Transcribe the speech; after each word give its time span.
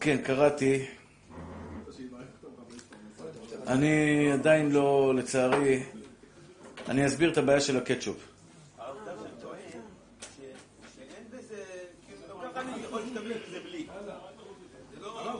כן, 0.00 0.16
קראתי. 0.24 0.86
אני 3.66 4.32
עדיין 4.32 4.70
לא, 4.72 5.14
לצערי, 5.16 5.82
אני 6.88 7.06
אסביר 7.06 7.32
את 7.32 7.38
הבעיה 7.38 7.60
של 7.60 7.76
הקטשופ. 7.76 8.16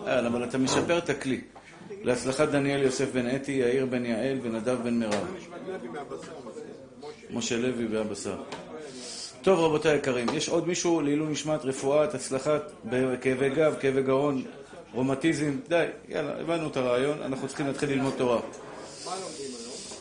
אה, 0.07 0.27
אבל 0.27 0.45
אתה 0.45 0.59
משפר 0.59 0.99
את 0.99 1.09
הכלי. 1.09 1.41
להצלחת 2.03 2.49
דניאל 2.49 2.83
יוסף 2.83 3.13
בן 3.13 3.35
אתי, 3.37 3.53
יאיר 3.53 3.87
בן 3.87 4.05
יעל 4.05 4.39
ונדב 4.43 4.79
בן 4.83 4.99
מירב. 4.99 5.37
משה 7.31 7.57
לוי 7.57 7.87
והבשר. 7.87 8.43
טוב, 9.43 9.61
רבותיי 9.61 9.93
היקרים, 9.93 10.27
יש 10.35 10.49
עוד 10.49 10.69
מישהו 10.69 11.01
לעילוי 11.01 11.33
נשמת 11.33 11.65
רפואת, 11.65 12.15
הצלחת, 12.15 12.73
כאבי 13.21 13.51
גב, 13.51 13.75
כאבי 13.81 14.03
גרון, 14.03 14.42
רומטיזם? 14.93 15.57
די, 15.69 15.87
יאללה, 16.09 16.41
הבנו 16.41 16.69
את 16.69 16.77
הרעיון, 16.77 17.23
אנחנו 17.23 17.48
צריכים 17.48 17.67
להתחיל 17.67 17.91
ללמוד 17.91 18.15
תורה. 18.17 18.41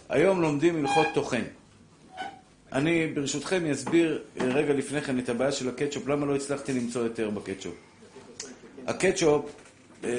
היום 0.10 0.42
לומדים 0.42 0.86
הלכות 0.86 1.08
טוחן. 1.14 1.44
אני 2.72 3.08
ברשותכם 3.08 3.66
אסביר 3.66 4.24
רגע 4.38 4.74
לפני 4.74 5.02
כן 5.02 5.20
את 5.20 5.30
הבעיה 5.30 5.52
של 5.52 5.70
הקטשופ, 5.70 6.08
למה 6.08 6.26
לא 6.26 6.36
הצלחתי 6.36 6.74
למצוא 6.74 7.04
יותר 7.04 7.30
בקטשופ. 7.30 7.74
הקטשופ, 8.88 9.46
אה, 10.04 10.10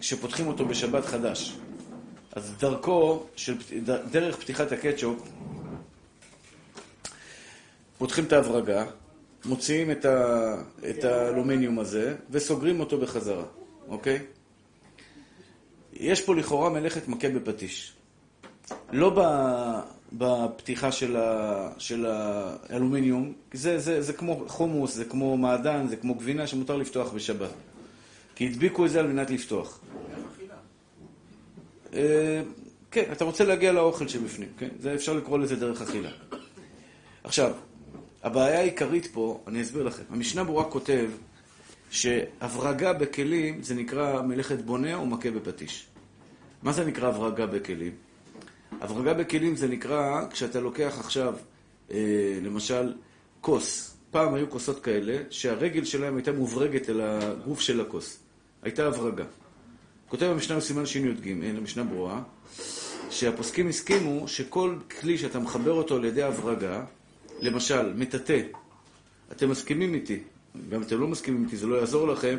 כשפותחים 0.00 0.46
אותו 0.46 0.66
בשבת 0.66 1.04
חדש, 1.04 1.56
אז 2.32 2.52
דרכו, 2.58 3.26
של, 3.36 3.54
דרך 4.10 4.36
פתיחת 4.36 4.72
הקטשופ, 4.72 5.28
פותחים 7.98 8.24
את 8.24 8.32
ההברגה, 8.32 8.84
מוציאים 9.44 9.90
את, 9.90 10.04
ה, 10.04 10.54
את 10.90 11.04
האלומיניום 11.04 11.78
הזה 11.78 12.14
וסוגרים 12.30 12.80
אותו 12.80 12.98
בחזרה, 12.98 13.44
אוקיי? 13.88 14.18
יש 15.92 16.20
פה 16.20 16.34
לכאורה 16.34 16.70
מלאכת 16.70 17.08
מכה 17.08 17.28
בפטיש. 17.28 17.92
לא 18.92 19.22
בפתיחה 20.12 20.92
של, 20.92 21.16
ה, 21.16 21.68
של 21.78 22.06
האלומיניום, 22.06 23.32
זה, 23.52 23.78
זה, 23.78 24.02
זה 24.02 24.12
כמו 24.12 24.44
חומוס, 24.48 24.94
זה 24.94 25.04
כמו 25.04 25.36
מעדן, 25.36 25.86
זה 25.88 25.96
כמו 25.96 26.14
גבינה 26.14 26.46
שמותר 26.46 26.76
לפתוח 26.76 27.12
בשבת. 27.12 27.50
כי 28.34 28.46
הדביקו 28.46 28.86
את 28.86 28.90
זה 28.90 29.00
על 29.00 29.06
מנת 29.06 29.30
לפתוח. 29.30 29.80
אה, 31.94 32.42
כן, 32.90 33.04
אתה 33.12 33.24
רוצה 33.24 33.44
להגיע 33.44 33.72
לאוכל 33.72 34.08
שבפנים, 34.08 34.48
כן? 34.58 34.68
זה 34.80 34.94
אפשר 34.94 35.12
לקרוא 35.12 35.38
לזה 35.38 35.56
דרך 35.56 35.82
אכילה. 35.82 36.10
עכשיו, 37.24 37.52
הבעיה 38.22 38.58
העיקרית 38.58 39.06
פה, 39.12 39.40
אני 39.46 39.62
אסביר 39.62 39.82
לכם. 39.82 40.02
המשנה 40.10 40.44
ברורה 40.44 40.64
כותב 40.64 41.10
שהברגה 41.92 42.92
בכלים 42.92 43.62
זה 43.62 43.74
נקרא 43.74 44.22
מלאכת 44.22 44.58
בונה 44.58 44.94
או 44.94 45.06
מכה 45.06 45.30
בפטיש. 45.30 45.86
מה 46.62 46.72
זה 46.72 46.84
נקרא 46.84 47.08
הברגה 47.08 47.46
בכלים? 47.46 47.92
הברגה 48.80 49.14
בכלים 49.14 49.56
זה 49.56 49.68
נקרא 49.68 50.26
כשאתה 50.30 50.60
לוקח 50.60 50.96
עכשיו, 51.00 51.34
אה, 51.90 52.38
למשל, 52.42 52.92
כוס. 53.40 53.96
פעם 54.10 54.34
היו 54.34 54.50
כוסות 54.50 54.84
כאלה 54.84 55.22
שהרגל 55.30 55.84
שלהם 55.84 56.16
הייתה 56.16 56.32
מוברגת 56.32 56.90
אל 56.90 57.00
הגוף 57.00 57.60
של 57.60 57.80
הכוס. 57.80 58.18
הייתה 58.62 58.86
הברגה. 58.86 59.24
כותב 60.08 60.26
המשנה 60.26 60.56
בסימן 60.56 60.86
שי"ג, 60.86 61.28
המשנה 61.58 61.84
ברורה, 61.84 62.22
שהפוסקים 63.10 63.68
הסכימו 63.68 64.28
שכל 64.28 64.76
כלי 65.00 65.18
שאתה 65.18 65.38
מחבר 65.38 65.72
אותו 65.72 65.96
על 65.96 66.04
ידי 66.04 66.22
הברגה, 66.22 66.84
למשל, 67.40 67.92
מטאטא, 67.94 68.40
אתם 69.32 69.50
מסכימים 69.50 69.94
איתי, 69.94 70.22
גם 70.68 70.82
אתם 70.82 71.00
לא 71.00 71.08
מסכימים 71.08 71.44
איתי, 71.44 71.56
זה 71.56 71.66
לא 71.66 71.76
יעזור 71.76 72.08
לכם, 72.08 72.38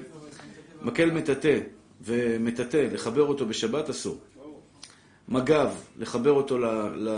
מקל 0.81 1.11
מטאטא 1.11 1.59
ומטאטא, 2.02 2.88
לחבר 2.92 3.23
אותו 3.23 3.45
בשבת 3.45 3.89
אסור. 3.89 4.17
מג"ב, 5.28 5.69
לחבר 5.97 6.31
אותו 6.31 6.58
ל... 6.58 6.66
ל... 6.95 7.09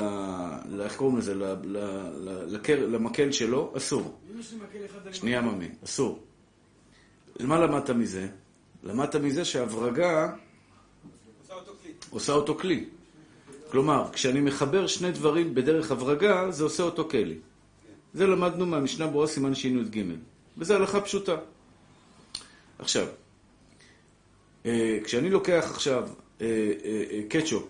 ל 0.70 0.82
איך 0.82 0.96
קוראים 0.96 1.18
לזה? 1.18 1.36
ל, 1.36 1.44
ל, 1.44 1.78
ל, 2.16 2.56
לקל, 2.56 2.76
למקל 2.76 3.32
שלו, 3.32 3.74
אסור. 3.78 4.20
שנייה 5.12 5.42
ממי, 5.42 5.68
אסור. 5.84 6.24
מה 7.40 7.60
למדת 7.60 7.90
מזה? 7.90 8.28
למדת 8.84 9.16
מזה 9.16 9.46
שהברגה 9.46 10.34
עושה 12.10 12.34
אותו 12.34 12.56
כלי. 12.56 12.86
כלומר, 13.72 14.10
כשאני 14.14 14.42
מחבר 14.42 14.88
שני 14.88 15.12
דברים 15.12 15.56
בדרך 15.56 15.92
הברגה, 15.92 16.52
זה 16.52 16.64
עושה 16.64 16.84
אותו 16.84 17.10
כלי. 17.10 17.38
זה 18.14 18.28
למדנו 18.28 18.66
מהמשנה 18.66 19.08
ברורה 19.08 19.28
סימן 19.28 19.56
שי"ג. 19.56 20.04
וזו 20.58 20.76
הלכה 20.76 21.02
פשוטה. 21.02 21.36
עכשיו, 22.80 23.08
אה, 24.66 24.98
כשאני 25.04 25.30
לוקח 25.30 25.68
עכשיו 25.72 26.10
אה, 26.42 26.48
אה, 26.86 27.22
קטשופ, 27.30 27.64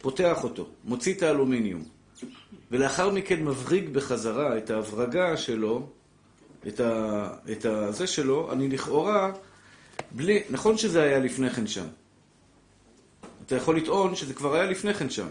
פותח 0.00 0.44
אותו, 0.44 0.68
מוציא 0.84 1.14
את 1.14 1.22
האלומיניום, 1.22 1.84
ולאחר 2.70 3.10
מכן 3.10 3.44
מבריג 3.44 3.88
בחזרה 3.88 4.58
את 4.58 4.70
ההברגה 4.70 5.36
שלו, 5.36 5.88
את, 6.68 6.80
ה, 6.80 7.28
את 7.52 7.64
הזה 7.64 8.06
שלו, 8.06 8.52
אני 8.52 8.68
לכאורה, 8.68 9.32
בלי, 10.10 10.42
נכון 10.50 10.78
שזה 10.78 11.02
היה 11.02 11.18
לפני 11.18 11.50
כן 11.50 11.66
שם. 11.66 11.86
אתה 13.46 13.56
יכול 13.56 13.76
לטעון 13.76 14.14
שזה 14.14 14.34
כבר 14.34 14.54
היה 14.54 14.64
לפני 14.70 14.94
כן 14.94 15.10
שם. 15.10 15.28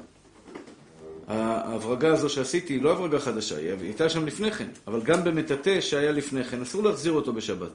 ההברגה 1.28 2.14
הזו 2.14 2.30
שעשיתי 2.30 2.74
היא 2.74 2.82
לא 2.82 2.92
הברגה 2.92 3.20
חדשה, 3.20 3.58
היא 3.58 3.72
הייתה 3.82 4.10
שם 4.10 4.26
לפני 4.26 4.52
כן, 4.52 4.68
אבל 4.88 5.02
גם 5.02 5.24
במטאטא 5.24 5.82
שהיה 5.82 6.12
לפני 6.12 6.44
כן, 6.44 6.62
אסור 6.62 6.84
להחזיר 6.84 7.12
אותו 7.12 7.34
בשבת. 7.34 7.72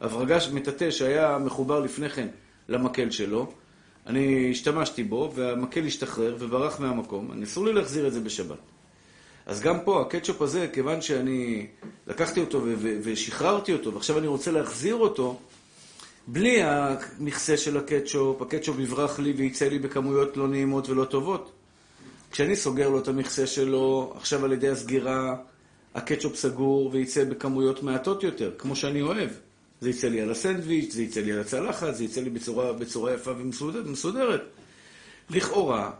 הברגה 0.00 0.38
מטאטא 0.52 0.90
שהיה 0.90 1.38
מחובר 1.38 1.80
לפני 1.80 2.08
כן 2.08 2.28
למקל 2.68 3.10
שלו, 3.10 3.52
אני 4.06 4.50
השתמשתי 4.50 5.04
בו, 5.04 5.32
והמקל 5.34 5.86
השתחרר 5.86 6.36
וברח 6.38 6.80
מהמקום, 6.80 7.32
אני 7.32 7.44
אסור 7.44 7.66
לי 7.66 7.72
להחזיר 7.72 8.06
את 8.06 8.12
זה 8.12 8.20
בשבת. 8.20 8.58
אז 9.46 9.60
גם 9.60 9.80
פה, 9.84 10.00
הקטשופ 10.00 10.42
הזה, 10.42 10.68
כיוון 10.72 11.02
שאני 11.02 11.66
לקחתי 12.06 12.40
אותו 12.40 12.62
ושחררתי 13.02 13.72
אותו, 13.72 13.94
ועכשיו 13.94 14.18
אני 14.18 14.26
רוצה 14.26 14.50
להחזיר 14.50 14.94
אותו, 14.94 15.38
בלי 16.26 16.62
המכסה 16.62 17.56
של 17.56 17.76
הקטשופ, 17.76 18.42
הקטשופ 18.42 18.78
יברח 18.78 19.18
לי 19.18 19.32
וייצא 19.32 19.68
לי 19.68 19.78
בכמויות 19.78 20.36
לא 20.36 20.48
נעימות 20.48 20.88
ולא 20.88 21.04
טובות. 21.04 21.52
כשאני 22.32 22.56
סוגר 22.56 22.88
לו 22.88 22.98
את 22.98 23.08
המכסה 23.08 23.46
שלו, 23.46 24.12
עכשיו 24.16 24.44
על 24.44 24.52
ידי 24.52 24.68
הסגירה, 24.68 25.36
הקטשופ 25.94 26.36
סגור 26.36 26.90
וייצא 26.92 27.24
בכמויות 27.24 27.82
מעטות 27.82 28.22
יותר, 28.22 28.52
כמו 28.58 28.76
שאני 28.76 29.02
אוהב. 29.02 29.30
זה 29.80 29.90
יצא 29.90 30.08
לי 30.08 30.20
על 30.20 30.30
הסנדוויץ', 30.30 30.92
זה 30.92 31.02
יצא 31.02 31.20
לי 31.20 31.32
על 31.32 31.40
הצלחת, 31.40 31.94
זה 31.94 32.04
יצא 32.04 32.20
לי 32.20 32.30
בצורה, 32.30 32.72
בצורה 32.72 33.14
יפה 33.14 33.32
ומסודרת. 33.38 34.40
לכאורה, 35.30 35.90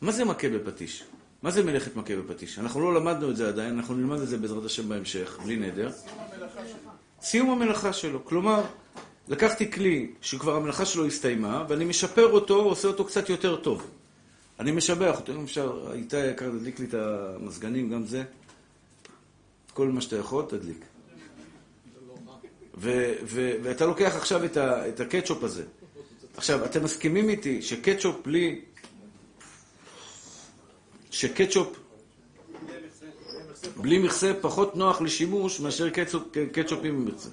מה 0.00 0.12
זה 0.12 0.24
מכה 0.24 0.48
בפטיש? 0.48 1.04
מה 1.42 1.50
זה 1.50 1.64
מלאכת 1.64 1.96
מכה 1.96 2.16
בפטיש? 2.16 2.58
אנחנו 2.58 2.80
לא 2.80 2.94
למדנו 2.94 3.30
את 3.30 3.36
זה 3.36 3.48
עדיין, 3.48 3.76
אנחנו 3.76 3.94
נלמד 3.94 4.20
את 4.20 4.28
זה 4.28 4.38
בעזרת 4.38 4.64
השם 4.64 4.88
בהמשך, 4.88 5.38
בלי 5.44 5.56
נדר. 5.56 5.90
סיום 7.22 7.50
המלאכה 7.50 7.92
שלו. 7.92 8.24
כלומר, 8.24 8.62
לקחתי 9.28 9.70
כלי 9.70 10.10
שכבר 10.20 10.56
המלאכה 10.56 10.84
שלו 10.84 11.06
הסתיימה, 11.06 11.64
ואני 11.68 11.84
משפר 11.84 12.32
אותו, 12.32 12.62
עושה 12.62 12.88
אותו 12.88 13.04
קצת 13.04 13.28
יותר 13.28 13.56
טוב. 13.56 13.86
אני 14.60 14.72
משבח 14.72 15.20
אותו, 15.20 15.32
אם 15.32 15.44
אפשר, 15.44 15.92
איתי 15.92 16.16
היקר, 16.16 16.50
תדליק 16.50 16.80
לי 16.80 16.86
את 16.86 16.94
המזגנים, 16.94 17.90
גם 17.90 18.06
זה. 18.06 18.24
כל 19.74 19.88
מה 19.88 20.00
שאתה 20.00 20.16
יכול, 20.16 20.44
תדליק. 20.48 20.84
ואתה 23.62 23.86
לוקח 23.86 24.16
עכשיו 24.16 24.44
את, 24.44 24.56
את 24.56 25.00
הקטשופ 25.00 25.42
הזה. 25.42 25.64
עכשיו, 26.36 26.64
אתם 26.64 26.84
מסכימים 26.84 27.28
איתי 27.28 27.62
שקטשופ 27.62 28.16
בלי... 28.24 28.60
שקטשופ 31.10 31.76
בלי 33.76 33.98
מכסה 33.98 34.32
פחות 34.40 34.76
נוח 34.76 35.00
לשימוש 35.00 35.60
מאשר 35.60 35.90
קטשופ, 35.90 36.22
קטשופים 36.52 36.94
עם 36.94 37.06
מכסה. 37.06 37.28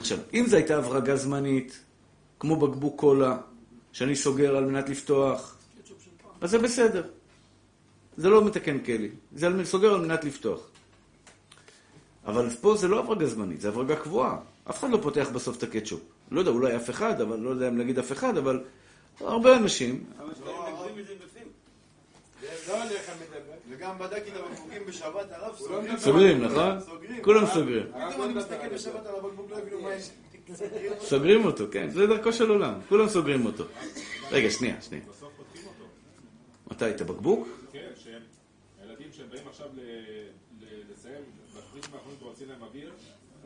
עכשיו, 0.00 0.18
אם 0.34 0.46
זו 0.46 0.56
הייתה 0.56 0.76
הברגה 0.76 1.16
זמנית, 1.16 1.78
כמו 2.40 2.56
בקבוק 2.56 3.00
קולה, 3.00 3.38
שאני 3.92 4.16
סוגר 4.16 4.56
על 4.56 4.64
מנת 4.64 4.88
לפתוח, 4.88 5.55
אז 6.40 6.50
זה 6.50 6.58
בסדר. 6.58 7.02
זה 8.16 8.28
לא 8.28 8.44
מתקן 8.44 8.78
כלי, 8.78 9.08
זה 9.34 9.48
סוגר 9.64 9.94
על 9.94 10.00
מנת 10.00 10.24
לפתוח. 10.24 10.60
אבל 12.26 12.50
פה 12.60 12.76
זה 12.76 12.88
לא 12.88 12.98
הברגה 12.98 13.26
זמנית, 13.26 13.60
זה 13.60 13.68
הברגה 13.68 13.96
קבועה. 13.96 14.38
אף 14.70 14.78
אחד 14.78 14.90
לא 14.90 14.98
פותח 15.02 15.28
בסוף 15.32 15.58
את 15.58 15.62
הקטשופ. 15.62 16.00
לא 16.30 16.40
יודע, 16.40 16.50
אולי 16.50 16.76
אף 16.76 16.90
אחד, 16.90 17.20
אבל 17.20 17.38
לא 17.38 17.50
יודע 17.50 17.68
אם 17.68 17.78
להגיד 17.78 17.98
אף 17.98 18.12
אחד, 18.12 18.36
אבל 18.36 18.64
הרבה 19.20 19.56
אנשים... 19.56 20.04
וגם 23.70 23.98
בדקתי 23.98 24.30
את 24.30 24.36
הבקבוקים 24.36 24.82
בשבת, 24.86 25.26
הרב 25.30 25.56
סוגרים. 25.56 25.96
סוגרים, 25.98 26.44
נכון? 26.44 26.78
כולם 27.22 27.46
סוגרים. 27.46 27.86
פתאום 28.10 28.22
אני 28.22 28.34
מסתכל 28.34 28.68
בשבת 28.74 29.06
על 29.06 29.14
הבקבוק, 29.14 29.50
לא 29.50 29.56
הבינו 29.56 29.82
מה 29.82 29.94
יש. 29.94 30.10
סוגרים 31.10 31.44
אותו, 31.44 31.64
כן, 31.72 31.90
זה 31.90 32.06
דרכו 32.06 32.32
של 32.32 32.50
עולם, 32.50 32.74
כולם 32.88 33.08
סוגרים 33.08 33.46
אותו. 33.46 33.64
רגע, 34.30 34.50
שנייה, 34.50 34.76
שנייה. 34.80 35.04
מתי, 36.76 36.90
את 36.90 37.00
הבקבוק? 37.00 37.48
כן, 37.72 37.88
שהם 38.04 38.20
ילדים 38.84 39.06
שהם 39.12 39.26
באים 39.30 39.48
עכשיו 39.48 39.66
לסיים, 40.92 41.22
בפריטים 41.48 41.94
האחרונים 41.94 42.18
כבר 42.18 42.28
יוצאים 42.28 42.48
להם 42.48 42.62
אוויר, 42.62 42.92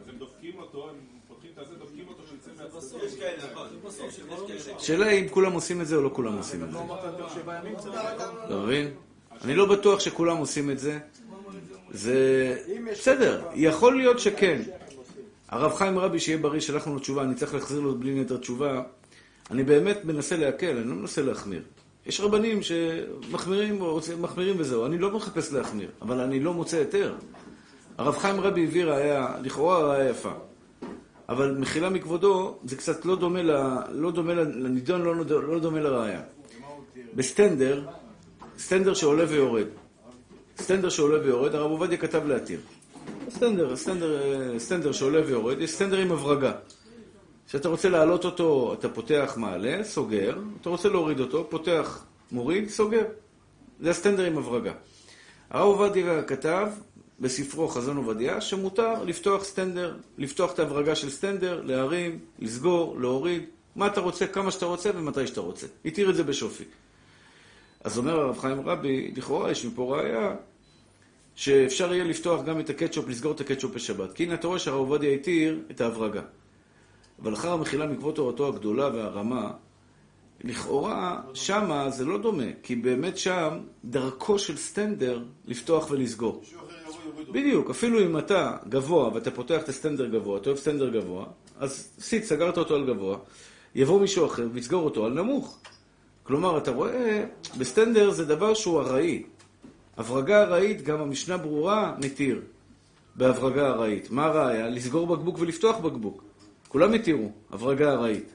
אז 0.00 0.08
הם 0.08 0.18
דופקים 0.18 0.58
אותו, 0.58 0.88
הם 0.90 0.96
פותחים 1.28 1.50
את 1.54 1.58
הזה, 1.58 1.74
דופקים 1.74 2.08
אותו 2.08 2.22
שיוצא 2.28 2.50
מהצדדים. 2.62 3.00
השאלה 4.76 5.06
היא 5.06 5.24
אם 5.24 5.28
כולם 5.28 5.52
עושים 5.52 5.80
את 5.80 5.86
זה 5.86 5.96
או 5.96 6.02
לא 6.02 6.10
כולם 6.12 6.36
עושים 6.36 6.64
את 6.64 6.72
זה. 6.72 6.78
אתה 8.46 8.56
מבין? 8.56 8.90
אני 9.44 9.54
לא 9.54 9.66
בטוח 9.66 10.00
שכולם 10.00 10.36
עושים 10.36 10.70
את 10.70 10.78
זה. 10.78 10.98
זה... 11.90 12.56
בסדר, 12.92 13.44
יכול 13.54 13.96
להיות 13.96 14.18
שכן. 14.18 14.62
הרב 15.48 15.74
חיים 15.74 15.98
רבי, 15.98 16.20
שיהיה 16.20 16.38
בריא, 16.38 16.60
שלח 16.60 16.86
לנו 16.86 16.98
תשובה, 16.98 17.22
אני 17.22 17.34
צריך 17.34 17.54
להחזיר 17.54 17.80
לו 17.80 17.98
בלי 17.98 18.14
נדר 18.14 18.36
תשובה. 18.36 18.82
אני 19.50 19.64
באמת 19.64 20.04
מנסה 20.04 20.36
להקל, 20.36 20.76
אני 20.76 20.88
לא 20.88 20.94
מנסה 20.94 21.22
להחמיר. 21.22 21.62
יש 22.06 22.20
רבנים 22.20 22.60
שמחמירים 22.62 23.82
מחמירים 24.20 24.56
וזהו, 24.58 24.86
אני 24.86 24.98
לא 24.98 25.10
מחפש 25.10 25.52
להחמיר, 25.52 25.88
אבל 26.02 26.20
אני 26.20 26.40
לא 26.40 26.54
מוצא 26.54 26.76
היתר. 26.76 27.14
הרב 27.98 28.18
חיים 28.18 28.40
רבי 28.40 28.64
הביא 28.64 28.84
ראייה, 28.84 29.36
לכאורה 29.42 29.78
ראייה 29.80 30.10
יפה. 30.10 30.32
אבל 31.28 31.56
מחילה 31.58 31.90
מכבודו, 31.90 32.58
זה 32.64 32.76
קצת 32.76 33.04
לא 33.04 33.16
דומה, 33.16 33.42
ל, 33.42 33.50
לא 33.90 34.10
דומה 34.10 34.34
לנידון, 34.34 35.02
לא, 35.02 35.14
לא 35.42 35.58
דומה 35.58 35.80
לראייה. 35.80 36.22
בסטנדר, 37.14 37.86
סטנדר 38.58 38.94
שעולה 38.94 39.24
ויורד. 39.28 39.66
סטנדר 40.58 40.88
שעולה 40.88 41.20
ויורד, 41.20 41.54
הרב 41.54 41.70
עובדיה 41.70 41.98
כתב 41.98 42.26
להתיר. 42.26 42.60
סטנדר, 43.30 43.76
סטנדר, 43.76 44.18
סטנדר 44.58 44.92
שעולה 44.92 45.20
ויורד, 45.26 45.60
יש 45.60 45.70
סטנדר 45.70 45.98
עם 45.98 46.12
הברגה. 46.12 46.52
כשאתה 47.50 47.68
רוצה 47.68 47.88
להעלות 47.88 48.24
אותו, 48.24 48.74
אתה 48.78 48.88
פותח 48.88 49.34
מעלה, 49.36 49.84
סוגר, 49.84 50.38
אתה 50.60 50.68
רוצה 50.68 50.88
להוריד 50.88 51.20
אותו, 51.20 51.46
פותח, 51.50 52.04
מוריד, 52.32 52.68
סוגר. 52.68 53.02
זה 53.80 53.90
הסטנדר 53.90 54.24
עם 54.24 54.38
הברגה. 54.38 54.72
הרב 55.50 55.66
עובדיה 55.66 56.22
כתב 56.22 56.68
בספרו 57.20 57.68
חזון 57.68 57.96
עובדיה 57.96 58.40
שמותר 58.40 59.04
לפתוח 59.04 59.44
סטנדר, 59.44 59.96
לפתוח 60.18 60.52
את 60.54 60.58
ההברגה 60.58 60.94
של 60.94 61.10
סטנדר, 61.10 61.62
להרים, 61.64 62.18
לסגור, 62.38 63.00
להוריד, 63.00 63.42
מה 63.76 63.86
אתה 63.86 64.00
רוצה, 64.00 64.26
כמה 64.26 64.50
שאתה 64.50 64.66
רוצה 64.66 64.90
ומתי 64.94 65.26
שאתה 65.26 65.40
רוצה. 65.40 65.66
התיר 65.84 66.10
את 66.10 66.14
זה 66.14 66.24
בשופי. 66.24 66.64
אז 67.84 67.98
אומר 67.98 68.20
הרב 68.20 68.38
חיים 68.38 68.60
רבי, 68.60 69.12
לכאורה 69.16 69.50
יש 69.50 69.64
מפה 69.64 69.96
ראייה 69.96 70.34
שאפשר 71.34 71.94
יהיה 71.94 72.04
לפתוח 72.04 72.42
גם 72.44 72.60
את 72.60 72.70
הקטשופ, 72.70 73.08
לסגור 73.08 73.32
את 73.32 73.40
הקטשופ 73.40 73.74
בשבת. 73.74 74.12
כי 74.12 74.24
הנה 74.24 74.34
אתה 74.34 74.46
רואה 74.46 74.58
שהרב 74.58 74.78
עובדיה 74.78 75.10
התיר 75.10 75.60
את 75.70 75.80
ההברגה. 75.80 76.22
אבל 77.22 77.34
אחר 77.34 77.52
המחילה 77.52 77.86
מכבוד 77.86 78.14
תורתו 78.14 78.48
הגדולה 78.48 78.90
והרמה, 78.94 79.50
לכאורה 80.44 81.20
שמה 81.34 81.90
זה 81.90 82.04
לא 82.04 82.18
דומה, 82.18 82.44
כי 82.62 82.76
באמת 82.76 83.18
שם 83.18 83.58
דרכו 83.84 84.38
של 84.38 84.56
סטנדר 84.56 85.22
לפתוח 85.46 85.90
ולסגור. 85.90 86.42
בדיוק, 87.32 87.70
אפילו 87.70 88.00
אם 88.00 88.18
אתה 88.18 88.56
גבוה 88.68 89.14
ואתה 89.14 89.30
פותח 89.30 89.62
את 89.62 89.68
הסטנדר 89.68 90.06
גבוה, 90.06 90.38
אתה 90.38 90.50
אוהב 90.50 90.58
סטנדר 90.58 90.88
גבוה, 90.88 91.24
אז 91.58 91.92
סיט, 92.00 92.24
סגרת 92.24 92.58
אותו 92.58 92.74
על 92.74 92.86
גבוה, 92.86 93.18
יבוא 93.74 94.00
מישהו 94.00 94.26
אחר 94.26 94.48
ויסגור 94.52 94.84
אותו 94.84 95.06
על 95.06 95.12
נמוך. 95.12 95.58
כלומר, 96.22 96.58
אתה 96.58 96.70
רואה, 96.70 97.24
בסטנדר 97.58 98.10
זה 98.10 98.24
דבר 98.24 98.54
שהוא 98.54 98.80
ארעי. 98.80 99.22
הברגה 99.96 100.42
ארעית, 100.42 100.82
גם 100.82 101.00
המשנה 101.00 101.36
ברורה, 101.36 101.94
מתיר. 101.98 102.42
בהברגה 103.16 103.68
ארעית. 103.68 104.10
מה 104.10 104.24
הראיה? 104.24 104.68
לסגור 104.68 105.06
בקבוק 105.06 105.38
ולפתוח 105.38 105.78
בקבוק. 105.78 106.29
כולם 106.70 106.92
התירו, 106.92 107.30
הברגה 107.50 107.92
ארעית. 107.92 108.30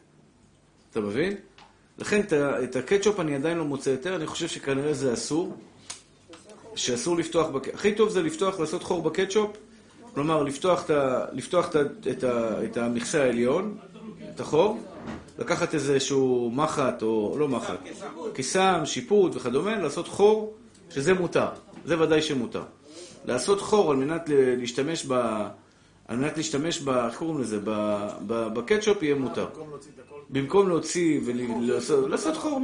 אתה 0.91 0.99
מבין? 0.99 1.35
לכן 1.97 2.21
את 2.63 2.75
הקטשופ 2.75 3.19
אני 3.19 3.35
עדיין 3.35 3.57
לא 3.57 3.65
מוצא 3.65 3.89
יותר, 3.89 4.15
אני 4.15 4.27
חושב 4.27 4.47
שכנראה 4.47 4.93
זה 4.93 5.13
אסור. 5.13 5.57
שאסור 6.75 7.17
לפתוח, 7.17 7.47
בק... 7.47 7.73
הכי 7.73 7.95
טוב 7.95 8.09
זה 8.09 8.23
לפתוח, 8.23 8.59
לעשות 8.59 8.83
חור 8.83 9.01
בקטשופ, 9.01 9.57
כלומר 10.13 10.43
לפתוח, 10.43 10.89
ה... 10.89 11.25
לפתוח 11.33 11.75
ה... 11.75 11.81
את, 12.11 12.23
ה... 12.23 12.63
את 12.63 12.77
המכסה 12.77 13.23
העליון, 13.23 13.77
את 14.35 14.39
החור, 14.39 14.79
לקחת 15.39 15.73
איזשהו 15.73 16.51
מחט, 16.53 17.01
או 17.01 17.35
לא 17.39 17.47
מחט, 17.47 17.79
קיסם, 18.33 18.81
שיפוט 18.85 19.35
וכדומה, 19.35 19.75
לעשות 19.75 20.07
חור, 20.07 20.55
שזה 20.89 21.13
מותר, 21.13 21.49
זה 21.85 22.01
ודאי 22.01 22.21
שמותר. 22.21 22.63
לעשות 23.25 23.61
חור 23.61 23.91
על 23.91 23.97
מנת 23.97 24.29
להשתמש 24.29 25.05
ב... 25.07 25.45
על 26.07 26.17
מנת 26.17 26.37
להשתמש 26.37 26.81
ב... 26.81 26.89
איך 26.89 27.17
קוראים 27.17 27.41
לזה? 27.41 27.59
בקטשופ 28.27 29.03
יהיה 29.03 29.15
מותר. 29.15 29.47
במקום 30.29 30.69
להוציא 30.69 31.19
ולעשות 31.25 32.37
חור 32.37 32.59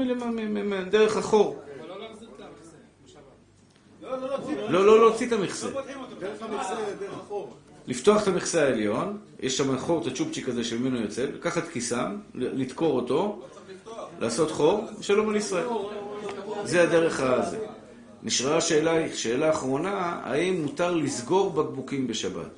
דרך 0.90 1.18
החור. 1.18 1.62
לא, 4.70 4.86
לא 4.86 5.00
להוציא 5.00 5.28
את 5.28 5.32
המכסה. 5.32 5.68
לפתוח 7.88 8.24
את 8.24 8.28
המכסה 8.28 8.64
העליון, 8.64 9.18
יש 9.40 9.58
שם 9.58 9.78
חור, 9.78 10.02
את 10.02 10.08
הצ'ופצ'יק 10.08 10.50
הזה 10.50 10.64
שממנו 10.64 11.02
יוצא, 11.02 11.26
לקחת 11.26 11.68
כיסם, 11.68 12.16
לדקור 12.36 12.96
אותו, 12.96 13.42
לעשות 14.20 14.52
חור, 14.52 14.84
ושלום 15.00 15.30
על 15.30 15.36
ישראל. 15.36 15.68
זה 16.64 16.84
הדרך 16.84 17.20
הזה. 17.20 17.60
נשארה 18.24 18.62
שאלה, 18.62 19.16
שאלה 19.16 19.50
אחרונה, 19.50 20.20
האם 20.24 20.62
מותר 20.62 20.92
לסגור 20.92 21.50
בקבוקים 21.50 22.08
בשבת? 22.08 22.50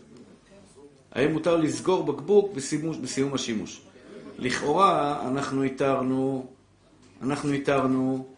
האם 1.13 1.31
מותר 1.31 1.57
לסגור 1.57 2.04
בקבוק 2.04 2.54
בסימוש, 2.54 2.98
בסיום 2.98 3.33
השימוש? 3.33 3.81
לכאורה, 4.39 5.27
אנחנו 5.27 5.63
התרנו, 5.63 6.45
אנחנו 7.21 7.51
התרנו 7.51 8.33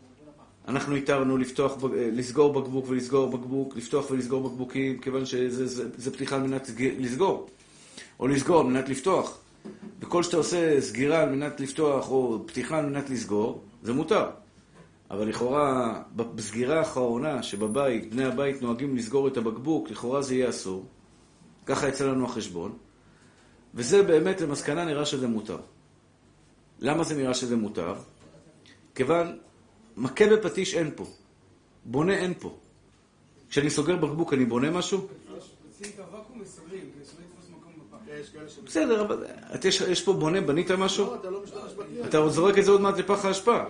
אנחנו 0.68 0.96
התרנו 0.96 1.38
לפתוח, 1.38 1.78
לסגור 1.94 2.54
בקבוק 2.54 2.86
ולסגור 2.90 3.30
בקבוק, 3.30 3.78
לפתוח 3.78 4.12
ולסגור 4.12 4.50
בקבוקים, 4.50 5.00
כיוון 5.00 5.26
שזה 5.26 5.68
זה, 5.68 5.90
זה 5.98 6.14
פתיחה 6.14 6.36
על 6.36 6.42
מנת 6.42 6.70
לסגור, 6.80 7.48
או 8.20 8.28
לסגור 8.28 8.60
על 8.60 8.68
מנת 8.68 8.90
לפתוח. 8.90 9.38
וכל 10.00 10.24
שאתה 10.24 10.38
עושה 10.38 10.82
סגירה 10.82 11.22
על 11.22 11.30
מנת 11.30 11.60
לפתוח, 11.60 12.12
או 12.12 12.44
פתיחה 12.46 12.78
על 12.78 12.86
מנת 12.86 13.10
לסגור, 13.10 13.62
זה 13.84 13.94
מותר. 13.94 14.26
אבל 15.12 15.28
לכאורה, 15.28 16.02
בסגירה 16.16 16.80
האחרונה 16.80 17.44
שבבית, 17.44 18.14
בני 18.14 18.26
הבית 18.26 18.62
נוהגים 18.62 18.96
לסגור 18.96 19.28
את 19.28 19.38
הבקבוק, 19.38 19.92
לכאורה 19.92 20.22
זה 20.22 20.36
יהיה 20.36 20.50
אסור. 20.50 20.86
ככה 21.66 21.88
יצא 21.88 22.06
לנו 22.08 22.26
החשבון. 22.26 22.78
וזה 23.74 24.04
באמת, 24.04 24.42
למסקנה 24.42 24.86
נראה 24.86 25.06
שזה 25.06 25.28
מותר. 25.28 25.58
למה 26.80 27.04
זה 27.04 27.16
נראה 27.16 27.34
שזה 27.34 27.56
מותר? 27.56 27.96
כיוון 28.96 29.38
מכה 29.98 30.28
בפטיש 30.28 30.76
אין 30.76 30.92
פה. 30.96 31.06
בונה 31.86 32.14
אין 32.14 32.34
פה. 32.40 32.58
כשאני 33.50 33.70
סוגר 33.70 33.96
בקבוק 33.96 34.34
אני 34.34 34.46
בונה 34.46 34.72
משהו? 34.72 35.08
בסדר, 38.66 39.02
אבל 39.02 39.26
יש 39.88 40.04
פה 40.04 40.14
בונה, 40.14 40.42
בנית 40.42 40.72
משהו? 40.72 41.14
אתה 42.06 42.30
זורק 42.30 42.58
את 42.58 42.66
זה 42.66 42.72
עוד 42.72 42.82
מעט 42.82 42.98
לפח 42.98 43.26
האשפה. 43.26 43.64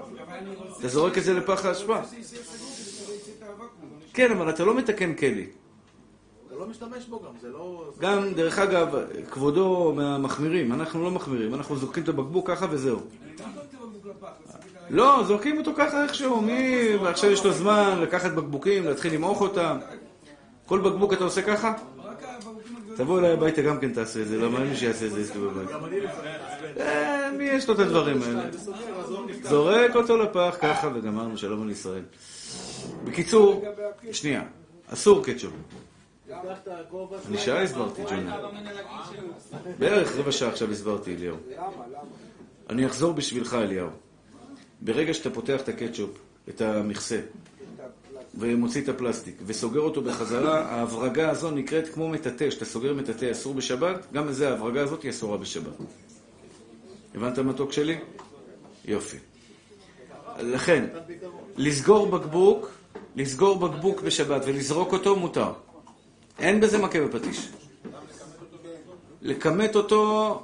אתה 0.80 0.88
זורק 0.88 1.18
את 1.18 1.24
זה 1.24 1.34
לפח 1.34 1.66
האשפה. 1.66 2.02
כן, 4.14 4.32
אבל 4.32 4.50
אתה 4.50 4.66
לא 4.66 4.78
מתקן 4.78 5.14
כלי. 5.14 5.48
אתה 6.56 6.64
לא 6.64 6.70
משתמש 6.70 7.06
בו 7.06 7.20
גם, 7.20 7.32
זה 7.42 7.50
לא... 7.50 7.92
גם, 8.00 8.34
דרך 8.34 8.60
אגב, 8.60 8.96
כבודו 9.32 9.94
מהמחמירים, 9.96 10.74
אנחנו 10.74 11.04
לא 11.04 11.12
מחמירים, 11.12 11.54
אנחנו 11.54 11.76
זורקים 11.78 12.04
את 12.04 12.10
הבקבוק 12.10 12.48
ככה 12.48 12.66
וזהו. 12.70 13.00
לא, 14.90 15.24
זורקים 15.28 15.58
אותו 15.58 15.72
ככה 15.78 16.04
איכשהו, 16.04 16.42
מי... 16.42 16.96
ועכשיו 17.02 17.32
יש 17.32 17.46
לו 17.46 17.52
זמן 17.52 18.00
לקחת 18.02 18.32
בקבוקים, 18.32 18.86
להתחיל 18.86 19.14
למעוך 19.14 19.42
אותם. 19.42 19.78
כל 20.66 20.80
בקבוק 20.80 21.14
אתה 21.14 21.24
עושה 21.24 21.42
ככה? 21.42 21.74
תבוא 22.96 23.20
אליי 23.20 23.32
הביתה 23.32 23.62
גם 23.62 23.80
כן 23.80 23.94
תעשה 23.94 24.22
את 24.22 24.28
זה, 24.28 24.38
למה 24.38 24.60
אין 24.60 24.70
מי 24.70 24.76
שיעשה 24.76 25.06
את 25.06 25.12
זה 25.12 25.22
אצלי 25.22 25.42
בבית. 25.42 25.70
אה, 26.80 27.32
מי 27.38 27.44
יש 27.44 27.68
לו 27.68 27.74
את 27.74 27.80
הדברים 27.80 28.22
האלה? 28.22 28.44
זורק 29.44 29.96
אותו 29.96 30.18
לפח 30.18 30.56
ככה 30.62 30.90
וגמרנו, 30.96 31.38
שלום 31.38 31.62
על 31.62 31.72
ישראל. 31.72 32.04
בקיצור, 33.04 33.66
שנייה, 34.12 34.44
אסור 34.94 35.24
קטשופ. 35.24 35.54
אני 37.28 37.38
שעה 37.38 37.64
הסברתי, 37.64 38.02
ג'וני. 38.10 38.32
בערך 39.80 40.16
רבע 40.16 40.32
שעה 40.32 40.50
עכשיו 40.50 40.72
הסברתי, 40.72 41.16
אליהו. 41.16 41.38
אני 42.70 42.86
אחזור 42.86 43.14
בשבילך, 43.14 43.54
אליהו. 43.54 43.90
ברגע 44.82 45.14
שאתה 45.14 45.30
פותח 45.30 45.62
את 45.62 45.70
הקטשופ, 45.70 46.20
את 46.50 46.62
המכסה, 46.62 47.20
ומוציא 48.38 48.82
את 48.82 48.90
הפלסטיק, 48.90 49.36
וסוגר 49.46 49.80
אותו 49.80 50.02
בחזרה, 50.02 50.62
ההברגה 50.62 51.30
הזו 51.30 51.52
נקראת 51.52 51.88
כמו 51.94 52.10
מטאטא, 52.10 52.50
כשאתה 52.50 52.66
סוגר 52.66 52.94
מטאטא 52.94 53.32
אסור 53.32 53.54
בשבת, 53.54 54.12
גם 54.14 54.28
לזה 54.28 54.50
ההברגה 54.50 54.82
הזאת 54.82 55.04
היא 55.04 55.12
אסורה 55.12 55.38
בשבת. 55.38 55.74
הבנת 57.16 57.40
מתוק 57.40 57.72
שלי? 57.72 57.98
יופי. 58.86 59.18
לכן, 60.40 60.86
לסגור 61.58 62.06
בקבוק, 62.06 62.70
לסגור 63.16 63.60
בקבוק 63.60 64.02
בשבת 64.02 64.42
ולזרוק 64.46 64.94
אותו 64.94 65.16
מותר. 65.16 65.54
אין 66.40 66.62
בזה 66.62 66.78
מכה 66.78 67.02
בפטיש. 67.02 67.50
לכמת 69.22 69.76
אותו, 69.76 70.44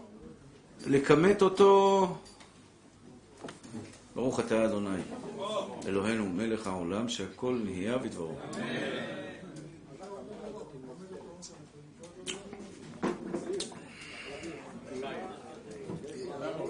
לכמת 0.88 1.41
אותו 1.41 2.07
ברוך 4.15 4.39
אתה 4.39 4.65
אדוני, 4.65 5.01
אלוהינו 5.88 6.29
מלך 6.29 6.67
העולם, 6.67 7.10
שהכל 7.10 7.60
נהיה 7.63 7.98
בדברו. 7.98 8.36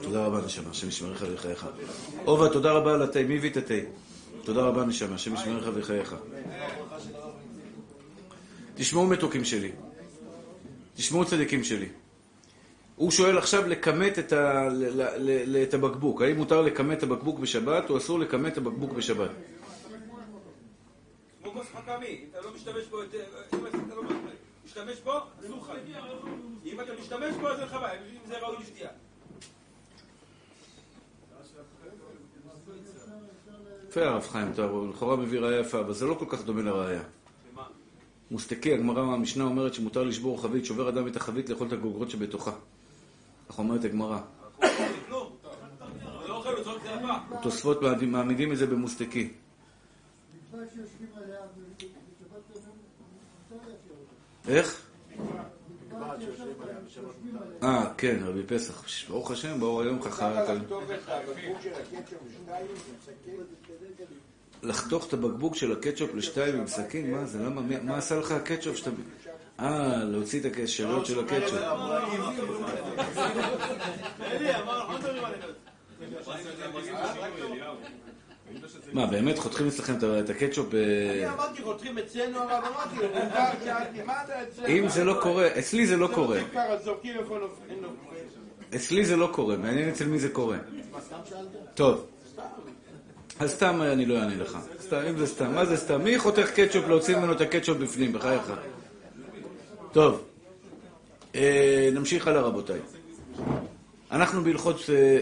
תודה 0.02 0.26
רבה, 0.26 0.42
נשמה, 0.46 0.70
השם 0.70 0.88
ישמרך 0.88 1.24
ויחייך. 1.30 1.68
עובה, 2.26 2.50
תודה 2.50 2.72
רבה 2.72 2.94
על 2.94 3.02
התה, 3.02 3.24
מי 3.24 3.38
הביא 3.38 3.50
את 3.50 3.58
התה? 3.58 3.74
תודה 4.44 4.62
רבה, 4.62 4.86
נשמה, 4.86 5.16
השם 5.16 5.34
ישמרך 5.34 5.70
ויחייך. 5.74 6.16
תשמעו 8.82 9.08
מתוקים 9.08 9.46
שלי. 9.46 9.72
תשמעו 10.96 11.26
צדיקים 11.26 11.64
שלי. 11.64 11.90
הוא 12.96 13.12
שואל 13.12 13.38
עכשיו 13.38 13.68
לכמת 13.68 14.20
את, 14.20 14.34
ה... 14.34 14.68
את 15.64 15.74
הבקבוק. 15.74 16.22
האם 16.22 16.38
מותר 16.38 16.62
לכמת 16.62 16.98
את 16.98 17.04
הבקבוק 17.04 17.40
בשבת 17.40 17.90
או 17.90 17.98
אסור 17.98 18.20
לכמת 18.20 18.54
את 18.54 18.58
הבקבוק 18.58 18.92
בשבת? 18.94 19.30
אתה 21.42 21.50
אתה 21.82 21.98
אתה. 28.76 28.88
יפה 33.90 34.02
הרב 34.02 34.28
חיים, 34.32 34.54
טוב, 34.56 34.90
לכאורה 34.90 35.16
מביא 35.16 35.40
ראייה 35.40 35.60
יפה, 35.60 35.80
אבל 35.80 35.94
זה 35.94 36.06
לא 36.06 36.14
כל 36.14 36.26
כך 36.30 36.46
דומה 36.46 36.62
לראייה. 36.62 37.04
מוסתקי, 38.32 38.74
הגמרא 38.74 39.06
מהמשנה 39.06 39.44
אומרת 39.44 39.74
שמותר 39.74 40.04
לשבור 40.04 40.42
חבית, 40.42 40.66
שובר 40.66 40.90
אדם 40.90 41.08
את 41.08 41.16
החבית 41.16 41.50
לאכול 41.50 41.68
את 41.68 41.74
הגוגרות 41.74 42.10
שבתוכה. 42.10 42.52
כך 43.50 43.60
אומרת 43.60 43.86
הגמרא. 43.86 44.20
תוספות 47.42 47.80
מעמידים 48.02 48.52
את 48.52 48.58
זה 48.58 48.68
במוסתקי. 48.68 49.34
איך? 54.48 54.82
אה, 57.64 57.94
כן, 57.98 58.20
רבי 58.24 58.44
פסח. 58.44 58.84
ברוך 59.10 59.32
השם, 59.32 59.60
באור 59.60 59.82
היום 59.82 60.02
חכם. 60.02 60.26
לחתוך 64.64 65.08
את 65.08 65.14
הבקבוק 65.14 65.56
של 65.56 65.72
הקטשופ 65.72 66.16
לשתיים 66.16 66.56
עם 66.56 66.68
סכין? 66.68 67.12
מה 67.12 67.26
זה? 67.26 67.40
למה? 67.40 67.62
מה 67.84 67.98
עשה 67.98 68.16
לך 68.16 68.32
הקטשופ 68.32 68.78
שאתה... 68.78 68.90
אה, 69.60 70.04
להוציא 70.04 70.40
את 70.40 70.46
השאריות 70.64 71.06
של 71.06 71.20
הקטשופ. 71.20 71.60
מה, 78.94 79.06
באמת 79.06 79.40
חותכים 79.40 79.68
אצלכם 79.68 79.94
את 80.20 80.30
הקטשופ? 80.30 80.74
אני 80.74 81.30
אמרתי, 81.30 81.62
חותכים 81.64 81.98
אצלנו, 81.98 82.40
הרב, 82.40 82.64
אמרתי, 82.64 83.08
מה 84.06 84.24
אתה 84.24 84.44
אצלנו? 84.44 84.68
אם 84.68 84.90
זה 84.90 85.04
לא 85.04 85.20
קורה, 85.22 85.48
אצלי 85.60 85.88
זה 85.88 85.98
לא 85.98 86.10
קורה. 86.14 86.40
אצלי 88.76 89.06
זה 89.06 89.16
לא 89.16 89.30
קורה, 89.34 89.58
מעניין 89.58 89.90
אצל 89.90 90.06
מי 90.06 90.20
זה 90.20 90.30
קורה. 90.30 90.58
טוב. 91.74 92.08
אז 93.42 93.52
סתם 93.52 93.82
אני 93.82 94.06
לא 94.06 94.20
אענה 94.20 94.36
לך. 94.36 94.58
סתם, 94.82 94.98
אם 95.10 95.18
זה 95.18 95.28
סתם. 95.28 95.56
מה 95.56 95.66
זה 95.66 95.78
סתם? 95.78 96.04
מי 96.04 96.20
חותך 96.20 96.50
קטשופ 96.56 96.88
להוציא 96.88 97.18
ממנו 97.18 97.34
את 97.34 97.42
הקטשופ 97.42 97.78
בפנים, 97.78 98.14
בחייך? 98.14 98.52
טוב. 99.92 100.24
אה, 101.36 101.90
נמשיך 101.94 102.28
הלאה, 102.28 102.42
רבותיי. 102.42 102.80
אנחנו 104.12 104.44
בהלכות... 104.44 104.76
אה, 104.90 105.20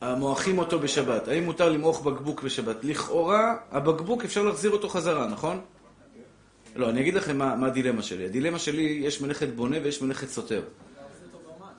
המועכים 0.00 0.58
אותו 0.58 0.78
בשבת. 0.78 1.28
האם 1.28 1.44
מותר 1.44 1.68
למעוך 1.68 2.02
בקבוק 2.02 2.42
בשבת? 2.42 2.84
לכאורה, 2.84 3.56
הבקבוק 3.70 4.24
אפשר 4.24 4.42
להחזיר 4.42 4.70
אותו 4.70 4.88
חזרה, 4.88 5.26
נכון? 5.26 5.60
לא, 6.76 6.90
אני 6.90 7.00
אגיד 7.00 7.14
לכם 7.14 7.38
מה 7.38 7.66
הדילמה 7.66 8.02
שלי. 8.02 8.24
הדילמה 8.24 8.58
שלי, 8.58 9.00
יש 9.04 9.20
מלאכת 9.20 9.48
בונה 9.48 9.76
ויש 9.82 10.02
מלאכת 10.02 10.28
סותר. 10.28 10.62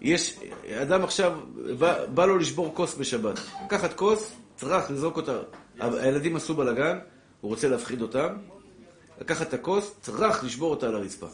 יש, 0.01 0.39
אדם 0.81 1.03
עכשיו, 1.03 1.39
בא, 1.79 2.05
בא 2.05 2.25
לו 2.25 2.37
לשבור 2.37 2.71
כוס 2.75 2.95
בשבת. 2.95 3.39
לקחת 3.65 3.93
כוס, 3.93 4.31
צריך 4.55 4.91
לזרוק 4.91 5.17
אותה. 5.17 5.37
הילדים 5.79 6.35
עשו 6.35 6.53
בלאגן, 6.55 6.99
הוא 7.41 7.49
רוצה 7.49 7.67
להפחיד 7.67 8.01
אותם. 8.01 8.27
לקחת 9.21 9.47
את 9.47 9.53
הכוס, 9.53 9.95
צריך 10.01 10.43
לשבור 10.43 10.71
אותה 10.71 10.87
על 10.87 10.95
הרצפה. 10.95 11.27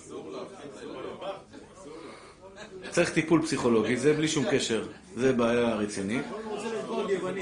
צריך 2.90 3.14
טיפול 3.14 3.42
פסיכולוגי, 3.42 3.98
זה 3.98 4.14
בלי 4.14 4.28
שום 4.28 4.46
קשר, 4.52 4.86
זה 5.16 5.34
בעיה 5.34 5.76
רצינית. 5.76 6.26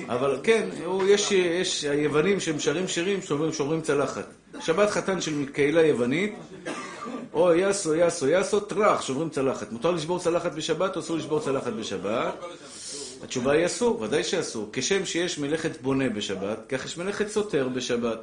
אבל 0.08 0.40
כן, 0.44 0.70
יש, 1.08 1.32
יש 1.32 1.84
היוונים 1.84 2.40
שהם 2.40 2.60
שרים 2.60 2.88
שירים, 2.88 3.22
שוברים, 3.22 3.54
שוברים 3.54 3.82
צלחת. 3.82 4.26
שבת 4.60 4.90
חתן 4.90 5.22
של 5.22 5.46
קהילה 5.46 5.86
יוונית, 5.86 6.36
או 7.36 7.54
יאסו, 7.56 7.96
יאסו, 7.96 8.28
יאסו, 8.28 8.60
טראח, 8.60 9.02
שוברים 9.02 9.30
צלחת. 9.30 9.72
מותר 9.72 9.92
לשבור 9.92 10.20
צלחת 10.20 10.52
בשבת 10.52 10.96
או 10.96 11.02
אסור 11.02 11.18
לשבור 11.18 11.40
צלחת 11.40 11.74
בשבת? 11.74 12.34
התשובה 13.24 13.52
היא 13.52 13.66
אסור, 13.66 14.02
ודאי 14.02 14.24
שאסור. 14.24 14.70
כשם 14.74 15.06
שיש 15.06 15.40
מלאכת 15.40 15.82
בונה 15.82 16.10
בשבת, 16.10 16.60
כך 16.70 16.86
יש 16.86 16.98
מלאכת 16.98 17.28
סותר 17.28 17.70
בשבת. 17.70 18.20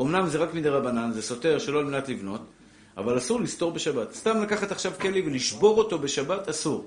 אמנם 0.00 0.28
זה 0.28 0.38
רק 0.38 0.54
מדי 0.54 0.68
רבנן, 0.68 1.12
זה 1.12 1.22
סותר 1.22 1.58
שלא 1.58 1.78
על 1.78 1.84
מנת 1.84 2.08
לבנות, 2.08 2.40
אבל 2.96 3.18
אסור 3.18 3.40
לסתור 3.40 3.72
בשבת. 3.72 4.14
סתם 4.14 4.42
לקחת 4.42 4.72
עכשיו 4.72 4.92
כלי 5.00 5.22
ולשבור 5.26 5.78
אותו 5.78 5.98
בשבת, 5.98 6.48
אסור. 6.48 6.86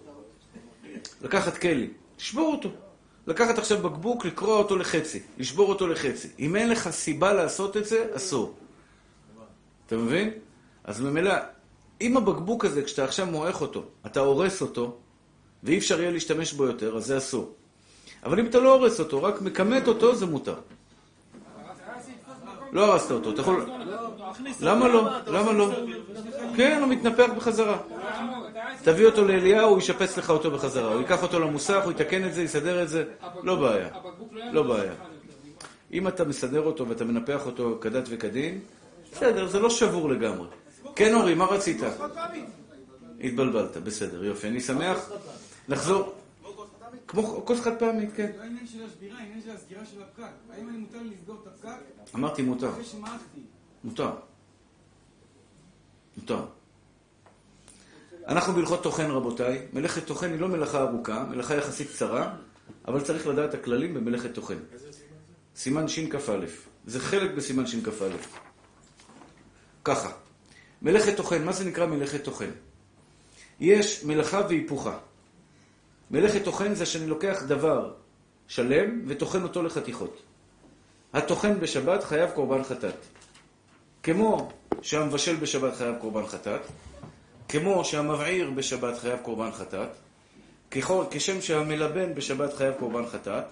לקחת 1.21 1.57
כלי, 1.57 1.89
לשבור 2.19 2.51
אותו. 2.51 2.69
לקחת 3.27 3.57
עכשיו 3.57 3.77
בקבוק, 3.77 4.25
לקרוע 4.25 4.57
אותו 4.57 4.75
לחצי, 4.75 5.19
לשבור 5.37 5.69
אותו 5.69 5.87
לחצי. 5.87 6.27
אם 6.39 6.55
אין 6.55 6.69
לך 6.69 6.89
סיבה 6.89 7.33
לעשות 7.33 7.77
את 7.77 7.85
זה, 7.85 8.07
אסור. 8.15 8.53
אתה 9.87 9.97
מבין? 9.97 10.31
אז 10.83 11.01
ממילא, 11.01 11.33
אם 12.03 12.17
הבקבוק 12.17 12.65
הזה, 12.65 12.83
כשאתה 12.83 13.03
עכשיו 13.03 13.25
מועך 13.25 13.61
אותו, 13.61 13.83
אתה 14.05 14.19
הורס 14.19 14.61
אותו, 14.61 14.97
ואי 15.63 15.77
אפשר 15.77 16.01
יהיה 16.01 16.11
להשתמש 16.11 16.53
בו 16.53 16.65
יותר, 16.65 16.97
אז 16.97 17.05
זה 17.05 17.17
אסור. 17.17 17.51
אבל 18.23 18.39
אם 18.39 18.45
אתה 18.45 18.59
לא 18.59 18.73
הורס 18.73 18.99
אותו, 18.99 19.23
רק 19.23 19.41
מכמת 19.41 19.87
אותו, 19.87 20.15
זה 20.15 20.25
מותר. 20.25 20.55
לא 22.71 22.85
הרסת 22.85 23.11
אותו, 23.11 23.31
אתה 23.31 23.41
יכול... 23.41 23.65
למה 24.61 24.87
לא? 24.87 25.09
למה 25.27 25.51
לא? 25.51 25.71
כן, 26.55 26.79
הוא 26.81 26.89
מתנפח 26.89 27.29
בחזרה. 27.37 27.77
תביא 28.83 29.05
אותו 29.05 29.25
לאליהו, 29.25 29.69
הוא 29.69 29.77
ישפץ 29.77 30.17
לך 30.17 30.29
אותו 30.29 30.51
בחזרה. 30.51 30.93
הוא 30.93 31.01
ייקח 31.01 31.23
אותו 31.23 31.39
למוסך, 31.39 31.81
הוא 31.83 31.91
יתקן 31.91 32.25
את 32.25 32.33
זה, 32.33 32.43
יסדר 32.43 32.83
את 32.83 32.89
זה, 32.89 33.03
לא 33.43 33.55
בעיה. 33.55 33.89
לא 34.51 34.63
בעיה. 34.63 34.93
אם 35.93 36.07
אתה 36.07 36.23
מסדר 36.23 36.61
אותו 36.61 36.87
ואתה 36.87 37.05
מנפח 37.05 37.45
אותו 37.45 37.77
כדת 37.81 38.03
וכדין, 38.09 38.59
בסדר, 39.11 39.47
זה 39.47 39.59
לא 39.59 39.69
שבור 39.69 40.09
לגמרי. 40.09 40.47
כן, 40.95 41.13
אורי, 41.13 41.35
מה 41.35 41.45
רצית? 41.45 41.77
התבלבלת, 43.21 43.77
בסדר, 43.77 44.23
יופי. 44.23 44.47
אני 44.47 44.61
שמח 44.61 45.09
לחזור. 45.67 46.13
כמו 47.07 47.45
כוס 47.45 47.59
חד 47.59 47.79
פעמית, 47.79 48.09
כן. 48.15 48.31
לא 48.37 48.41
העניין 48.41 48.67
של 48.67 48.83
השבירה, 48.85 49.19
העניין 49.19 49.41
של 49.41 49.51
הסגירה 49.51 49.85
של 49.85 50.01
הפקק. 50.01 50.31
האם 50.53 50.69
אני 50.69 50.77
מותר 50.77 50.97
לסגור 51.03 51.37
את 51.41 51.47
הפקק? 51.47 52.15
אמרתי 52.15 52.41
מותר. 52.41 52.69
אחרי 52.69 52.83
שמעכתי. 52.83 53.39
מותר. 53.83 54.11
מותר. 56.17 56.45
אנחנו 58.27 58.53
בהלכות 58.53 58.83
טוחן, 58.83 59.11
רבותיי. 59.11 59.67
מלאכת 59.73 60.05
טוחן 60.05 60.31
היא 60.31 60.39
לא 60.39 60.47
מלאכה 60.47 60.81
ארוכה, 60.81 61.23
מלאכה 61.23 61.55
יחסית 61.55 61.89
קצרה, 61.89 62.35
אבל 62.87 63.01
צריך 63.01 63.27
לדעת 63.27 63.49
את 63.49 63.53
הכללים 63.53 63.93
במלאכת 63.93 64.33
טוחן. 64.33 64.57
סימן 65.55 65.87
שכ"א. 65.87 66.45
זה 66.85 66.99
חלק 66.99 67.31
בסימן 67.31 67.67
שכ"א. 67.67 68.07
ככה, 69.83 70.11
מלאכת 70.83 71.17
טוחן, 71.17 71.43
מה 71.43 71.51
זה 71.51 71.65
נקרא 71.65 71.85
מלאכת 71.85 72.23
טוחן? 72.23 72.49
יש 73.59 74.03
מלאכה 74.03 74.41
והיפוכה. 74.49 74.97
מלאכת 76.11 76.43
טוחן 76.43 76.73
זה 76.73 76.85
שאני 76.85 77.07
לוקח 77.07 77.43
דבר 77.47 77.93
שלם 78.47 79.01
וטוחן 79.07 79.43
אותו 79.43 79.63
לחתיכות. 79.63 80.21
הטוחן 81.13 81.59
בשבת 81.59 82.03
חייב 82.03 82.29
קורבן 82.31 82.63
חטאת. 82.63 82.95
כמו 84.03 84.51
שהמבשל 84.81 85.35
בשבת 85.35 85.75
חייב 85.75 85.95
קורבן 86.01 86.25
חטאת, 86.27 86.61
כמו 87.49 87.85
שהמבעיר 87.85 88.51
בשבת 88.51 88.97
חייב 88.99 89.19
קורבן 89.21 89.51
חטאת, 89.51 89.89
כשם 91.11 91.41
שהמלבן 91.41 92.15
בשבת 92.15 92.53
חייב 92.53 92.73
קורבן 92.79 93.05
חטאת, 93.05 93.43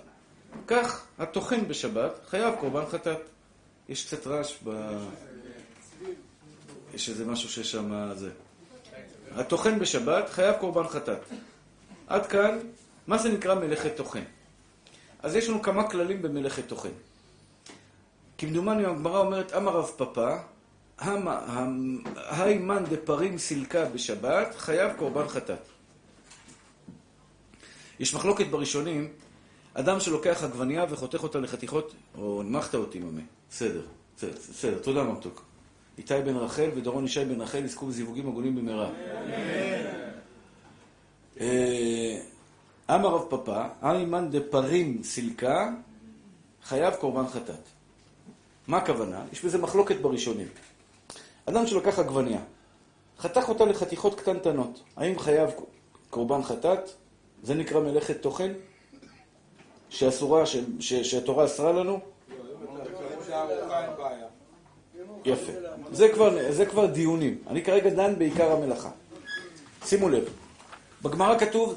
כך 0.67 1.05
הטוחן 1.19 1.67
בשבת 1.67 2.19
חייב 2.29 2.55
קורבן 2.59 2.85
חטאת. 2.85 3.17
יש 3.89 4.05
קצת 4.05 4.27
רעש 4.27 4.57
ב... 4.63 4.97
יש 6.93 7.09
איזה 7.09 7.25
משהו 7.25 7.49
ששם 7.49 8.11
זה. 8.15 8.29
הטוחן 9.35 9.79
בשבת 9.79 10.29
חייב 10.29 10.55
קורבן 10.59 10.87
חטאת. 10.87 11.19
עד 12.07 12.25
כאן, 12.25 12.59
מה 13.07 13.17
זה 13.17 13.29
נקרא 13.29 13.55
מלאכת 13.55 13.95
טוחן? 13.95 14.23
אז 15.23 15.35
יש 15.35 15.49
לנו 15.49 15.61
כמה 15.61 15.89
כללים 15.89 16.21
במלאכת 16.21 16.67
טוחן. 16.67 16.89
כמדומני 18.37 18.85
הגמרא 18.85 19.19
אומרת, 19.19 19.53
אמר 19.53 19.71
רב 19.71 19.91
פפא, 19.97 20.37
היי 22.15 22.57
מאן 22.57 22.83
דפרים 22.85 23.37
סילקה 23.37 23.85
בשבת, 23.85 24.55
חייב 24.57 24.91
קורבן 24.97 25.27
חטאת. 25.27 25.59
יש 27.99 28.13
מחלוקת 28.13 28.47
בראשונים, 28.47 29.07
אדם 29.73 29.99
שלוקח 29.99 30.43
עגבנייה 30.43 30.85
וחותך 30.89 31.23
אותה 31.23 31.39
לחתיכות, 31.39 31.93
או 32.17 32.43
נמכת 32.43 32.75
אותי 32.75 32.99
ממה, 32.99 33.21
בסדר, 33.49 33.81
בסדר, 34.23 34.79
תודה 34.83 35.03
מתוק. 35.03 35.50
איתי 36.01 36.21
בן 36.25 36.35
רחל 36.35 36.69
ודורון 36.75 37.05
ישי 37.05 37.25
בן 37.25 37.41
רחל 37.41 37.65
יזכו 37.65 37.85
בזיווגים 37.85 38.27
הגונים 38.27 38.55
במהרה. 38.55 38.89
אה, 41.39 42.21
אמר 42.89 43.09
רב 43.09 43.25
פפא, 43.29 43.67
איימן 43.83 44.29
דפרים 44.31 45.03
סילקה, 45.03 45.69
חייב 46.63 46.93
קורבן 46.95 47.27
חטאת. 47.27 47.63
מה 48.67 48.77
הכוונה? 48.77 49.25
יש 49.31 49.45
בזה 49.45 49.57
מחלוקת 49.57 49.95
בראשונים. 49.95 50.47
אדם 51.45 51.67
שלקח 51.67 51.99
עגבניה, 51.99 52.41
חתך 53.19 53.49
אותה 53.49 53.65
לחתיכות 53.65 54.19
קטנטנות, 54.19 54.83
האם 54.97 55.19
חייב 55.19 55.49
קורבן 56.09 56.43
חטאת? 56.43 56.89
זה 57.43 57.53
נקרא 57.53 57.79
מלאכת 57.79 58.21
תוכן? 58.21 58.51
שאסורה, 59.89 60.43
שהתורה 60.79 61.45
אסרה 61.45 61.71
לנו? 61.71 61.99
יפה. 65.25 65.51
זה 65.91 66.09
כבר, 66.13 66.51
זה 66.51 66.65
כבר 66.65 66.85
דיונים. 66.85 67.37
אני 67.47 67.63
כרגע 67.63 67.89
דן 67.89 68.13
בעיקר 68.17 68.51
המלאכה. 68.51 68.89
שימו 69.85 70.09
לב, 70.09 70.23
בגמרא 71.01 71.39
כתוב, 71.39 71.75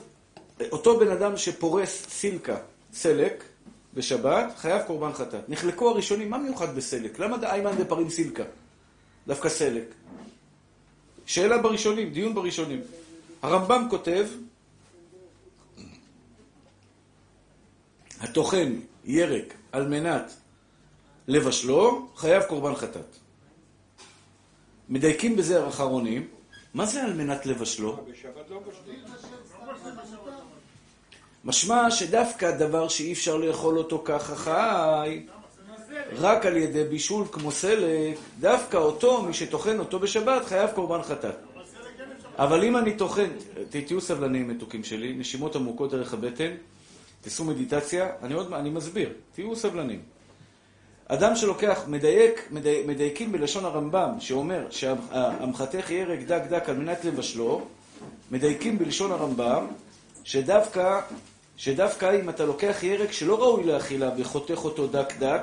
אותו 0.72 0.98
בן 0.98 1.10
אדם 1.10 1.36
שפורס 1.36 2.06
סילקה, 2.08 2.56
סלק, 2.92 3.44
בשבת, 3.94 4.52
חייב 4.56 4.82
קורבן 4.82 5.12
חטאת. 5.12 5.48
נחלקו 5.48 5.90
הראשונים, 5.90 6.30
מה 6.30 6.38
מיוחד 6.38 6.76
בסלק? 6.76 7.18
למה 7.18 7.36
איימן 7.42 7.76
דפרים 7.76 8.10
סילקה? 8.10 8.44
דווקא 9.26 9.48
סלק. 9.48 9.84
שאלה 11.26 11.58
בראשונים, 11.58 12.12
דיון 12.12 12.34
בראשונים. 12.34 12.80
הרמב"ם 13.42 13.86
כותב, 13.90 14.26
הטוחן 18.20 18.80
ירק 19.04 19.54
על 19.72 19.88
מנת 19.88 20.32
לבשלו, 21.28 22.08
חייב 22.16 22.42
קורבן 22.42 22.74
חטאת. 22.74 23.23
מדייקים 24.88 25.36
בזה 25.36 25.64
האחרונים, 25.64 26.28
מה 26.74 26.86
זה 26.86 27.04
על 27.04 27.12
מנת 27.12 27.46
לבשלו? 27.46 28.04
משמע 31.44 31.90
שדווקא 31.90 32.50
דבר 32.50 32.88
שאי 32.88 33.12
אפשר 33.12 33.36
לאכול 33.36 33.78
אותו 33.78 34.02
ככה 34.04 34.36
חי, 34.36 35.26
רק 36.12 36.46
על 36.46 36.56
ידי 36.56 36.84
בישול 36.84 37.26
כמו 37.32 37.50
סלק, 37.50 38.16
דווקא 38.40 38.76
אותו, 38.76 39.22
מי 39.22 39.34
שטוחן 39.34 39.78
אותו 39.78 39.98
בשבת, 39.98 40.44
חייב 40.44 40.70
קורבן 40.70 41.02
חטאת. 41.02 41.34
אבל 42.38 42.64
אם 42.64 42.76
אני 42.76 42.96
טוחן, 42.96 43.28
תהיו 43.86 44.00
סבלניים 44.00 44.48
מתוקים 44.48 44.84
שלי, 44.84 45.12
נשימות 45.12 45.56
עמוקות 45.56 45.90
דרך 45.90 46.14
הבטן, 46.14 46.50
תעשו 47.20 47.44
מדיטציה, 47.44 48.10
אני 48.22 48.34
עוד, 48.34 48.52
אני 48.52 48.70
מסביר, 48.70 49.12
תהיו 49.34 49.56
סבלניים. 49.56 50.13
אדם 51.08 51.36
שלוקח, 51.36 51.80
מדייק, 51.86 52.48
מדי, 52.50 52.82
מדייקים 52.86 53.32
בלשון 53.32 53.64
הרמב"ם, 53.64 54.10
שאומר 54.20 54.66
שהמחתך 54.70 55.90
ירק 55.90 56.18
דק 56.20 56.42
דק 56.48 56.68
על 56.68 56.76
מנת 56.76 57.04
לבשלו, 57.04 57.62
מדייקים 58.30 58.78
בלשון 58.78 59.12
הרמב"ם, 59.12 59.66
שדווקא, 60.24 61.00
שדווקא 61.56 62.16
אם 62.20 62.28
אתה 62.28 62.44
לוקח 62.44 62.82
ירק 62.82 63.12
שלא 63.12 63.42
ראוי 63.42 63.64
לאכילה 63.64 64.10
וחותך 64.18 64.64
אותו 64.64 64.86
דק 64.86 65.12
דק, 65.18 65.42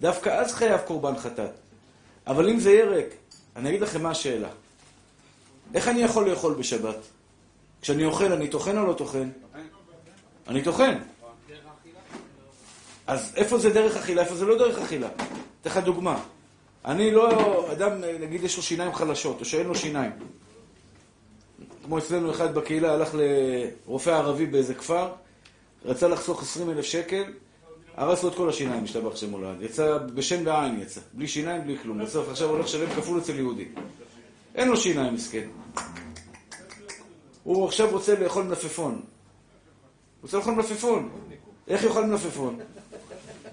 דווקא 0.00 0.30
אז 0.30 0.54
חייב 0.54 0.80
קורבן 0.80 1.16
חטאת. 1.16 1.50
אבל 2.26 2.48
אם 2.48 2.60
זה 2.60 2.72
ירק, 2.72 3.06
אני 3.56 3.68
אגיד 3.68 3.80
לכם 3.80 4.02
מה 4.02 4.10
השאלה. 4.10 4.48
איך 5.74 5.88
אני 5.88 6.02
יכול 6.02 6.30
לאכול 6.30 6.54
בשבת? 6.54 6.96
כשאני 7.82 8.04
אוכל, 8.04 8.32
אני 8.32 8.48
טוחן 8.48 8.78
או 8.78 8.86
לא 8.86 8.92
טוחן? 8.92 9.28
אני 10.48 10.62
טוחן. 10.62 10.98
אז 13.06 13.32
איפה 13.36 13.58
זה 13.58 13.70
דרך 13.70 13.96
אכילה, 13.96 14.22
איפה 14.22 14.34
זה 14.34 14.44
לא 14.44 14.58
דרך 14.58 14.78
אכילה? 14.78 15.08
אתן 15.60 15.70
לך 15.70 15.76
דוגמה. 15.78 16.20
אני 16.84 17.10
לא, 17.10 17.72
אדם, 17.72 17.90
נגיד 18.20 18.44
יש 18.44 18.56
לו 18.56 18.62
שיניים 18.62 18.94
חלשות, 18.94 19.40
או 19.40 19.44
שאין 19.44 19.66
לו 19.66 19.74
שיניים. 19.74 20.12
כמו 21.84 21.98
אצלנו 21.98 22.30
אחד 22.30 22.54
בקהילה 22.54 22.94
הלך 22.94 23.14
לרופא 23.14 24.10
ערבי 24.10 24.46
באיזה 24.46 24.74
כפר, 24.74 25.12
רצה 25.84 26.08
לחסוך 26.08 26.42
20 26.42 26.70
אלף 26.70 26.84
שקל, 26.84 27.24
הרס 27.96 28.22
לו 28.22 28.28
את 28.28 28.34
כל 28.34 28.48
השיניים, 28.48 28.84
משתבח 28.84 29.16
שם 29.16 29.30
מולד. 29.30 29.62
יצא 29.62 29.98
בשן 29.98 30.44
בעין 30.44 30.80
יצא, 30.80 31.00
בלי 31.12 31.28
שיניים, 31.28 31.64
בלי 31.64 31.78
כלום. 31.78 31.98
בסוף 31.98 32.28
עכשיו 32.28 32.48
הולך 32.48 32.64
לשלם 32.64 32.90
כפול 32.90 33.18
אצל 33.18 33.36
יהודי. 33.36 33.68
אין 34.54 34.68
לו 34.68 34.76
שיניים, 34.76 35.14
מסכן. 35.14 35.48
הוא 37.42 37.66
עכשיו 37.66 37.90
רוצה 37.90 38.20
לאכול 38.20 38.44
מלפפון. 38.44 38.92
הוא 38.92 39.02
רוצה 40.22 40.36
לאכול 40.36 40.54
מלפפון. 40.54 41.10
איך 41.68 41.82
יאכל 41.82 42.04
מלפפון? 42.04 42.60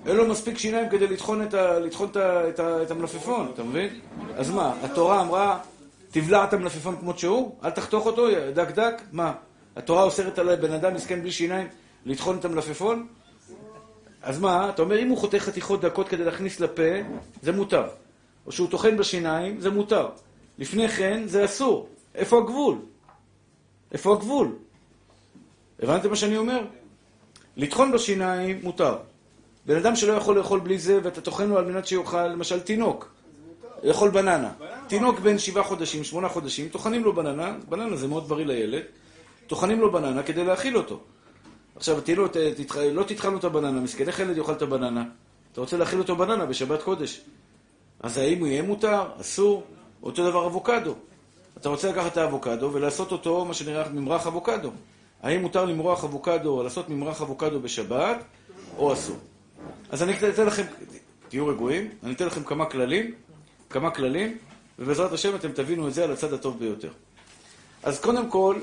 אין 0.05 0.15
לו 0.15 0.27
מספיק 0.27 0.57
שיניים 0.57 0.89
כדי 0.89 1.07
לטחון 1.07 1.43
את, 1.43 1.53
ה, 1.53 1.79
לטחון 1.79 2.09
את, 2.09 2.15
ה, 2.15 2.49
את, 2.49 2.59
ה, 2.59 2.83
את 2.83 2.91
המלפפון, 2.91 3.51
אתה 3.53 3.63
מבין? 3.63 3.99
אז 4.35 4.49
מה, 4.49 4.73
התורה 4.83 5.21
אמרה, 5.21 5.59
תבלע 6.11 6.43
את 6.43 6.53
המלפפון 6.53 6.97
כמות 6.99 7.19
שהוא? 7.19 7.55
אל 7.63 7.69
תחתוך 7.69 8.05
אותו, 8.05 8.27
דק 8.53 8.71
דק? 8.71 9.01
מה? 9.11 9.33
התורה 9.75 10.03
אוסרת 10.03 10.39
על 10.39 10.55
בן 10.55 10.73
אדם 10.73 10.93
מסכן 10.93 11.21
בלי 11.21 11.31
שיניים 11.31 11.67
לטחון 12.05 12.37
את 12.37 12.45
המלפפון? 12.45 13.07
אז 14.21 14.39
מה, 14.39 14.69
אתה 14.69 14.81
אומר, 14.81 14.99
אם 14.99 15.09
הוא 15.09 15.17
חותך 15.17 15.37
חתיכות 15.37 15.81
דקות 15.81 16.09
כדי 16.09 16.23
להכניס 16.23 16.59
לפה, 16.59 16.91
זה 17.41 17.51
מותר. 17.51 17.83
או 18.45 18.51
שהוא 18.51 18.69
טוחן 18.69 18.97
בשיניים, 18.97 19.61
זה 19.61 19.69
מותר. 19.69 20.09
לפני 20.59 20.89
כן, 20.89 21.23
זה 21.25 21.45
אסור. 21.45 21.89
איפה 22.15 22.37
הגבול? 22.37 22.77
איפה 23.91 24.13
הגבול? 24.13 24.55
הבנתם 25.81 26.09
מה 26.09 26.15
שאני 26.15 26.37
אומר? 26.37 26.65
לטחון 27.57 27.91
בשיניים 27.91 28.59
מותר. 28.63 28.97
בן 29.65 29.75
אדם 29.75 29.95
שלא 29.95 30.13
יכול 30.13 30.37
לאכול 30.37 30.59
בלי 30.59 30.79
זה, 30.79 30.99
ואתה 31.03 31.21
טוחן 31.21 31.49
לו 31.49 31.57
על 31.57 31.65
מנת 31.65 31.87
שיאכל, 31.87 32.27
למשל 32.27 32.59
תינוק, 32.59 33.09
לאכול 33.83 34.09
בננה. 34.09 34.51
תינוק 34.87 35.19
בן 35.19 35.37
שבעה 35.37 35.63
חודשים, 35.63 36.03
שמונה 36.03 36.29
חודשים, 36.29 36.69
טוחנים 36.69 37.03
לו 37.03 37.13
בננה, 37.13 37.55
בננה 37.69 37.95
זה 37.95 38.07
מאוד 38.07 38.29
בריא 38.29 38.45
לילד, 38.45 38.83
טוחנים 39.47 39.79
לו 39.79 39.91
בננה 39.91 40.23
כדי 40.23 40.43
להאכיל 40.43 40.77
אותו. 40.77 40.99
עכשיו, 41.75 42.01
תהילו, 42.01 42.27
תתח... 42.27 42.77
לא 42.77 43.03
תטחן 43.03 43.31
לו 43.31 43.37
את 43.37 43.43
הבננה, 43.43 43.79
מסכן, 43.79 44.07
איך 44.07 44.19
ילד 44.19 44.37
יאכל 44.37 44.51
את 44.51 44.61
הבננה? 44.61 45.03
אתה 45.51 45.61
רוצה 45.61 45.77
להאכיל 45.77 45.99
אותו 45.99 46.15
בננה 46.15 46.45
בשבת 46.45 46.81
קודש. 46.81 47.21
אז 47.99 48.17
האם 48.17 48.39
הוא 48.39 48.47
יהיה 48.47 48.61
מותר? 48.61 49.03
אסור? 49.21 49.63
אותו 50.03 50.29
דבר 50.29 50.47
אבוקדו. 50.47 50.95
אתה 51.57 51.69
רוצה 51.69 51.91
לקחת 51.91 52.11
את 52.11 52.17
האבוקדו 52.17 52.69
ולעשות 52.73 53.11
אותו, 53.11 53.45
מה 53.45 53.53
שנראה 53.53 53.89
ממרח 53.89 54.27
אבוקדו. 54.27 54.71
האם 55.23 55.41
מותר 55.41 55.65
למרוח 55.65 56.03
אבוקדו 56.03 56.63
לעשות 56.63 56.89
ממרח 56.89 57.21
אבוקדו 57.21 57.59
בשבת, 57.59 58.17
או 58.77 58.93
אסור? 58.93 59.17
אז 59.89 60.03
אני 60.03 60.13
אתן 60.29 60.45
לכם, 60.45 60.63
תהיו 61.29 61.47
רגועים, 61.47 61.89
אני 62.03 62.13
אתן 62.13 62.25
לכם 62.25 62.43
כמה 62.43 62.65
כללים, 62.65 63.13
כמה 63.69 63.91
כללים, 63.91 64.37
ובעזרת 64.79 65.11
השם 65.11 65.35
אתם 65.35 65.51
תבינו 65.51 65.87
את 65.87 65.93
זה 65.93 66.03
על 66.03 66.11
הצד 66.11 66.33
הטוב 66.33 66.59
ביותר. 66.59 66.91
אז 67.83 67.99
קודם 67.99 68.29
כל, 68.29 68.55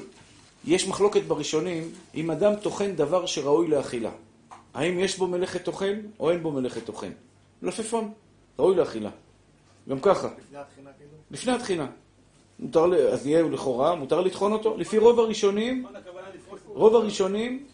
יש 0.64 0.88
מחלוקת 0.88 1.22
בראשונים 1.22 1.90
אם 2.14 2.30
אדם 2.30 2.54
טוחן 2.56 2.96
דבר 2.96 3.26
שראוי 3.26 3.68
לאכילה. 3.68 4.10
האם 4.74 4.98
יש 4.98 5.18
בו 5.18 5.26
מלאכת 5.26 5.64
טוחן 5.64 6.00
או 6.20 6.30
אין 6.30 6.42
בו 6.42 6.50
מלאכת 6.52 6.84
טוחן? 6.84 7.10
מלפפון, 7.62 8.12
ראוי 8.58 8.76
לאכילה. 8.76 9.10
גם 9.88 10.00
ככה. 10.00 10.28
לפני 11.30 11.52
התחינה. 11.52 11.86
מותר, 12.58 12.86
ל- 12.86 12.94
אז 12.94 13.26
יהיה 13.26 13.42
לכאורה, 13.42 13.94
מותר 13.94 14.20
לטחון 14.20 14.52
אותו. 14.52 14.76
לפי 14.76 14.98
רוב 14.98 15.18
הראשונים. 15.20 15.86
רוב 16.66 16.94
הראשונים, 16.94 17.66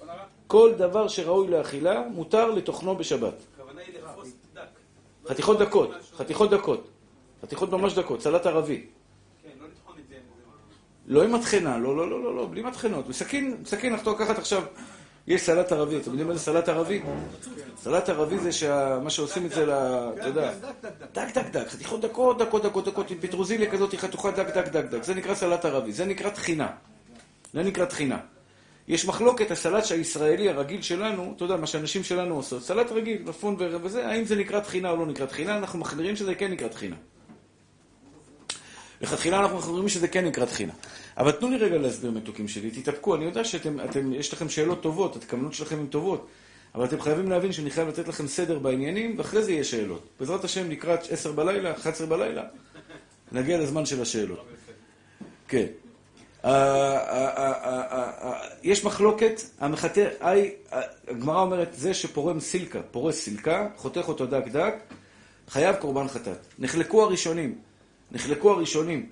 כל 0.47 0.73
דבר 0.79 1.09
שראוי 1.09 1.49
לאכילה, 1.49 2.03
מותר 2.15 2.51
לטוחנו 2.51 2.97
בשבת. 2.97 3.35
הכוונה 3.55 3.81
היא 3.81 3.95
לפרוס 3.99 4.29
דק. 4.55 4.63
חתיכות 5.29 5.59
דקות, 5.59 5.91
חתיכות 6.17 6.51
דקות. 6.51 6.89
חתיכות 7.43 7.71
ממש 7.71 7.95
דקות, 7.95 8.21
סלט 8.23 8.47
ערבי. 8.47 8.87
כן, 9.43 9.49
לא 9.61 9.67
לא 11.07 11.25
עם 11.25 11.33
מטחנה, 11.35 11.79
לא, 11.79 11.97
לא, 11.97 12.11
לא, 12.11 12.23
לא, 12.25 12.37
לא, 12.37 12.47
בלי 12.51 12.63
מטחנות. 12.63 13.07
בסכין, 13.09 13.57
בסכין 13.63 13.93
אנחנו 13.93 14.13
לקחת 14.13 14.39
עכשיו, 14.39 14.63
יש 15.27 15.43
סלט 15.43 15.73
ערבי, 15.73 15.97
אתם 15.97 16.11
יודעים 16.11 16.29
מה 16.29 16.35
זה 16.35 16.41
סלט 16.41 16.69
ערבי? 16.69 17.03
סלט 17.77 18.09
ערבי 18.09 18.39
זה 18.39 18.51
מה 19.03 19.11
שעושים 19.11 19.47
את 19.47 19.51
זה, 19.51 19.67
ל- 19.67 19.71
אתה 20.19 20.27
יודע, 20.27 20.53
דק 21.13 21.29
דק 21.35 21.47
דק, 21.53 21.69
חתיכות 21.69 22.01
דקות, 22.01 22.39
דקות, 22.39 22.63
דקות, 22.63 22.85
דקות, 22.85 23.11
עם 23.11 23.19
פטרוזיליה 23.21 23.71
כזאת, 23.71 23.95
חתוכה 23.95 24.31
דק 24.31 24.47
דק 24.57 24.69
דק 24.69 24.85
דק, 24.85 25.03
זה 25.03 25.15
נקרא 25.15 25.35
סלט 25.35 25.65
ערבי, 25.65 25.93
זה 25.93 26.05
נקרא 26.05 26.31
טחינה. 26.31 26.69
זה 27.53 27.63
נקרא 27.63 27.85
טחינה. 27.85 28.19
יש 28.89 29.07
מחלוקת, 29.07 29.51
הסלט 29.51 29.91
הישראלי 29.91 30.49
הרגיל 30.49 30.83
שלנו, 30.83 31.33
אתה 31.37 31.45
יודע, 31.45 31.57
מה 31.57 31.67
שהנשים 31.67 32.05
שלנו 32.05 32.35
עושות, 32.35 32.63
סלט 32.63 32.93
רגיל, 32.93 33.23
מפון 33.27 33.57
ו- 33.59 33.77
וזה, 33.83 34.07
האם 34.07 34.25
זה 34.25 34.37
נקרא 34.37 34.61
טחינה 34.61 34.91
או 34.91 34.97
לא 34.97 35.07
נקרא 35.07 35.27
טחינה, 35.27 35.59
אנחנו 35.59 35.79
מחמירים 35.79 36.17
שזה 36.17 36.35
כן 36.35 36.51
נקרא 36.51 36.69
טחינה. 36.69 36.97
לכתחילה 39.01 39.39
אנחנו 39.39 39.61
חושבים 39.61 39.89
שזה 39.89 40.09
כן 40.09 40.25
נקרא 40.25 40.45
תחינה. 40.45 40.73
אבל 41.17 41.33
תנו 41.33 41.51
לי 41.51 41.57
רגע 41.57 41.79
להסביר 41.79 42.11
מתוקים 42.11 42.49
שלי, 42.49 42.71
תתאפקו, 42.71 43.15
אני 43.15 43.25
יודע 43.25 43.45
שאתם, 43.45 43.81
אתם, 43.81 44.13
יש 44.13 44.33
לכם 44.33 44.49
שאלות 44.49 44.83
טובות, 44.83 45.17
התקמנות 45.17 45.53
שלכם 45.53 45.79
הן 45.79 45.87
טובות, 45.87 46.27
אבל 46.75 46.85
אתם 46.85 47.01
חייבים 47.01 47.31
להבין 47.31 47.53
שאני 47.53 47.71
חייב 47.71 47.89
לתת 47.89 48.09
לכם 48.09 48.27
סדר 48.27 48.59
בעניינים, 48.59 49.15
ואחרי 49.19 49.43
זה 49.43 49.53
יהיה 49.53 49.65
שאלות. 49.65 50.09
בעזרת 50.21 50.45
השם 50.45 50.71
לקראת 50.71 51.01
10 51.11 51.33
בלילה, 51.33 51.73
11 51.73 52.07
בלילה, 52.07 52.43
נגיע 53.33 53.59
לזמן 53.59 53.87
של 53.87 54.03
השאלות. 54.03 54.47
כן. 55.49 55.67
ה- 56.45 56.51
ה- 56.51 57.31
ה- 57.41 57.71
ה- 57.71 57.99
ה- 57.99 58.29
ה- 58.29 58.41
יש 58.63 58.85
מחלוקת, 58.85 59.41
המחטא, 59.61 60.09
הגמרא 61.09 61.41
אומרת, 61.41 61.69
זה 61.73 61.95
שפורם 61.95 62.41
סילקה, 62.41 62.83
פורס 62.83 63.21
סילקה, 63.21 63.69
חותך 63.77 64.09
אותו 64.09 64.27
דק 64.27 64.49
דק, 64.49 64.75
חייב 65.49 65.77
קורבן 65.77 66.09
חטאת. 66.09 66.39
נחלקו 66.59 67.03
הראשונים, 67.03 67.59
נחלקו 68.13 68.51
הראשונים. 68.51 69.07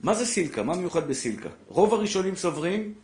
מה 0.00 0.14
זה 0.14 0.26
סילקה? 0.26 0.62
מה 0.62 0.76
מיוחד 0.76 1.08
בסילקה? 1.08 1.48
רוב 1.68 1.94
הראשונים 1.94 2.36
סוברים 2.36 2.94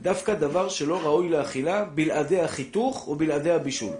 דווקא 0.00 0.34
דבר 0.34 0.68
שלא 0.68 1.00
ראוי 1.02 1.28
לאכילה 1.28 1.84
בלעדי 1.84 2.40
החיתוך 2.40 3.08
או 3.08 3.14
בלעדי 3.14 3.50
הבישול. 3.50 3.92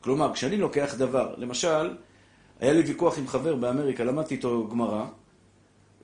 כלומר, 0.00 0.34
כשאני 0.34 0.56
לוקח 0.56 0.94
דבר, 0.98 1.34
למשל, 1.38 1.96
היה 2.60 2.72
לי 2.72 2.80
ויכוח 2.80 3.18
עם 3.18 3.28
חבר 3.28 3.54
באמריקה, 3.54 4.04
למדתי 4.04 4.34
איתו 4.34 4.68
גמרא, 4.68 5.04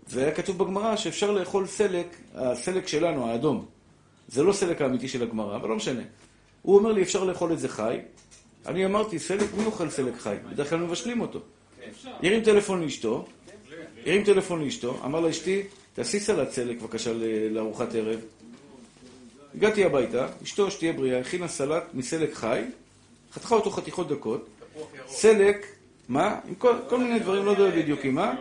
והיה 0.09 0.33
כתוב 0.33 0.59
בגמרא 0.59 0.97
שאפשר 0.97 1.31
לאכול 1.31 1.67
סלק, 1.67 2.17
הסלק 2.35 2.89
שלנו, 2.89 3.31
האדום. 3.31 3.65
זה 4.29 4.43
לא 4.43 4.53
סלק 4.53 4.83
האמיתי 4.83 5.09
של 5.09 5.23
הגמרא, 5.23 5.57
אבל 5.57 5.69
לא 5.69 5.77
משנה. 5.77 6.03
הוא 6.63 6.77
אומר 6.79 6.93
לי, 6.93 7.03
אפשר 7.03 7.25
לאכול 7.25 7.53
את 7.53 7.59
זה 7.59 7.69
חי. 7.69 7.99
אני 8.67 8.87
אמרתי, 8.87 9.19
סלק, 9.19 9.55
מי 9.57 9.65
אוכל 9.65 9.91
סלק 9.91 10.15
חי? 10.19 10.37
בדרך 10.51 10.71
כלל 10.71 10.79
מבשלים 10.79 11.21
אותו. 11.21 11.41
הרים 12.23 12.45
טלפון 12.45 12.83
לאשתו, 12.83 13.27
הרים 14.07 14.25
טלפון 14.25 14.65
לאשתו, 14.65 14.99
אמר 15.05 15.21
לה, 15.21 15.31
אשתי, 15.31 15.63
תעשי 15.95 16.21
סלט 16.21 16.51
סלק 16.51 16.81
בבקשה 16.81 17.13
לארוחת 17.51 17.95
ערב. 17.95 18.21
הגעתי 19.55 19.85
הביתה, 19.85 20.27
אשתו, 20.43 20.71
שתהיה 20.71 20.93
בריאה, 20.93 21.21
הכינה 21.21 21.49
סלט 21.49 21.83
מסלק 21.95 22.35
חי, 22.35 22.63
חתכה 23.33 23.55
אותו 23.55 23.71
חתיכות 23.71 24.09
דקות, 24.09 24.47
סלק, 25.07 25.67
מה? 26.09 26.39
עם 26.49 26.55
כל 26.89 26.99
מיני 26.99 27.19
דברים, 27.19 27.45
לא 27.45 27.51
יודע 27.51 27.77
בדיוק 27.77 28.05
עם 28.05 28.15
מה, 28.15 28.35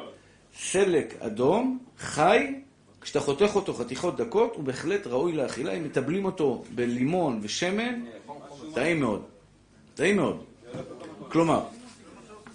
סלק 0.59 1.15
אדום, 1.19 1.79
חי, 1.99 2.55
כשאתה 3.01 3.19
חותך 3.19 3.55
אותו 3.55 3.73
חתיכות 3.73 4.17
דקות, 4.17 4.55
הוא 4.55 4.63
בהחלט 4.63 5.07
ראוי 5.07 5.33
לאכילה, 5.33 5.73
אם 5.73 5.83
מטבלים 5.83 6.25
אותו 6.25 6.63
בלימון 6.75 7.39
ושמן, 7.41 8.01
טעים 8.73 8.99
מאוד. 8.99 9.21
טעים 9.95 10.15
מאוד. 10.15 10.43
כלומר, 11.31 11.63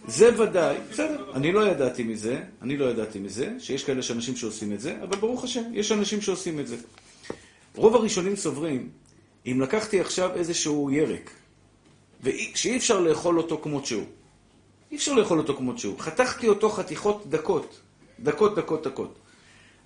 זה 0.06 0.42
ודאי, 0.42 0.76
בסדר, 0.90 1.32
אני 1.34 1.52
לא 1.52 1.68
ידעתי 1.68 2.02
מזה, 2.02 2.42
אני 2.62 2.76
לא 2.76 2.84
ידעתי 2.84 3.18
מזה, 3.18 3.54
שיש 3.58 3.84
כאלה 3.84 4.02
שאנשים 4.02 4.36
שעושים 4.36 4.72
את 4.72 4.80
זה, 4.80 4.96
אבל 5.02 5.16
ברוך 5.16 5.44
השם, 5.44 5.62
יש 5.72 5.92
אנשים 5.92 6.20
שעושים 6.20 6.60
את 6.60 6.68
זה. 6.68 6.76
רוב 7.76 7.94
הראשונים 7.94 8.36
סוברים, 8.36 8.88
אם 9.46 9.60
לקחתי 9.60 10.00
עכשיו 10.00 10.30
איזשהו 10.34 10.90
ירק, 10.90 11.30
ושאי 12.22 12.76
אפשר 12.76 13.00
לאכול 13.00 13.38
אותו 13.38 13.60
כמות 13.62 13.86
שהוא, 13.86 14.04
אי 14.90 14.96
אפשר 14.96 15.12
לאכול 15.12 15.38
אותו 15.38 15.56
כמות 15.56 15.78
שהוא, 15.78 15.98
חתכתי 15.98 16.48
אותו 16.48 16.68
חתיכות 16.70 17.26
דקות, 17.28 17.80
דקות, 18.22 18.54
דקות, 18.54 18.86
דקות. 18.86 19.14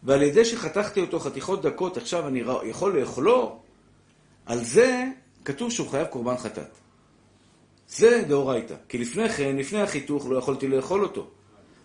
ועל 0.02 0.22
ידי 0.22 0.44
שחתכתי 0.44 1.00
אותו 1.00 1.20
חתיכות 1.20 1.62
דקות, 1.62 1.96
עכשיו 1.96 2.28
אני 2.28 2.42
יכול 2.64 3.00
לאכולו, 3.00 3.58
על 4.46 4.64
זה 4.64 5.04
כתוב 5.44 5.70
שהוא 5.70 5.88
חייב 5.88 6.06
קורבן 6.06 6.36
חטאת. 6.36 6.70
זה 7.88 8.24
דאורייתא. 8.28 8.74
כי 8.88 8.98
לפני 8.98 9.28
כן, 9.28 9.56
לפני 9.56 9.82
החיתוך, 9.82 10.26
לא 10.30 10.38
יכולתי 10.38 10.68
לאכול 10.68 11.02
אותו. 11.02 11.26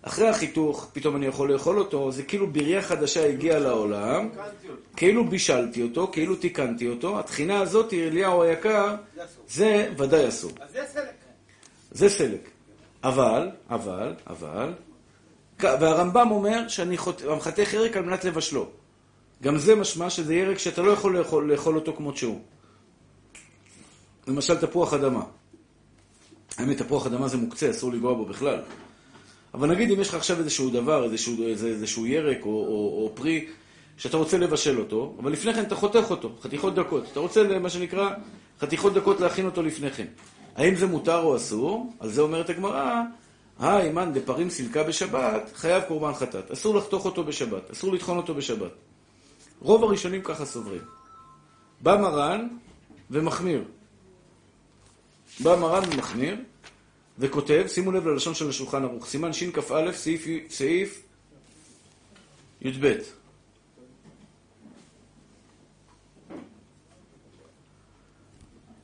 אחרי 0.01 0.27
החיתוך, 0.27 0.89
פתאום 0.93 1.15
אני 1.15 1.25
יכול 1.25 1.53
לאכול 1.53 1.79
אותו, 1.79 2.11
זה 2.11 2.23
כאילו 2.23 2.47
בריה 2.47 2.81
חדשה 2.81 3.29
הגיעה 3.29 3.59
לעולם, 3.59 4.29
כאילו 4.95 5.25
בישלתי 5.25 5.83
אותו, 5.83 6.09
כאילו 6.11 6.35
תיקנתי 6.35 6.87
אותו. 6.87 7.19
התחינה 7.19 7.59
הזאת, 7.61 7.93
אליהו 7.93 8.43
היקר, 8.43 8.95
זה 9.49 9.93
ודאי 9.97 10.27
אסור. 10.27 10.51
אז 10.59 10.71
זה 10.71 10.81
סלק. 10.93 11.15
זה 11.91 12.09
סלק. 12.09 12.49
אבל, 13.03 13.49
אבל, 13.69 14.13
אבל, 14.27 14.73
והרמב"ם 15.61 16.31
אומר 16.31 16.67
שאני 16.67 16.97
מחתך 17.37 17.73
ירק 17.73 17.97
על 17.97 18.03
מנת 18.03 18.25
לבשלו. 18.25 18.67
גם 19.43 19.57
זה 19.57 19.75
משמע 19.75 20.09
שזה 20.09 20.35
ירק 20.35 20.57
שאתה 20.57 20.81
לא 20.81 20.91
יכול 20.91 21.17
לאכול, 21.17 21.51
לאכול 21.51 21.75
אותו 21.75 21.93
כמות 21.93 22.17
שהוא. 22.17 22.39
למשל 24.27 24.57
תפוח 24.57 24.93
אדמה. 24.93 25.23
האמת, 26.57 26.77
תפוח 26.77 27.07
אדמה 27.07 27.27
זה 27.27 27.37
מוקצה, 27.37 27.69
אסור 27.69 27.91
לגוע 27.91 28.13
בו 28.13 28.25
בכלל. 28.25 28.61
אבל 29.53 29.69
נגיד 29.69 29.91
אם 29.91 30.01
יש 30.01 30.09
לך 30.09 30.15
עכשיו 30.15 30.39
איזשהו 30.39 30.69
דבר, 30.69 31.03
איזשהו, 31.03 31.47
איזה, 31.47 31.67
איזשהו 31.67 32.05
ירק 32.05 32.37
או, 32.41 32.49
או, 32.49 33.03
או 33.03 33.11
פרי, 33.15 33.47
שאתה 33.97 34.17
רוצה 34.17 34.37
לבשל 34.37 34.79
אותו, 34.79 35.15
אבל 35.19 35.31
לפני 35.31 35.53
כן 35.53 35.63
אתה 35.63 35.75
חותך 35.75 36.05
אותו, 36.09 36.31
חתיכות 36.41 36.75
דקות. 36.75 37.03
אתה 37.11 37.19
רוצה, 37.19 37.59
מה 37.59 37.69
שנקרא, 37.69 38.09
חתיכות 38.59 38.93
דקות 38.93 39.19
להכין 39.19 39.45
אותו 39.45 39.61
לפני 39.61 39.91
כן. 39.91 40.05
האם 40.55 40.75
זה 40.75 40.87
מותר 40.87 41.19
או 41.19 41.35
אסור? 41.35 41.93
על 41.99 42.09
זה 42.09 42.21
אומרת 42.21 42.49
הגמרא, 42.49 43.01
היי, 43.59 43.91
מן 43.91 44.13
דפרים 44.13 44.49
סילקה 44.49 44.83
בשבת, 44.83 45.51
חייב 45.55 45.83
קורבן 45.87 46.13
חטאת. 46.13 46.51
אסור 46.51 46.75
לחתוך 46.75 47.05
אותו 47.05 47.23
בשבת, 47.23 47.71
אסור 47.71 47.93
לטחון 47.93 48.17
אותו 48.17 48.35
בשבת. 48.35 48.71
רוב 49.59 49.83
הראשונים 49.83 50.21
ככה 50.23 50.45
סוברים. 50.45 50.81
בא 51.81 51.97
מרן 51.97 52.47
ומחמיר. 53.11 53.63
בא 55.39 55.55
מרן 55.55 55.83
ומחמיר, 55.93 56.35
וכותב, 57.19 57.63
שימו 57.67 57.91
לב 57.91 58.07
ללשון 58.07 58.33
של 58.33 58.49
השולחן 58.49 58.83
ערוך, 58.83 59.05
סימן 59.05 59.33
שכ"א, 59.33 59.91
סעיף, 59.91 60.27
סעיף 60.49 61.03
י"ב. 62.61 62.97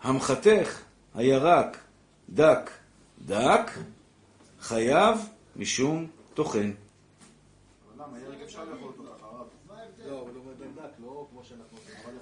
המחתך 0.01 0.81
הירק 1.15 1.77
דק 2.29 2.71
דק, 3.25 3.71
חייב 4.65 5.17
משום 5.56 6.08
טוחן. 6.34 6.71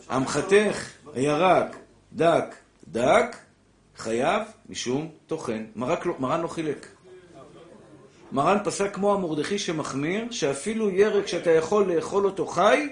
המחתך 0.10 0.90
הירק 1.14 1.76
דק 2.14 2.56
דק, 2.88 3.36
חייב 3.98 4.42
משום 4.70 5.10
טוחן. 5.28 5.66
מרק 5.76 6.06
לא- 6.06 6.14
מרן 6.20 6.42
לא 6.42 6.48
חילק. 6.48 6.88
מרן 8.32 8.58
פסק 8.64 8.94
כמו 8.94 9.14
המרדכי 9.14 9.60
שמחמיר, 9.60 10.32
שאפילו 10.32 10.90
ירק 10.90 11.28
שאתה 11.28 11.52
יכול 11.52 11.94
לאכול 11.94 12.26
אותו 12.26 12.48
חי, 12.48 12.90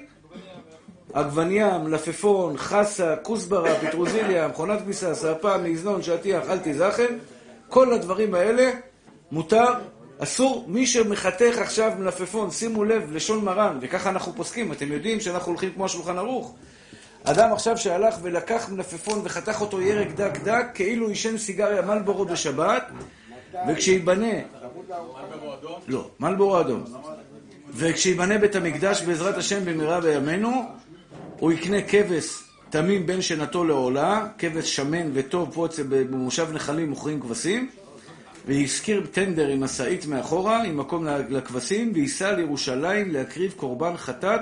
עגבניה, 1.14 1.78
מלפפון, 1.78 2.58
חסה, 2.58 3.16
כוסברה, 3.24 3.76
פטרוזיליה, 3.80 4.48
מכונת 4.48 4.80
כביסה, 4.82 5.16
ספה, 5.16 5.58
מזנון, 5.58 6.02
שטיח, 6.02 6.50
אל 6.50 6.60
תיזכר, 6.60 7.08
כל 7.70 7.94
הדברים 7.94 8.34
האלה 8.34 8.72
מותר, 9.32 9.74
אסור. 10.20 10.66
מי 10.68 10.88
שמחתך 10.88 11.58
עכשיו 11.58 11.92
מלפפון, 12.00 12.52
שימו 12.52 12.84
לב, 12.84 13.12
לשון 13.12 13.46
מרן, 13.46 13.78
וככה 13.82 14.10
אנחנו 14.10 14.34
פוסקים, 14.36 14.72
אתם 14.72 14.92
יודעים 14.92 15.20
שאנחנו 15.20 15.52
הולכים 15.52 15.72
כמו 15.74 15.86
השולחן 15.86 16.18
ערוך. 16.18 16.56
אדם 17.24 17.54
עכשיו 17.54 17.78
שהלך 17.78 18.16
ולקח 18.22 18.70
מלפפון 18.70 19.22
וחתך 19.24 19.62
אותו 19.62 19.82
ירק 19.82 20.08
דק 20.16 20.38
דק, 20.44 20.66
כאילו 20.74 21.08
עישן 21.08 21.38
סיגריה 21.38 21.82
מלבורו 21.82 22.26
בשבת, 22.26 22.84
וכשייבנה... 23.68 24.34
לא, 25.88 26.10
מלבורו 26.20 26.60
אדום. 26.60 26.84
וכשייבנה 27.74 28.38
בית 28.38 28.56
המקדש 28.56 29.02
בעזרת 29.02 29.38
השם 29.38 29.66
במהרה 29.66 30.02
בימינו, 30.02 30.64
הוא 31.40 31.52
יקנה 31.52 31.82
כבש 31.82 32.44
תמים 32.70 33.06
בין 33.06 33.22
שנתו 33.22 33.64
לעולה, 33.64 34.28
כבש 34.38 34.76
שמן 34.76 35.10
וטוב, 35.14 35.50
פה 35.54 35.68
במושב 35.90 36.48
נחלים 36.54 36.90
מוכרים 36.90 37.20
כבשים, 37.20 37.70
והזכיר 38.46 39.06
טנדר 39.12 39.48
עם 39.48 39.64
משאית 39.64 40.06
מאחורה, 40.06 40.64
עם 40.64 40.78
מקום 40.78 41.06
לכבשים, 41.30 41.92
וייסע 41.96 42.32
לירושלים 42.32 43.12
להקריב 43.12 43.54
קורבן 43.58 43.98
חטאת 43.98 44.42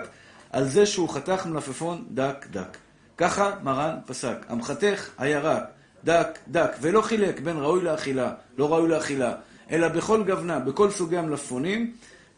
על 0.52 0.68
זה 0.68 0.86
שהוא 0.86 1.10
חתך 1.10 1.46
מלפפון 1.46 2.06
דק 2.12 2.46
דק. 2.52 2.78
ככה 3.18 3.56
מרן 3.64 3.96
פסק. 4.06 4.46
המחתך 4.48 5.10
הירק, 5.18 5.64
דק 6.04 6.40
דק, 6.48 6.72
ולא 6.82 7.02
חילק 7.02 7.40
בין 7.40 7.58
ראוי 7.58 7.84
לאכילה, 7.84 8.34
לא 8.58 8.74
ראוי 8.74 8.90
לאכילה, 8.90 9.36
אלא 9.72 9.88
בכל 9.88 10.24
גוונה, 10.24 10.60
בכל 10.60 10.92
סוגי 10.92 11.18
המלפפונים, 11.18 11.94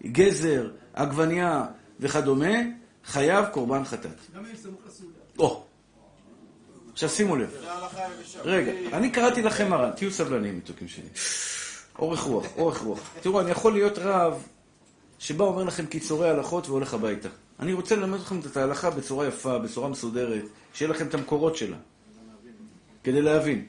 גזר, 0.05 0.69
עגבנייה 0.93 1.65
וכדומה, 1.99 2.55
חייב 3.05 3.45
קורבן 3.45 3.83
חטאת. 3.83 4.09
גם 4.35 4.45
אם 4.45 4.55
סמוך 4.55 4.79
לסעודה. 4.87 5.70
עכשיו 7.03 7.15
שימו 7.15 7.35
לב. 7.35 7.49
רגע, 8.43 8.71
אני 8.93 9.09
קראתי 9.09 9.41
לכם 9.41 9.69
מרן, 9.69 9.91
תהיו 9.95 10.11
סבלניים 10.11 10.57
מתוקים 10.57 10.87
שלי. 10.87 11.07
אורך 11.99 12.21
רוח, 12.21 12.45
אורך 12.57 12.77
רוח. 12.77 12.99
תראו, 13.21 13.41
אני 13.41 13.51
יכול 13.51 13.73
להיות 13.73 13.97
רב 13.97 14.43
שבא 15.19 15.45
אומר 15.45 15.63
לכם 15.63 15.85
קיצורי 15.85 16.29
הלכות 16.29 16.69
והולך 16.69 16.93
הביתה. 16.93 17.29
אני 17.59 17.73
רוצה 17.73 17.95
ללמד 17.95 18.19
אתכם 18.19 18.39
את 18.39 18.57
ההלכה 18.57 18.89
בצורה 18.89 19.27
יפה, 19.27 19.59
בצורה 19.59 19.89
מסודרת, 19.89 20.43
שיהיה 20.73 20.91
לכם 20.91 21.07
את 21.07 21.13
המקורות 21.13 21.55
שלה. 21.55 21.77
כדי 23.03 23.21
להבין. 23.21 23.65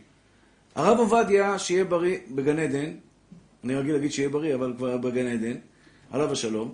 הרב 0.75 0.99
עובדיה, 0.99 1.59
שיהיה 1.59 1.85
בריא 1.85 2.19
בגן 2.31 2.59
עדן, 2.59 2.95
אני 3.65 3.75
רגיל 3.75 3.93
להגיד 3.93 4.13
שיהיה 4.13 4.29
בריא, 4.29 4.55
אבל 4.55 4.75
כבר 4.77 4.97
בגן 4.97 5.27
עדן, 5.27 5.57
עליו 6.11 6.33
השלום, 6.33 6.73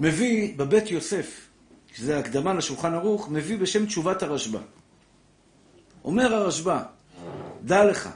מביא 0.00 0.54
בבית 0.56 0.90
יוסף, 0.90 1.48
שזה 1.94 2.18
הקדמה 2.18 2.54
לשולחן 2.54 2.94
ערוך, 2.94 3.28
מביא 3.28 3.58
בשם 3.58 3.86
תשובת 3.86 4.22
הרשב"א. 4.22 4.79
אומר 6.04 6.34
הרשב"א, 6.34 6.78
דע 7.64 7.84
לך, 7.84 8.08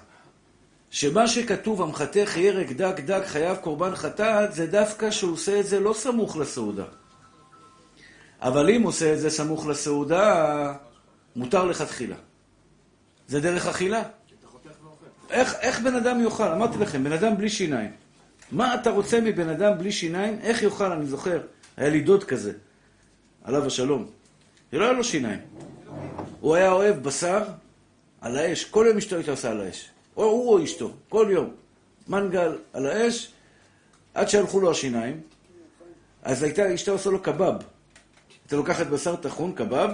שמה 0.91 1.29
שכתוב 1.29 1.83
המחתך 1.83 2.37
ירק 2.37 2.73
דק 2.73 3.01
דק 3.01 3.23
חייב 3.27 3.57
קורבן 3.57 3.95
חטאת, 3.95 4.53
זה 4.53 4.67
דווקא 4.67 5.11
שהוא 5.11 5.33
עושה 5.33 5.61
את 5.61 5.67
זה 5.67 5.81
לא 5.81 5.93
סמוך 5.93 6.37
לסעודה. 6.37 6.85
אבל 8.41 8.71
אם 8.71 8.83
עושה 8.83 9.13
את 9.13 9.19
זה 9.19 9.31
סמוך 9.31 9.67
לסעודה, 9.67 10.75
מותר 11.37 11.65
לכתחילה. 11.65 12.17
זה 13.29 13.41
דרך 13.41 13.67
אכילה. 13.67 14.03
איך, 15.31 15.55
איך 15.61 15.81
בן 15.81 15.95
אדם 15.95 16.21
יאכל? 16.21 16.49
אמרתי 16.49 16.79
לכם, 16.79 17.05
בן 17.05 17.13
אדם 17.13 17.37
בלי 17.37 17.51
שיניים. 17.51 17.91
מה 18.53 18.75
אתה 18.75 18.91
רוצה 18.91 19.21
מבן 19.21 19.49
אדם 19.49 19.79
בלי 19.79 19.93
שיניים? 19.93 20.39
איך 20.43 20.63
יאכל? 20.63 20.93
אני 20.93 21.07
זוכר, 21.07 21.41
היה 21.77 21.89
לי 21.89 22.01
דוד 22.01 22.25
כזה, 22.25 22.53
עליו 23.45 23.67
השלום. 23.67 24.07
שלא 24.71 24.85
היה 24.85 24.93
לו 24.93 25.05
שיניים. 25.05 25.39
הוא 26.41 26.55
היה 26.55 26.73
אוהב 26.73 27.03
בשר 27.03 27.43
על 28.25 28.37
האש, 28.37 28.65
כל 28.65 28.87
יום 28.89 28.97
אשתו 28.97 29.17
הייתה 29.17 29.51
על 29.51 29.61
האש. 29.61 29.89
או 30.17 30.25
הוא 30.25 30.53
או 30.53 30.65
אשתו, 30.65 30.93
כל 31.09 31.29
יום. 31.31 31.51
מנגל 32.09 32.59
על 32.73 32.87
האש, 32.87 33.33
עד 34.15 34.29
שהלכו 34.29 34.61
לו 34.61 34.71
השיניים. 34.71 35.21
אז 36.23 36.43
הייתה, 36.43 36.75
אשתו 36.75 36.93
עושה 36.93 37.11
לו 37.11 37.23
קבב. 37.23 37.55
הייתה 38.45 38.57
לוקחת 38.57 38.87
בשר 38.87 39.17
טחון, 39.17 39.53
קבב, 39.53 39.91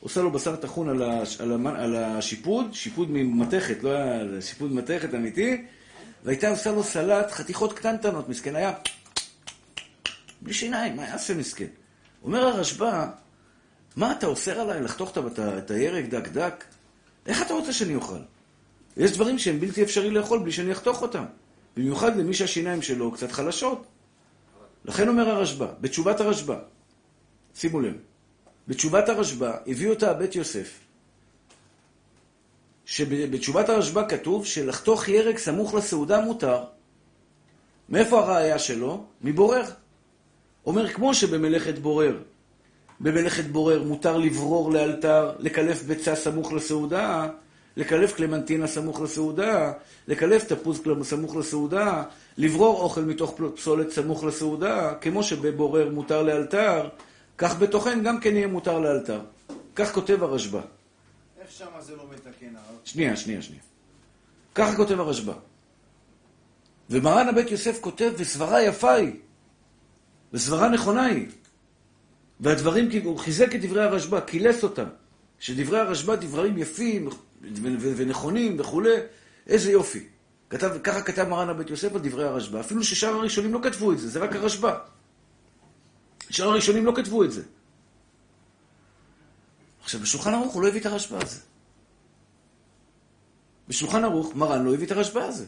עושה 0.00 0.20
לו 0.20 0.30
בשר 0.30 0.56
טחון 0.56 0.88
על, 0.88 1.02
הש, 1.02 1.40
על, 1.40 1.52
המ, 1.52 1.66
על 1.66 1.96
השיפוד, 1.96 2.66
שיפוד 2.72 3.08
ממתכת, 3.10 3.82
לא 3.82 3.90
היה 3.90 4.22
שיפוד 4.40 4.72
מתכת 4.72 5.14
אמיתי, 5.14 5.64
והייתה 6.24 6.48
עושה 6.48 6.70
לו 6.70 6.82
סלט, 6.82 7.30
חתיכות 7.30 7.72
קטנטנות, 7.72 8.28
מסכן, 8.28 8.56
היה 8.56 8.72
בלי 10.42 10.54
שיניים, 10.54 10.96
מה 10.96 11.02
יעשה 11.02 11.34
מסכן? 11.34 11.68
אומר 12.24 12.46
הרשב"א, 12.46 13.06
מה 13.96 14.12
אתה 14.12 14.26
אוסר 14.26 14.60
עליי 14.60 14.80
לחתוך 14.80 15.18
את 15.38 15.70
הירק 15.70 16.04
דק 16.04 16.28
דק? 16.28 16.64
איך 17.28 17.42
אתה 17.42 17.54
רוצה 17.54 17.72
שאני 17.72 17.94
אוכל? 17.94 18.18
יש 18.96 19.12
דברים 19.12 19.38
שהם 19.38 19.60
בלתי 19.60 19.82
אפשרי 19.82 20.10
לאכול 20.10 20.38
בלי 20.38 20.52
שאני 20.52 20.72
אחתוך 20.72 21.02
אותם. 21.02 21.24
במיוחד 21.76 22.16
למי 22.16 22.34
שהשיניים 22.34 22.82
שלו 22.82 23.12
קצת 23.12 23.32
חלשות. 23.32 23.86
לכן 24.84 25.08
אומר 25.08 25.28
הרשב"א, 25.30 25.66
בתשובת 25.80 26.20
הרשב"א, 26.20 26.56
שימו 27.54 27.80
לב, 27.80 27.94
בתשובת 28.68 29.08
הרשב"א 29.08 29.52
הביא 29.66 29.90
אותה 29.90 30.12
בית 30.12 30.34
יוסף, 30.34 30.78
שבתשובת 32.84 33.68
הרשב"א 33.68 34.08
כתוב 34.08 34.46
שלחתוך 34.46 35.08
ירק 35.08 35.38
סמוך 35.38 35.74
לסעודה 35.74 36.20
מותר. 36.20 36.64
מאיפה 37.88 38.20
הראייה 38.20 38.58
שלו? 38.58 39.04
מבורר. 39.22 39.64
אומר 40.66 40.92
כמו 40.92 41.14
שבמלאכת 41.14 41.78
בורר, 41.78 42.22
במלאכת 43.00 43.44
בורר 43.44 43.82
מותר 43.82 44.16
לברור 44.16 44.72
לאלתר, 44.72 45.32
לקלף 45.38 45.82
ביצה 45.82 46.14
סמוך 46.14 46.52
לסעודה, 46.52 47.28
לקלף 47.76 48.14
קלמנטינה 48.14 48.66
סמוך 48.66 49.00
לסעודה, 49.00 49.72
לקלף 50.08 50.44
תפוז 50.44 50.80
סמוך 51.02 51.36
לסעודה, 51.36 52.02
לברור 52.38 52.80
אוכל 52.80 53.00
מתוך 53.00 53.40
פסולת 53.54 53.90
סמוך 53.90 54.24
לסעודה, 54.24 54.94
כמו 54.94 55.22
שבבורר 55.22 55.90
מותר 55.90 56.22
לאלתר, 56.22 56.88
כך 57.38 57.58
בתוכן 57.58 58.02
גם 58.02 58.20
כן 58.20 58.36
יהיה 58.36 58.46
מותר 58.46 58.78
לאלתר. 58.78 59.20
כך 59.74 59.92
כותב 59.92 60.22
הרשב"א. 60.22 60.60
איך 61.40 61.50
שמה 61.50 61.80
זה 61.80 61.96
לא 61.96 62.02
מתקן 62.12 62.56
הרב? 62.56 62.76
שנייה, 62.84 63.16
שנייה, 63.16 63.42
שנייה. 63.42 63.62
ככה 64.54 64.76
כותב 64.76 65.00
הרשב"א. 65.00 65.32
ומרן 66.90 67.28
הבית 67.28 67.50
יוסף 67.50 67.80
כותב, 67.80 68.12
וסברה 68.16 68.62
יפה 68.62 68.92
היא, 68.92 69.12
וסברה 70.32 70.68
נכונה 70.68 71.04
היא. 71.04 71.26
והדברים, 72.40 72.88
הוא 73.04 73.18
חיזק 73.18 73.54
את 73.54 73.60
דברי 73.60 73.82
הרשב"א, 73.82 74.20
קילס 74.20 74.64
אותם. 74.64 74.88
שדברי 75.38 75.78
הרשב"א 75.78 76.14
דברים 76.14 76.58
יפים 76.58 77.08
ונכונים 77.80 78.60
וכולי, 78.60 78.96
איזה 79.46 79.72
יופי. 79.72 80.06
כתב, 80.50 80.78
ככה 80.84 81.02
כתב 81.02 81.28
מרן 81.28 81.48
הבית 81.48 81.70
יוסף 81.70 81.94
על 81.94 82.00
דברי 82.00 82.24
הרשב"א, 82.24 82.60
אפילו 82.60 82.84
ששאר 82.84 83.14
הראשונים 83.14 83.54
לא 83.54 83.60
כתבו 83.62 83.92
את 83.92 83.98
זה, 83.98 84.08
זה 84.08 84.18
רק 84.18 84.36
הרשב"א. 84.36 84.78
שאר 86.30 86.48
הראשונים 86.48 86.86
לא 86.86 86.92
כתבו 86.96 87.24
את 87.24 87.32
זה. 87.32 87.42
עכשיו, 89.82 90.00
בשולחן 90.00 90.34
ערוך 90.34 90.54
הוא 90.54 90.62
לא 90.62 90.68
הביא 90.68 90.80
את 90.80 90.86
הרשב"א 90.86 91.18
הזה. 91.22 91.40
בשולחן 93.68 94.04
ערוך 94.04 94.34
מרן 94.34 94.64
לא 94.64 94.74
הביא 94.74 94.86
את 94.86 94.90
הרשב"א 94.90 95.20
הזה. 95.20 95.46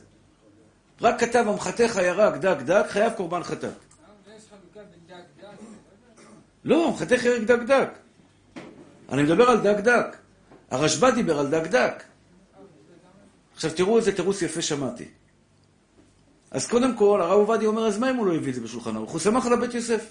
רק 1.01 1.21
כתב 1.21 1.45
המחתך 1.49 1.97
הירק 1.97 2.35
דק 2.35 2.57
דק, 2.65 2.87
חייב 2.89 3.13
קורבן 3.13 3.43
חטאת. 3.43 3.71
יש 4.37 4.43
חלוקה 4.51 4.91
בין 4.91 5.01
דק 5.07 5.25
דק. 5.41 5.61
לא, 6.65 6.91
מחתך 6.91 7.25
ירק 7.25 7.43
דק 7.43 7.59
דק. 7.67 7.99
אני 9.13 9.23
מדבר 9.23 9.51
על 9.51 9.61
דק 9.61 9.81
דק. 9.81 10.17
הרשב"א 10.71 11.11
דיבר 11.11 11.39
על 11.39 11.51
דק 11.51 11.67
דק. 11.67 12.03
עכשיו 13.55 13.71
תראו 13.75 13.97
איזה 13.97 14.17
תירוץ 14.17 14.43
יפה 14.43 14.63
שמעתי. 14.63 15.05
אז 16.51 16.69
קודם 16.69 16.97
כל, 16.97 17.21
הרב 17.23 17.39
עובדיה 17.39 17.69
אומר, 17.69 17.87
אז 17.87 17.99
מה 17.99 18.11
אם 18.11 18.17
הוא 18.17 18.27
לא 18.27 18.35
הביא 18.35 18.51
את 18.51 18.55
זה 18.55 18.61
בשולחן 18.61 18.97
ערוך? 18.97 19.11
הוא 19.11 19.21
סמך 19.21 19.47
על 19.47 19.53
הבית 19.53 19.75
יוסף. 19.75 20.07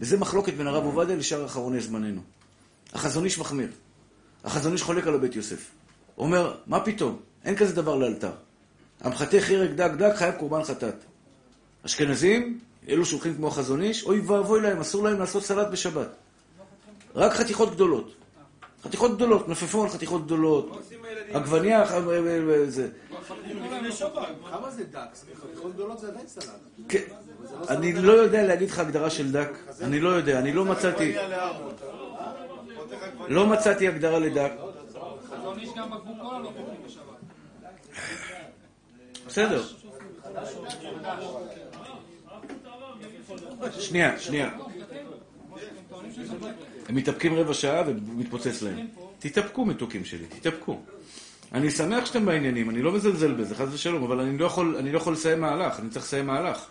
וזה 0.00 0.18
מחלוקת 0.18 0.54
בין 0.54 0.66
הרב 0.66 0.84
עובדיה 0.84 1.16
לשאר 1.16 1.46
אחרוני 1.46 1.80
זמננו. 1.80 2.20
החזון 2.92 3.24
איש 3.24 3.38
מחמיר. 3.38 3.68
החזון 4.44 4.72
איש 4.72 4.82
חולק 4.82 5.06
על 5.06 5.14
הבית 5.14 5.36
יוסף. 5.36 5.70
הוא 6.14 6.26
אומר, 6.26 6.56
מה 6.66 6.80
פתאום? 6.80 7.18
אין 7.44 7.56
כזה 7.56 7.74
דבר 7.74 7.96
לאלתר. 7.96 8.32
המחתך 9.00 9.50
ירק 9.50 9.70
דק 9.70 9.90
דק 9.90 10.12
חייב 10.16 10.34
קורבן 10.34 10.64
חטאת. 10.64 10.94
אשכנזים, 11.86 12.60
אלו 12.88 13.04
שהולכים 13.06 13.34
כמו 13.34 13.48
החזון 13.48 13.82
איש, 13.82 14.04
אוי 14.04 14.20
ואבוי 14.20 14.60
להם, 14.60 14.80
אסור 14.80 15.04
להם 15.04 15.18
לעשות 15.18 15.44
סלט 15.44 15.68
בשבת. 15.68 16.08
רק 17.14 17.32
חתיכות 17.32 17.70
גדולות. 17.70 18.14
חתיכות 18.84 19.16
גדולות, 19.16 19.48
מלפפון, 19.48 19.88
חתיכות 19.88 20.24
גדולות, 20.26 20.82
עגבניה, 21.32 21.86
ח- 21.86 21.94
זה. 22.68 22.88
כמה 24.50 24.70
זה 24.70 24.84
דק? 24.84 24.98
חתיכות 25.42 25.72
גדולות 25.74 25.98
זה 26.00 26.08
עדיין 26.08 26.26
סלט. 26.26 26.44
כן. 26.88 27.02
אני 27.68 27.92
לא 27.92 28.12
יודע 28.12 28.46
להגיד 28.46 28.70
לך 28.70 28.78
הגדרה 28.78 29.10
של 29.10 29.32
דק, 29.32 29.48
אני 29.80 30.00
לא 30.00 30.08
יודע, 30.08 30.38
אני 30.38 30.52
לא 30.52 30.64
מצאתי, 30.64 31.18
עגבניה. 31.18 31.52
לא 33.28 33.46
מצאתי 33.46 33.88
הגדרה 33.88 34.18
לדק. 34.18 34.52
חזון 35.30 35.58
איש 35.58 35.68
גם 35.76 35.90
בקבוק 35.90 36.16
קולה 36.22 36.38
לא 36.38 36.52
פותחים 36.56 36.82
בשבת. 36.86 37.02
בסדר. 39.26 39.62
שנייה, 43.80 44.18
שנייה. 44.18 44.50
הם 46.88 46.94
מתאפקים 46.94 47.34
רבע 47.34 47.54
שעה 47.54 47.82
ומתפוצץ 47.86 48.62
להם. 48.62 48.86
תתאפקו, 49.18 49.64
מתוקים 49.64 50.04
שלי, 50.04 50.26
תתאפקו. 50.26 50.80
אני 51.54 51.70
שמח 51.70 52.06
שאתם 52.06 52.26
בעניינים, 52.26 52.70
אני 52.70 52.82
לא 52.82 52.92
מזלזל 52.92 53.32
בזה, 53.32 53.54
חס 53.54 53.68
ושלום, 53.72 54.04
אבל 54.04 54.20
אני 54.20 54.38
לא 54.38 54.46
יכול, 54.46 54.76
אני 54.78 54.92
לא 54.92 54.96
יכול 54.96 55.12
לסיים 55.12 55.40
מהלך, 55.40 55.80
אני 55.80 55.90
צריך 55.90 56.04
לסיים 56.04 56.26
מהלך. 56.26 56.66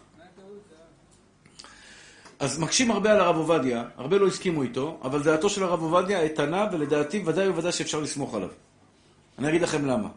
אז 2.39 2.60
מקשים 2.60 2.91
הרבה 2.91 3.12
על 3.12 3.19
הרב 3.19 3.36
עובדיה, 3.36 3.84
הרבה 3.97 4.17
לא 4.17 4.28
הסכימו 4.28 4.63
איתו, 4.63 5.00
אבל 5.04 5.24
דעתו 5.24 5.50
של 5.50 5.63
הרב 5.63 5.82
עובדיה 5.82 6.21
איתנה, 6.21 6.67
ולדעתי 6.71 7.24
ודאי 7.26 7.50
וודאי 7.50 7.71
שאפשר 7.71 8.00
לסמוך 8.00 8.36
עליו. 8.36 8.50
אני 9.39 9.50
אגיד 9.50 9.62
לכם 9.62 9.86
למה. 9.86 10.10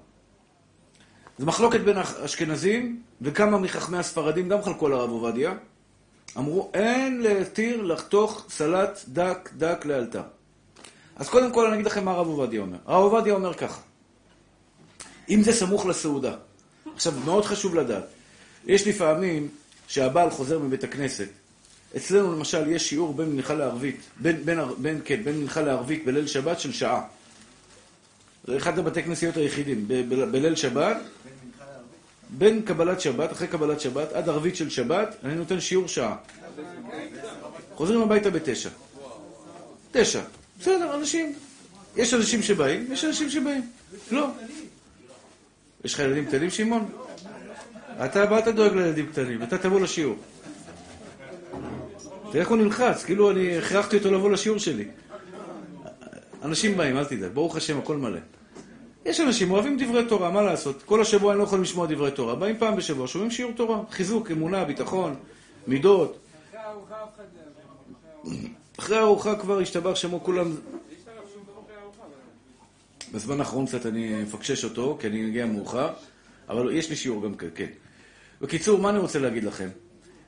זו 1.38 1.46
מחלוקת 1.46 1.80
בין 1.80 1.96
האשכנזים, 1.96 3.02
וכמה 3.22 3.58
מחכמי 3.58 3.98
הספרדים 3.98 4.48
גם 4.48 4.62
חלקו 4.62 4.86
על 4.86 4.92
הרב 4.92 5.10
עובדיה. 5.10 5.54
אמרו, 6.36 6.70
אין 6.74 7.20
להתיר 7.20 7.82
לחתוך 7.82 8.46
סלט 8.48 9.00
דק 9.08 9.50
דק 9.56 9.84
לאלתר. 9.84 10.22
אז 11.16 11.28
קודם 11.28 11.52
כל 11.52 11.66
אני 11.66 11.74
אגיד 11.74 11.86
לכם 11.86 12.04
מה 12.04 12.10
הרב 12.10 12.26
עובדיה 12.26 12.60
אומר. 12.60 12.78
הרב 12.86 13.12
עובדיה 13.12 13.34
אומר 13.34 13.54
ככה, 13.54 13.80
אם 15.28 15.42
זה 15.42 15.52
סמוך 15.52 15.86
לסעודה, 15.86 16.34
עכשיו 16.94 17.12
מאוד 17.24 17.44
חשוב 17.44 17.74
לדעת, 17.74 18.04
יש 18.66 18.86
לפעמים 18.86 19.48
שהבעל 19.88 20.30
חוזר 20.30 20.58
מבית 20.58 20.84
הכנסת, 20.84 21.28
אצלנו 21.96 22.32
למשל 22.32 22.68
יש 22.68 22.88
שיעור 22.88 23.14
בין 23.14 23.32
מנחה 23.32 23.54
לערבית, 23.54 24.00
בין, 24.16 24.44
בין, 24.44 24.58
בין, 24.78 25.00
כן, 25.04 25.24
בין 25.24 25.40
מנחה 25.40 25.60
לערבית 25.60 26.04
בליל 26.04 26.26
שבת 26.26 26.60
של 26.60 26.72
שעה. 26.72 27.02
זה 28.44 28.56
אחד 28.56 28.78
הבתי 28.78 29.02
כנסיות 29.02 29.36
היחידים, 29.36 29.88
ב- 29.88 30.14
ב- 30.14 30.30
בליל 30.32 30.54
שבת, 30.54 30.96
בין 32.30 32.62
קבלת 32.62 33.00
שבת, 33.00 33.32
אחרי 33.32 33.48
קבלת 33.48 33.80
שבת, 33.80 34.12
עד 34.12 34.28
ערבית 34.28 34.56
של 34.56 34.70
שבת, 34.70 35.16
אני 35.24 35.34
נותן 35.34 35.60
שיעור 35.60 35.88
שעה. 35.88 36.16
חוזרים 37.74 38.02
הביתה 38.02 38.30
בתשע. 38.30 38.68
תשע. 39.92 40.20
בסדר, 40.60 40.94
אנשים. 40.94 41.34
יש 41.96 42.14
אנשים 42.14 42.42
שבאים, 42.42 42.92
יש 42.92 43.04
אנשים 43.04 43.30
שבאים. 43.30 43.68
לא. 44.10 44.26
יש 45.84 45.94
לך 45.94 46.00
ילדים 46.00 46.26
קטנים, 46.26 46.50
שמעון? 46.50 46.90
אתה, 48.04 48.30
מה 48.30 48.38
אתה 48.38 48.52
דואג 48.52 48.72
לילדים 48.72 49.06
קטנים? 49.06 49.42
אתה 49.42 49.58
תבוא 49.58 49.80
לשיעור. 49.80 50.16
תראה 52.30 52.42
איך 52.42 52.48
הוא 52.48 52.58
נלחץ, 52.58 53.04
כאילו 53.04 53.30
אני 53.30 53.58
הכרחתי 53.58 53.96
אותו 53.96 54.10
לבוא 54.10 54.30
לשיעור 54.30 54.58
שלי. 54.58 54.84
אנשים 56.42 56.76
באים, 56.76 56.98
אל 56.98 57.04
תדאג, 57.04 57.32
ברוך 57.32 57.56
השם, 57.56 57.78
הכל 57.78 57.96
מלא. 57.96 58.18
יש 59.04 59.20
אנשים 59.20 59.50
אוהבים 59.50 59.76
דברי 59.78 60.04
תורה, 60.08 60.30
מה 60.30 60.42
לעשות? 60.42 60.82
כל 60.82 61.02
השבוע 61.02 61.32
הם 61.32 61.38
לא 61.38 61.44
יכולים 61.44 61.62
לשמוע 61.62 61.86
דברי 61.86 62.10
תורה. 62.10 62.34
באים 62.34 62.58
פעם 62.58 62.76
בשבוע, 62.76 63.06
שומעים 63.08 63.30
שיעור 63.30 63.52
תורה. 63.52 63.80
חיזוק, 63.90 64.30
אמונה, 64.30 64.64
ביטחון, 64.64 65.14
מידות. 65.66 66.18
אחרי 68.78 68.96
הארוחה 68.96 69.36
כבר 69.36 69.58
השתבח 69.58 69.94
שמו 69.94 70.20
כולם... 70.22 70.54
בזמן 73.14 73.40
האחרון 73.40 73.66
קצת 73.66 73.86
אני 73.86 74.22
מפקשש 74.22 74.64
אותו, 74.64 74.96
כי 75.00 75.06
אני 75.06 75.22
מגיע 75.22 75.46
מאוחר, 75.46 75.88
אבל 76.48 76.74
יש 76.74 76.90
לי 76.90 76.96
שיעור 76.96 77.22
גם 77.22 77.34
כן, 77.34 77.46
כן. 77.54 77.66
בקיצור, 78.40 78.80
מה 78.80 78.90
אני 78.90 78.98
רוצה 78.98 79.18
להגיד 79.18 79.44
לכם? 79.44 79.68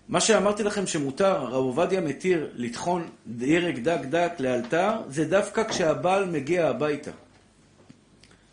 מה 0.09 0.21
שאמרתי 0.21 0.63
לכם 0.63 0.87
שמותר, 0.87 1.37
הרב 1.37 1.55
עובדיה 1.55 2.01
מתיר 2.01 2.51
לטחון 2.55 3.09
ירק 3.41 3.79
דק 3.79 4.01
דק 4.11 4.33
לאלתר, 4.39 4.91
זה 5.09 5.25
דווקא 5.25 5.69
כשהבעל 5.69 6.25
מגיע 6.25 6.69
הביתה. 6.69 7.11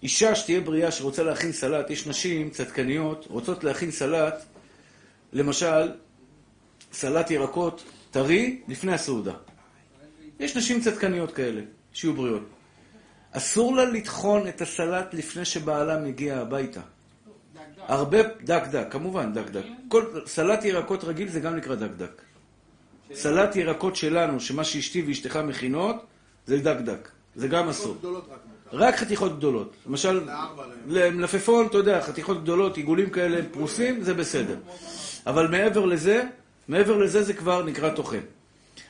אישה 0.03 0.35
שתהיה 0.35 0.61
בריאה 0.61 0.91
שרוצה 0.91 1.23
להכין 1.23 1.51
סלט, 1.51 1.89
יש 1.89 2.07
נשים 2.07 2.49
צדקניות, 2.49 3.25
רוצות 3.29 3.63
להכין 3.63 3.91
סלט, 3.91 4.43
למשל, 5.33 5.91
סלט 6.93 7.31
ירקות 7.31 7.83
טרי 8.11 8.61
לפני 8.67 8.93
הסעודה. 8.93 9.33
יש 10.39 10.57
נשים 10.57 10.81
צדקניות 10.81 11.31
כאלה, 11.31 11.61
שיהיו 11.93 12.13
בריאות. 12.13 12.41
אסור 13.31 13.75
לה 13.75 13.85
לטחון 13.85 14.47
את 14.47 14.61
הסלט 14.61 15.13
לפני 15.13 15.45
שבעלה 15.45 15.99
מגיע 15.99 16.37
הביתה. 16.37 16.81
הרבה, 17.77 18.17
דק 18.43 18.63
דק, 18.71 18.87
כמובן 18.89 19.33
דק 19.33 19.49
דק. 19.49 19.63
כל, 19.87 20.21
סלט 20.25 20.65
ירקות 20.65 21.03
רגיל 21.03 21.29
זה 21.29 21.39
גם 21.39 21.55
נקרא 21.55 21.75
דק 21.75 21.91
דק. 21.97 22.21
סלט 23.13 23.55
ירקות 23.55 23.95
שלנו, 23.95 24.39
שמה 24.39 24.63
שאשתי 24.63 25.01
ואשתך 25.01 25.35
מכינות, 25.35 26.05
זה 26.45 26.57
דק 26.59 26.77
דק. 26.85 27.09
זה 27.35 27.47
גם 27.47 27.69
אסור. 27.69 27.97
רק 28.73 28.95
חתיכות 28.95 29.37
גדולות. 29.37 29.73
למשל. 29.87 30.21
למלפפון, 30.87 31.65
אתה 31.65 31.77
יודע, 31.77 32.01
חתיכות 32.01 32.43
גדולות, 32.43 32.77
עיגולים 32.77 33.09
כאלה 33.09 33.41
פרוסים, 33.51 34.03
זה 34.03 34.13
בסדר. 34.13 34.55
אבל 35.27 35.47
מעבר 35.47 35.85
לזה, 35.85 36.23
מעבר 36.67 36.97
לזה 36.97 37.23
זה 37.23 37.33
כבר 37.33 37.63
נקרא 37.63 37.89
טוחן. 37.89 38.19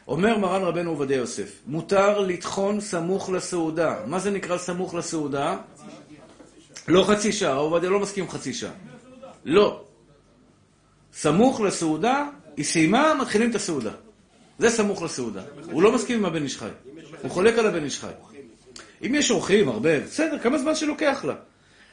אומר 0.08 0.38
מרן 0.38 0.62
רבנו 0.62 0.90
עובדיה 0.90 1.18
יוסף, 1.18 1.60
מותר 1.68 2.20
לטחון 2.20 2.82
סמוך 2.82 3.30
לסעודה. 3.30 3.96
מה 4.06 4.20
זה 4.20 4.32
נקרא 4.32 4.58
סמוך 4.58 4.94
לסעודה? 4.94 5.58
לא 6.88 7.04
חצי 7.04 7.32
שעה, 7.32 7.56
עובדיה 7.56 7.90
לא 7.90 8.00
מסכים 8.00 8.30
חצי 8.30 8.54
שעה. 8.54 8.72
לא. 9.46 9.82
סמוך 11.14 11.62
לסעודה, 11.62 12.30
היא 12.58 12.66
סיימה, 12.66 13.14
מתחילים 13.14 13.50
את 13.50 13.56
הסעודה. 13.56 13.92
זה 14.60 14.70
סמוך 14.70 15.02
לסעודה. 15.02 15.42
הוא 15.72 15.84
לא 15.84 15.92
מסכים 15.92 16.20
עם 16.20 16.26
הבן 16.26 16.44
איש 16.44 16.58
חי. 16.58 16.70
הוא 17.22 17.32
חולק 17.32 17.58
על 17.58 17.66
הבן 17.66 17.84
איש 17.84 18.00
חי. 18.00 18.33
אם 19.06 19.16
יש 19.16 19.32
אורחים, 19.32 19.70
הרבה, 19.70 20.00
בסדר, 20.00 20.40
כמה 20.40 20.58
זמן 20.58 20.76
שלוקח 20.76 21.26
לה. 21.28 21.34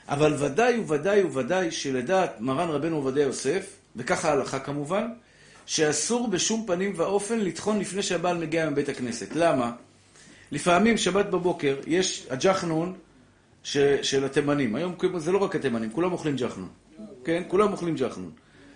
אבל 0.08 0.34
ודאי 0.38 0.78
וודאי 0.78 1.22
וודאי 1.22 1.70
שלדעת 1.70 2.40
מרן 2.40 2.68
רבנו 2.68 2.96
עובדיה 2.96 3.22
יוסף, 3.22 3.76
וככה 3.96 4.28
ההלכה 4.28 4.58
כמובן, 4.58 5.06
שאסור 5.66 6.28
בשום 6.28 6.64
פנים 6.66 6.92
ואופן 6.96 7.38
לטחון 7.38 7.78
לפני 7.78 8.02
שהבעל 8.02 8.38
מגיע 8.38 8.70
מבית 8.70 8.88
הכנסת. 8.88 9.28
למה? 9.34 9.72
לפעמים, 10.52 10.96
שבת 10.96 11.26
בבוקר, 11.26 11.76
יש 11.86 12.26
הג'חנון 12.30 12.94
ש, 13.62 13.76
של 14.02 14.24
התימנים. 14.24 14.74
היום 14.74 14.94
זה 15.16 15.32
לא 15.32 15.38
רק 15.38 15.56
התימנים, 15.56 15.90
כולם 15.90 16.12
אוכלים 16.12 16.36
ג'חנון. 16.36 16.68
כן? 17.24 17.42
כולם 17.48 17.72
אוכלים 17.72 17.94
ג'חנון. 17.94 18.30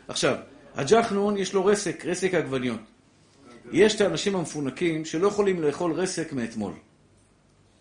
עכשיו, 0.08 0.36
הג'חנון 0.74 1.36
יש 1.36 1.52
לו 1.54 1.64
רסק, 1.64 2.06
רסק 2.06 2.34
העגבניות. 2.34 2.80
יש 3.72 3.94
את 3.94 4.00
האנשים 4.00 4.36
המפונקים 4.36 5.04
שלא 5.04 5.28
יכולים 5.28 5.62
לאכול 5.62 5.92
רסק 5.92 6.32
מאתמול. 6.32 6.72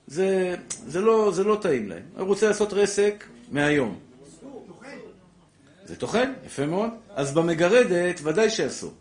זה, 0.07 0.55
זה, 0.87 1.01
לא, 1.01 1.31
זה 1.33 1.43
לא 1.43 1.57
טעים 1.61 1.89
להם. 1.89 2.01
הוא 2.17 2.27
רוצה 2.27 2.47
לעשות 2.47 2.73
רסק 2.73 3.23
מהיום. 3.51 3.99
זה 5.85 5.95
טוחן, 5.95 6.33
יפה 6.45 6.65
מאוד. 6.65 6.89
אז 7.15 7.33
במגרדת 7.33 8.19
ודאי 8.23 8.49
שאסור. 8.49 8.93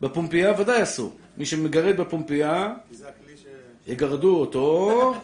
בפומפייה 0.00 0.60
ודאי 0.60 0.82
אסור. 0.82 1.12
מי 1.36 1.46
שמגרד 1.46 1.96
בפומפייה. 1.96 2.74
יגרדו 3.86 4.40
אותו. 4.40 5.14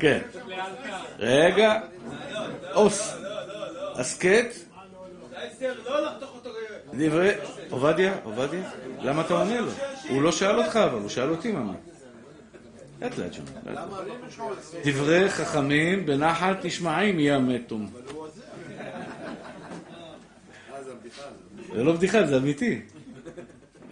כן. 0.00 0.20
רגע. 1.18 1.80
עוס. 2.72 3.14
הסכת. 3.94 4.46
דברי... 6.94 7.30
עובדיה, 7.70 8.14
עובדיה, 8.24 8.70
למה 9.00 9.22
אתה 9.22 9.34
עונה 9.34 9.60
לו? 9.60 9.70
הוא 10.08 10.22
לא 10.22 10.32
שאל 10.32 10.58
אותך, 10.58 10.76
אבל 10.76 10.98
הוא 11.00 11.08
שאל 11.08 11.30
אותי 11.30 11.52
מה. 11.52 11.72
לאט 13.00 13.18
לאט 13.18 13.32
שם. 13.32 13.42
דברי 14.84 15.30
חכמים 15.30 16.06
בנחת 16.06 16.64
נשמעים 16.64 17.20
ימתום. 17.20 17.90
אה, 18.78 19.02
זה 21.74 21.84
לא 21.84 21.92
בדיחה, 21.92 22.26
זה 22.26 22.36
אמיתי. 22.36 22.80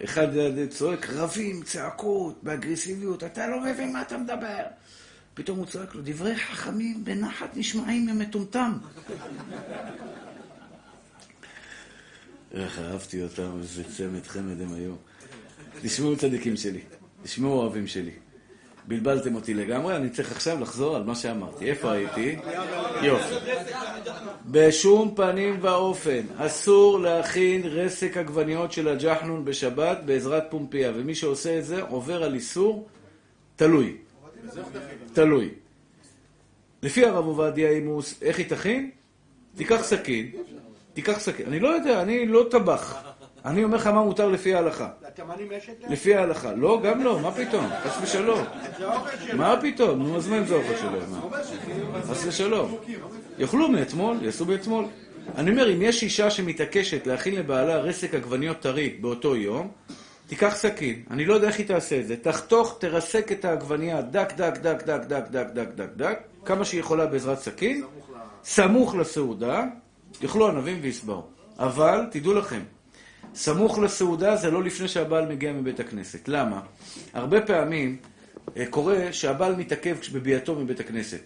אחד 0.03 0.27
צועק, 0.69 1.09
רבים, 1.09 1.63
צעקות, 1.63 2.43
באגרסיביות, 2.43 3.23
אתה 3.23 3.47
לא 3.47 3.61
מבין 3.61 3.93
מה 3.93 4.01
אתה 4.01 4.17
מדבר. 4.17 4.63
פתאום 5.33 5.57
הוא 5.57 5.65
צועק 5.65 5.95
לו, 5.95 6.01
דברי 6.03 6.35
חכמים 6.35 7.05
בנחת 7.05 7.57
נשמעים 7.57 8.05
ממטומטם. 8.05 8.73
איך 12.51 12.79
אהבתי 12.79 13.23
אותם, 13.23 13.51
איזה 13.61 13.83
צמד 13.83 14.27
חמד 14.27 14.61
הם 14.61 14.73
היו. 14.73 14.93
תשמעו 15.81 16.17
צדיקים 16.17 16.57
שלי, 16.57 16.81
תשמעו 17.23 17.51
אוהבים 17.53 17.87
שלי. 17.87 18.11
בלבלתם 18.89 19.35
אותי 19.35 19.53
לגמרי, 19.53 19.95
אני 19.95 20.09
צריך 20.09 20.31
עכשיו 20.31 20.59
לחזור 20.61 20.95
על 20.95 21.03
מה 21.03 21.15
שאמרתי. 21.15 21.69
איפה 21.69 21.91
הייתי? 21.91 22.35
יופי. 23.01 23.35
בשום 24.45 25.15
פנים 25.15 25.57
ואופן 25.61 26.21
אסור 26.37 26.99
להכין 26.99 27.61
רסק 27.65 28.17
עגבניות 28.17 28.71
של 28.71 28.87
הג'חנון 28.87 29.45
בשבת 29.45 29.97
בעזרת 30.05 30.43
פומפייה, 30.49 30.91
ומי 30.95 31.15
שעושה 31.15 31.59
את 31.59 31.65
זה 31.65 31.81
עובר 31.81 32.23
על 32.23 32.33
איסור 32.33 32.87
תלוי. 33.55 33.97
תלוי. 35.13 35.49
לפי 36.83 37.05
הרב 37.05 37.25
עובדיה, 37.25 37.71
אם. 37.71 37.99
איך 38.21 38.37
היא 38.37 38.49
תכין? 38.49 38.89
תיקח 39.55 39.83
סכין, 39.83 40.31
תיקח 40.93 41.19
סכין. 41.19 41.45
אני 41.47 41.59
לא 41.59 41.67
יודע, 41.67 42.01
אני 42.01 42.25
לא 42.25 42.47
טבח. 42.51 43.08
אני 43.45 43.63
אומר 43.63 43.77
לך 43.77 43.87
מה 43.87 44.03
מותר 44.03 44.29
לפי 44.29 44.55
ההלכה. 44.55 44.89
לתימנים 45.07 45.51
יש 45.51 45.69
את 45.69 45.81
זה? 45.81 45.93
לפי 45.93 46.15
ההלכה. 46.15 46.53
לא, 46.53 46.81
גם 46.83 47.03
לא, 47.03 47.19
מה 47.19 47.31
פתאום? 47.31 47.65
חס 47.83 47.97
ושלום. 48.01 48.39
האוכל. 48.79 49.35
מה 49.35 49.55
פתאום? 49.61 50.03
נו, 50.03 50.17
אז 50.17 50.27
מה 50.27 50.37
אם 50.37 50.45
זה 50.45 50.55
אוכל 50.55 50.77
שלהם? 50.77 51.11
מה? 51.91 52.01
חס 52.01 52.25
ושלום. 52.27 52.77
יאכלו 53.37 53.69
מאתמול, 53.69 54.17
יעשו 54.21 54.45
מאתמול. 54.45 54.85
אני 55.37 55.51
אומר, 55.51 55.73
אם 55.73 55.81
יש 55.81 56.03
אישה 56.03 56.29
שמתעקשת 56.29 57.07
להכין 57.07 57.35
לבעלה 57.35 57.77
רסק 57.77 58.13
עגבניות 58.13 58.59
טרי 58.59 58.89
באותו 59.01 59.35
יום, 59.35 59.71
תיקח 60.27 60.55
סכין, 60.55 61.03
אני 61.11 61.25
לא 61.25 61.33
יודע 61.33 61.47
איך 61.47 61.57
היא 61.57 61.67
תעשה 61.67 61.99
את 61.99 62.07
זה, 62.07 62.15
תחתוך, 62.17 62.77
תרסק 62.79 63.31
את 63.31 63.45
העגבנייה 63.45 64.01
דק, 64.01 64.33
דק, 64.37 64.57
דק, 64.57 64.83
דק, 64.83 65.03
דק, 65.07 65.23
דק, 65.31 65.47
דק, 65.53 65.67
דק, 65.75 65.89
דק, 65.95 66.19
כמה 66.45 66.65
שהיא 66.65 66.79
יכולה 66.79 67.05
בעזרת 67.05 67.39
סכין, 67.39 67.83
סמוך 68.43 68.95
לסעודה, 68.95 69.63
יאכלו 70.21 70.47
ענבים 70.47 70.77
ויסברו. 70.81 71.23
אבל, 71.59 72.05
תדעו 72.11 72.33
לכם, 72.33 72.61
סמוך 73.35 73.79
לסעודה 73.79 74.35
זה 74.35 74.51
לא 74.51 74.63
לפני 74.63 74.87
שהבעל 74.87 75.25
מגיע 75.25 75.53
מבית 75.53 75.79
הכנסת. 75.79 76.27
למה? 76.27 76.61
הרבה 77.13 77.41
פעמים 77.41 77.97
אה, 78.57 78.65
קורה 78.65 79.13
שהבעל 79.13 79.55
מתעכב 79.55 79.95
בביאתו 80.13 80.55
מבית 80.55 80.79
הכנסת. 80.79 81.19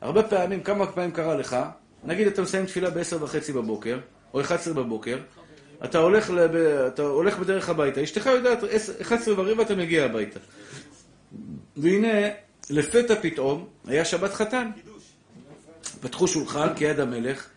הרבה 0.00 0.22
פעמים, 0.22 0.62
כמה 0.62 0.86
פעמים 0.86 1.10
קרה 1.10 1.34
לך, 1.34 1.56
נגיד 2.04 2.26
אתה 2.26 2.42
מסיים 2.42 2.66
תפילה 2.66 2.90
ב-10 2.90 3.22
וחצי 3.22 3.52
בבוקר, 3.52 3.98
או 4.34 4.40
11 4.40 4.74
בבוקר, 4.74 5.18
אתה 5.84 5.98
הולך, 5.98 6.30
לב... 6.30 6.54
אתה 6.86 7.02
הולך 7.02 7.38
בדרך 7.38 7.68
הביתה, 7.68 8.02
אשתך 8.02 8.26
יודעת, 8.26 8.58
11 9.00 9.34
ורבע 9.36 9.62
אתה 9.62 9.74
מגיע 9.74 10.04
הביתה. 10.04 10.40
והנה, 11.76 12.28
לפתע 12.70 13.14
פתאום, 13.22 13.66
היה 13.86 14.04
שבת 14.04 14.32
חתן. 14.32 14.70
פתחו 16.00 16.28
שולחן 16.28 16.74
כיד 16.76 17.00
המלך, 17.00 17.48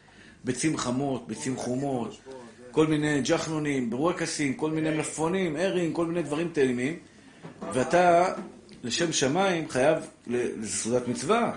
ביצים 0.44 0.78
חמות, 0.78 1.28
ביצים 1.28 1.58
חומות, 1.58 2.18
כל 2.80 2.88
מיני 2.88 3.22
ג'חנונים, 3.22 3.90
ברוקסים, 3.90 4.54
כל 4.54 4.72
מיני 4.72 4.90
מלפפונים, 4.90 5.56
הרינג, 5.56 5.96
כל 5.96 6.06
מיני 6.06 6.24
דברים 6.24 6.50
טעימים, 6.54 7.00
ואתה, 7.74 8.34
לשם 8.84 9.12
שמיים, 9.12 9.70
חייב 9.70 9.98
לסעודת 10.28 11.08
מצווה. 11.08 11.52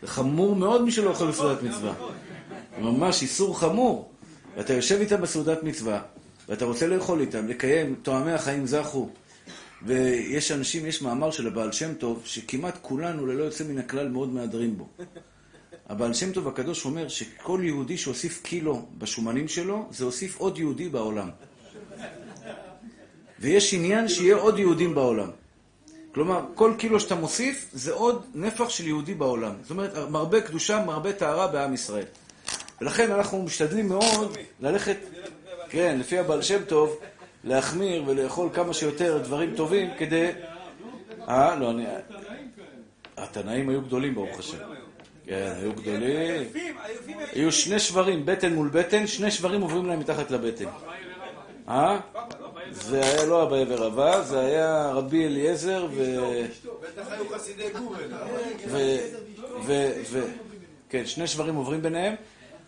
זה 0.00 0.06
חמור 0.06 0.56
מאוד 0.56 0.82
מי 0.82 0.90
שלא 0.90 1.10
אוכל 1.10 1.24
לסעודת 1.24 1.62
מצווה. 1.62 1.94
ממש 2.78 3.22
איסור 3.22 3.60
חמור. 3.60 4.10
ואתה 4.56 4.72
יושב 4.72 4.98
איתם 5.00 5.20
בסעודת 5.20 5.62
מצווה, 5.62 6.00
ואתה 6.48 6.64
רוצה 6.64 6.86
לאכול 6.86 7.20
איתם, 7.20 7.48
לקיים, 7.48 7.94
תואמי 8.02 8.32
החיים 8.32 8.66
זכו. 8.66 9.08
ויש 9.82 10.52
אנשים, 10.52 10.86
יש 10.86 11.02
מאמר 11.02 11.30
של 11.30 11.46
הבעל 11.46 11.72
שם 11.72 11.94
טוב, 11.94 12.22
שכמעט 12.24 12.78
כולנו, 12.82 13.26
ללא 13.26 13.44
יוצא 13.44 13.64
מן 13.64 13.78
הכלל, 13.78 14.08
מאוד 14.08 14.34
מהדרים 14.34 14.78
בו. 14.78 14.88
הבעל 15.88 16.14
שם 16.14 16.32
טוב 16.32 16.48
הקדוש 16.48 16.84
אומר 16.84 17.08
שכל 17.08 17.60
יהודי 17.62 17.98
שהוסיף 17.98 18.42
קילו 18.42 18.86
בשומנים 18.98 19.48
שלו, 19.48 19.86
זה 19.90 20.04
הוסיף 20.04 20.36
עוד 20.38 20.58
יהודי 20.58 20.88
בעולם. 20.88 21.30
ויש 23.40 23.74
עניין 23.74 24.08
שיהיה 24.08 24.36
עוד 24.36 24.58
יהודים 24.58 24.94
בעולם. 24.94 25.30
כלומר, 26.14 26.44
כל 26.54 26.72
קילו 26.78 27.00
שאתה 27.00 27.14
מוסיף, 27.14 27.70
זה 27.72 27.92
עוד 27.92 28.26
נפח 28.34 28.68
של 28.68 28.86
יהודי 28.86 29.14
בעולם. 29.14 29.52
זאת 29.62 29.70
אומרת, 29.70 30.10
מרבה 30.10 30.40
קדושה, 30.40 30.84
מרבה 30.84 31.12
טהרה 31.12 31.46
בעם 31.48 31.74
ישראל. 31.74 32.04
ולכן 32.80 33.12
אנחנו 33.12 33.42
משתדלים 33.42 33.88
מאוד 33.88 34.36
ללכת, 34.60 34.96
כן, 35.68 35.98
לפי 35.98 36.18
הבעל 36.18 36.42
שם 36.42 36.64
טוב, 36.64 36.98
להחמיר 37.44 38.04
ולאכול 38.06 38.48
כמה 38.52 38.74
שיותר 38.74 39.18
דברים 39.18 39.56
טובים 39.56 39.90
כדי... 39.98 40.30
אה, 41.28 41.56
לא, 41.56 41.70
אני... 41.70 41.84
התנאים 43.16 43.68
היו 43.68 43.82
גדולים, 43.82 44.14
ברוך 44.14 44.38
השם. 44.38 44.58
כן, 45.26 45.52
היו 45.60 45.72
גדולים. 45.72 46.42
היו 47.32 47.52
שני 47.52 47.78
שברים, 47.78 48.26
בטן 48.26 48.52
מול 48.54 48.68
בטן, 48.68 49.06
שני 49.06 49.30
שברים 49.30 49.60
עוברים 49.60 49.86
להם 49.86 50.00
מתחת 50.00 50.30
לבטן. 50.30 50.64
אה? 51.68 52.00
זה 52.70 53.04
היה 53.04 53.24
לא 53.24 53.42
אביי 53.42 53.64
ורבא, 53.68 54.22
זה 54.22 54.40
היה 54.40 54.90
רבי 54.94 55.26
אליעזר. 55.26 55.86
ו... 55.90 56.20
ו... 59.66 59.90
ו... 60.10 60.24
כן, 60.88 61.06
שני 61.06 61.26
שברים 61.26 61.54
עוברים 61.54 61.82
ביניהם, 61.82 62.14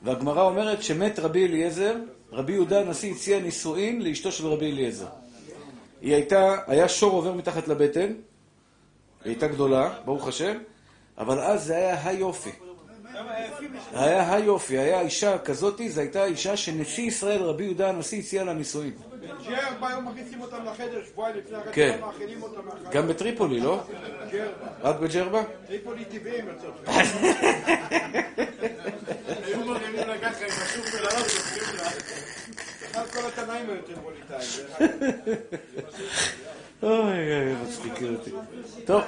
והגמרא 0.03 0.43
אומרת 0.43 0.83
שמת 0.83 1.19
רבי 1.19 1.47
אליעזר, 1.47 1.95
רבי 2.33 2.53
יהודה 2.53 2.81
הנשיא 2.81 3.13
הציע 3.13 3.41
נישואין 3.41 4.03
לאשתו 4.03 4.33
של 4.33 4.47
רבי 4.47 4.71
אליעזר. 4.71 5.07
היא 6.03 6.15
הייתה, 6.15 6.57
היה 6.67 6.89
שור 6.89 7.13
עובר 7.13 7.33
מתחת 7.33 7.69
לבטן, 7.69 8.07
היא 8.07 8.15
הייתה 9.25 9.47
גדולה, 9.47 9.95
ברוך 10.05 10.29
השם, 10.29 10.59
אבל 11.19 11.41
אז 11.41 11.65
זה 11.65 11.77
היה 11.77 12.09
היופי. 12.09 12.51
היה 13.93 14.35
היופי, 14.35 14.79
היה 14.79 15.01
אישה 15.01 15.39
כזאתי, 15.39 15.91
זו 15.91 16.01
הייתה 16.01 16.25
אישה 16.25 16.57
שנשיא 16.57 17.05
ישראל, 17.05 17.43
רבי 17.43 17.65
יהודה 17.65 17.89
הנשיא, 17.89 18.19
הציע 18.19 18.45
לה 18.45 18.53
נישואין. 18.53 18.93
כן. 21.73 22.01
גם 22.93 23.09
בטריפולי, 23.09 23.61
לא? 23.61 23.81
רק 24.83 24.97
בג'רבה? 25.01 25.43
טריפולי 25.67 26.05
טבעיים. 26.05 26.49
אוי, 36.83 37.35
אוי, 37.37 37.55
מצחיקים 37.63 38.15
אותי. 38.15 38.31
טוב, 38.87 39.03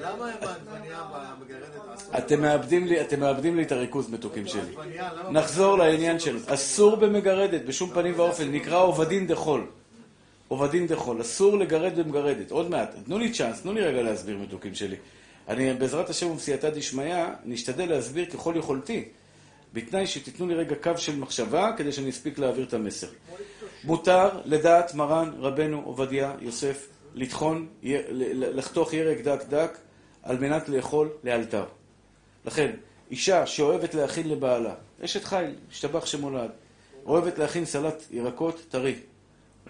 למה 0.00 0.26
הם 0.26 0.48
העגבנייה 0.48 1.02
במגרדת 1.12 1.94
אסור? 1.94 2.18
אתם 2.18 2.40
מאבדים 2.40 2.86
לי, 2.86 3.00
אתם 3.00 3.20
מאבדים 3.20 3.56
לי 3.56 3.62
את 3.62 3.72
הריכוז, 3.72 4.10
מתוקים 4.10 4.46
שלי. 4.46 4.76
נחזור 5.30 5.78
לעניין 5.78 6.18
של 6.18 6.38
אסור 6.46 6.96
במגרדת, 6.96 7.62
בשום 7.62 7.90
פנים 7.90 8.14
ואופן, 8.16 8.52
נקרא 8.52 8.78
עובדין 8.78 9.26
דחול. 9.26 9.66
עובדין 10.48 10.86
דחול, 10.86 11.20
אסור 11.20 11.58
לגרד 11.58 11.98
במגרדת. 11.98 12.50
עוד 12.50 12.70
מעט, 12.70 12.94
תנו 13.04 13.18
לי 13.18 13.32
צ'אנס, 13.32 13.62
תנו 13.62 13.72
לי 13.72 13.80
רגע 13.80 14.02
להסביר, 14.02 14.38
מתוקים 14.38 14.74
שלי. 14.74 14.96
אני, 15.48 15.74
בעזרת 15.74 16.10
השם 16.10 16.30
ובסייעתא 16.30 16.70
דשמיא, 16.70 17.26
נשתדל 17.44 17.88
להסביר 17.88 18.24
ככל 18.24 18.54
יכולתי, 18.56 19.04
בתנאי 19.72 20.06
שתיתנו 20.06 20.48
לי 20.48 20.54
רגע 20.54 20.74
קו 20.82 20.90
של 20.96 21.16
מחשבה, 21.16 21.70
כדי 21.76 21.92
שאני 21.92 22.10
אספיק 22.10 22.38
להעביר 22.38 22.64
את 22.64 22.74
המסר. 22.74 23.06
מותר 23.84 24.28
לדעת 24.44 24.94
מרן 24.94 25.30
רבנו 25.38 25.82
עובדיה 25.84 26.32
יוסף 26.40 26.88
לטחון, 27.14 27.66
לחתוך 28.34 28.92
ירק 28.92 29.20
דק 29.20 29.44
דק 29.48 29.78
על 30.22 30.38
מנת 30.38 30.68
לאכול 30.68 31.08
לאלתר. 31.24 31.64
לכן, 32.44 32.70
אישה 33.10 33.46
שאוהבת 33.46 33.94
להכין 33.94 34.28
לבעלה, 34.28 34.74
אשת 35.04 35.24
חיל, 35.24 35.54
השתבח 35.70 36.06
שמולד, 36.06 36.50
אוהבת 37.06 37.38
להכין 37.38 37.64
סלט 37.64 38.02
ירקות 38.10 38.66
טרי. 38.68 38.94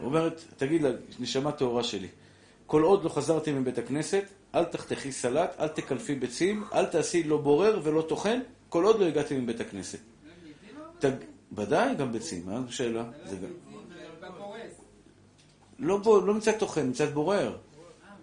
אומרת, 0.00 0.44
תגיד 0.56 0.82
לה, 0.82 0.90
נשמה 1.18 1.52
טהורה 1.52 1.84
שלי, 1.84 2.08
כל 2.66 2.82
עוד 2.82 3.04
לא 3.04 3.08
חזרתי 3.08 3.52
מבית 3.52 3.78
הכנסת, 3.78 4.24
אל 4.54 4.64
תחתכי 4.64 5.12
סלט, 5.12 5.56
אל 5.60 5.68
תקלפי 5.68 6.14
ביצים, 6.14 6.64
אל 6.74 6.86
תעשי 6.86 7.22
לא 7.22 7.36
בורר 7.38 7.80
ולא 7.82 8.02
טוחן, 8.02 8.40
כל 8.68 8.84
עוד 8.84 9.00
לא 9.00 9.06
הגעתי 9.06 9.36
מבית 9.36 9.60
הכנסת. 9.60 9.98
ודאי, 11.52 11.94
גם 11.94 12.12
ביצים, 12.12 12.46
מה 12.46 12.60
השאלה? 12.68 13.04
זה 13.26 13.36
גם... 13.36 13.48
לא, 15.78 16.00
לא 16.26 16.34
מצד 16.34 16.58
טוחן, 16.58 16.88
מצד 16.88 17.12
בורר. 17.12 17.56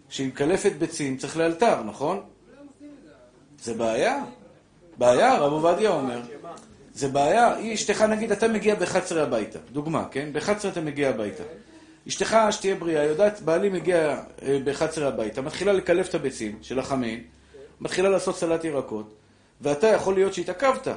כשהיא 0.10 0.28
מקלפת 0.28 0.72
ביצים 0.72 1.18
צריך 1.18 1.38
לאלתר, 1.38 1.84
נכון? 1.84 2.22
זה 3.64 3.74
בעיה. 3.74 4.24
בעיה, 4.97 5.34
הרב 5.34 5.51
עובדיה 5.51 5.89
אומר. 5.89 6.22
זה 6.93 7.08
בעיה. 7.08 7.55
היא 7.55 7.74
אשתך, 7.74 8.01
נגיד, 8.01 8.32
אתה 8.32 8.47
מגיע 8.47 8.76
ב-11 8.76 9.16
הביתה. 9.16 9.60
דוגמה, 9.72 10.05
כן? 10.12 10.30
ב-11 10.34 10.68
אתה 10.72 10.82
מגיע 10.82 11.10
הביתה. 11.10 11.43
אשתך, 12.08 12.38
שתהיה 12.51 12.76
בריאה, 12.76 13.03
יודעת, 13.03 13.41
בעלי 13.41 13.70
מגיע 13.70 14.24
אה, 14.41 14.58
ב-11 14.64 15.01
הביתה, 15.01 15.41
מתחילה 15.41 15.74
לקלף 15.74 16.10
את 16.10 16.16
הביצים 16.16 16.58
של 16.62 16.80
החמין, 16.80 17.24
מתחילה 17.82 18.10
לעשות 18.10 18.36
סלט 18.36 18.64
ירקות, 18.64 19.14
ואתה 19.62 19.88
יכול 19.88 20.14
להיות 20.14 20.34
שהתעכבת. 20.34 20.88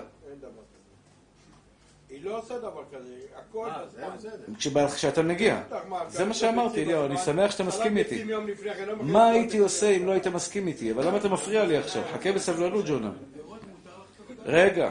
היא 2.22 2.30
לא 2.30 2.38
עושה 2.38 2.58
דבר 2.58 2.82
כזה, 2.92 3.14
הכל 3.36 3.68
בזמן. 3.86 4.30
כשבא- 4.58 4.88
כשאתה 4.88 5.22
מגיע. 5.22 5.62
זה 6.08 6.24
מה 6.24 6.34
שאמרתי, 6.34 6.82
אליהו, 6.82 7.06
אני 7.06 7.16
שמח 7.18 7.50
שאתה 7.50 7.64
מסכים 7.64 7.96
איתי. 7.96 8.22
כן, 8.24 8.28
לא 8.86 8.96
מה 9.02 9.30
הייתי. 9.30 9.58
עושה 9.58 9.90
אם 9.90 10.06
לא 10.06 10.12
היית 10.12 10.26
מסכים 10.26 10.66
איתי? 10.66 10.92
אבל 10.92 11.06
למה 11.06 11.16
אתה 11.16 11.28
מפריע 11.28 11.64
לי 11.64 11.76
עכשיו? 11.76 12.02
חכה 12.12 12.32
בסבלנות, 12.32 12.84
ג'ונה. 12.88 13.10
רגע. 14.44 14.90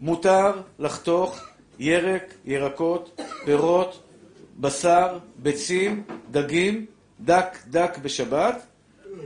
מותר 0.00 0.52
לחתוך 0.78 1.40
ירק, 1.78 2.34
ירקות, 2.44 3.20
פירות, 3.44 4.02
בשר, 4.60 5.18
ביצים, 5.36 6.02
דגים, 6.30 6.86
דק 7.20 7.58
דק 7.66 7.98
בשבת, 8.02 8.66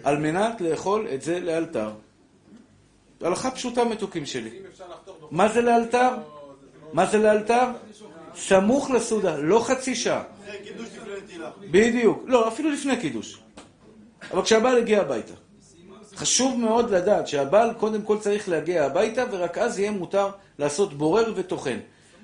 על 0.04 0.16
מנת 0.18 0.60
לאכול 0.60 1.08
את 1.14 1.22
זה 1.22 1.40
לאלתר. 1.40 1.90
הלכה 3.20 3.50
פשוטה 3.50 3.84
מתוקים 3.84 4.26
שלי. 4.26 4.50
מה 5.30 5.48
זה 5.48 5.62
לאלתר? 5.62 6.10
מה 6.92 7.06
זה 7.06 7.18
לאלתר? 7.18 7.64
סמוך 8.34 8.90
לסעודה, 8.90 9.36
לא 9.36 9.64
חצי 9.64 9.94
שעה. 9.94 10.22
אחרי 10.44 10.58
קידוש 10.64 10.86
לפני 10.86 11.12
נטילה. 11.24 11.50
בדיוק. 11.70 12.24
לא, 12.26 12.48
אפילו 12.48 12.70
לפני 12.70 12.96
קידוש. 12.96 13.40
אבל 14.32 14.42
כשהבעל 14.42 14.78
הגיע 14.78 15.00
הביתה. 15.00 15.34
חשוב 16.16 16.60
מאוד 16.60 16.90
לדעת 16.90 17.28
שהבעל 17.28 17.74
קודם 17.74 18.02
כל 18.02 18.18
צריך 18.18 18.48
להגיע 18.48 18.84
הביתה, 18.84 19.24
ורק 19.30 19.58
אז 19.58 19.78
יהיה 19.78 19.90
מותר 19.90 20.30
לעשות 20.58 20.94
בורר 20.94 21.32
וטוחן. 21.36 21.78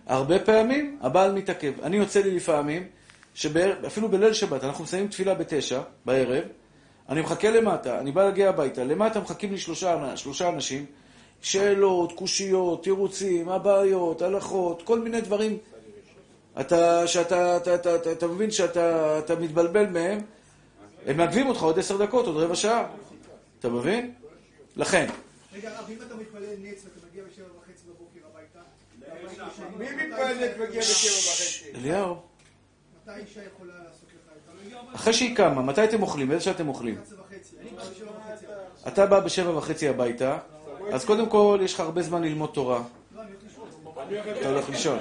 הרבה 0.06 0.38
פעמים 0.38 0.98
הבעל 1.00 1.32
מתעכב. 1.32 1.72
אני 1.82 1.96
יוצא 1.96 2.20
לי 2.20 2.30
לפעמים, 2.36 2.86
שאפילו 3.34 4.08
בליל 4.08 4.32
שבת, 4.32 4.64
אנחנו 4.64 4.84
מסיימים 4.84 5.08
תפילה 5.08 5.34
בתשע 5.34 5.80
בערב, 6.04 6.44
אני 7.08 7.20
מחכה 7.20 7.50
למטה, 7.50 7.98
אני 7.98 8.12
בא 8.12 8.24
להגיע 8.24 8.48
הביתה, 8.48 8.84
למטה 8.84 9.20
מחכים 9.20 9.52
לי 9.52 9.58
שלושה, 9.58 10.16
שלושה 10.16 10.48
אנשים, 10.48 10.86
שאלות, 11.44 12.12
קושיות, 12.12 12.82
תירוצים, 12.82 13.48
הבעיות, 13.48 14.22
הלכות, 14.22 14.82
כל 14.82 14.98
מיני 14.98 15.20
דברים. 15.20 15.58
אתה, 16.60 17.06
שאתה, 17.06 17.56
אתה, 17.56 17.74
אתה, 17.74 17.96
אתה, 17.96 18.12
אתה 18.12 18.26
מבין 18.26 18.50
שאתה 18.50 19.18
אתה 19.18 19.36
מתבלבל 19.36 19.86
מהם, 19.86 20.20
הם 21.06 21.16
מעכבים 21.16 21.46
אותך 21.46 21.62
עוד 21.62 21.78
עשר 21.78 21.96
דקות, 21.96 22.26
עוד 22.26 22.36
רבע 22.36 22.54
שעה. 22.54 22.86
אתה 23.58 23.68
מבין? 23.68 24.14
לכן, 24.76 25.06
רגע, 25.54 25.70
הרב, 25.70 25.90
אם 25.90 25.96
אתה 26.06 26.14
מתפלל 26.14 26.54
נץ 26.62 26.84
ואתה 26.84 27.06
מגיע 27.10 27.24
בשבע 27.32 27.46
וחצי 27.58 27.84
בבוקר 27.88 28.20
הביתה, 28.32 28.58
מי 29.78 29.84
מתפלל 29.84 30.48
ומגיע 30.58 30.80
בשבע 30.80 31.32
וחצי? 31.32 31.70
אליהו, 31.74 32.16
מתי 33.02 33.20
אישה 33.20 33.40
יכולה 33.54 33.72
לעשות 33.74 34.08
לך 34.08 34.32
את 34.36 34.70
זה? 34.70 34.94
אחרי 34.94 35.12
שהיא 35.12 35.36
קמה, 35.36 35.62
מתי 35.62 35.84
אתם 35.84 36.02
אוכלים? 36.02 36.28
באיזה 36.28 36.44
שעה 36.44 36.54
אתם 36.54 36.68
אוכלים? 36.68 36.98
עשר 37.02 37.16
וחצי. 37.20 37.56
אני 37.60 37.70
בא 37.70 37.82
בשבע 37.90 38.10
וחצי. 38.10 38.46
הביתה. 38.46 38.88
אתה 38.88 39.06
בא 39.06 39.20
בשבע 39.20 39.56
וחצי 39.56 39.88
הביתה, 39.88 40.38
אז 40.92 41.04
קודם 41.04 41.28
כל 41.28 41.58
יש 41.62 41.74
לך 41.74 41.80
הרבה 41.80 42.02
זמן 42.02 42.22
ללמוד 42.22 42.50
תורה. 42.52 42.82
אתה 44.40 44.48
הולך 44.48 44.70
לישון. 44.70 44.98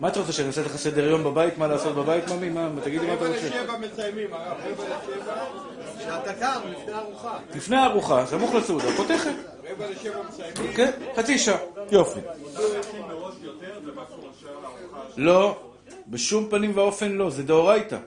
מה 0.00 0.08
אתה 0.08 0.20
רוצה, 0.20 0.32
שאני 0.32 0.48
אעשה 0.48 0.62
לך 0.62 0.76
סדר 0.76 1.08
יום 1.08 1.24
בבית? 1.24 1.58
מה 1.58 1.66
לעשות 1.66 1.94
בבית, 1.94 2.28
ממי? 2.30 2.48
מה, 2.48 2.68
תגיד 2.84 3.00
לי 3.00 3.06
מה 3.06 3.14
אתה 3.14 3.24
רבע 3.24 3.34
רוצה. 3.34 3.48
לשבע 3.48 3.78
מסיימים, 3.78 4.32
הרב, 4.32 4.56
רבע 4.64 4.84
לשבע. 4.84 5.44
כשאתה 5.98 6.32
קם 6.34 6.60
לפני 6.70 6.94
ארוחה. 6.94 7.38
לפני 7.54 7.76
הארוחה, 7.76 8.26
סמוך 8.26 8.54
לסעודה, 8.54 8.84
פותחת. 8.96 9.30
רבע 9.70 9.90
לשבע 9.90 10.22
מסיימים. 10.28 10.72
כן, 10.76 10.90
חצי 11.16 11.38
שעה. 11.38 11.58
יופי. 11.90 12.20
לא, 15.16 15.56
בשום 16.06 16.48
פנים 16.50 16.72
ואופן 16.74 17.12
לא, 17.12 17.30
זה 17.30 17.42
דאורייתא. 17.42 17.98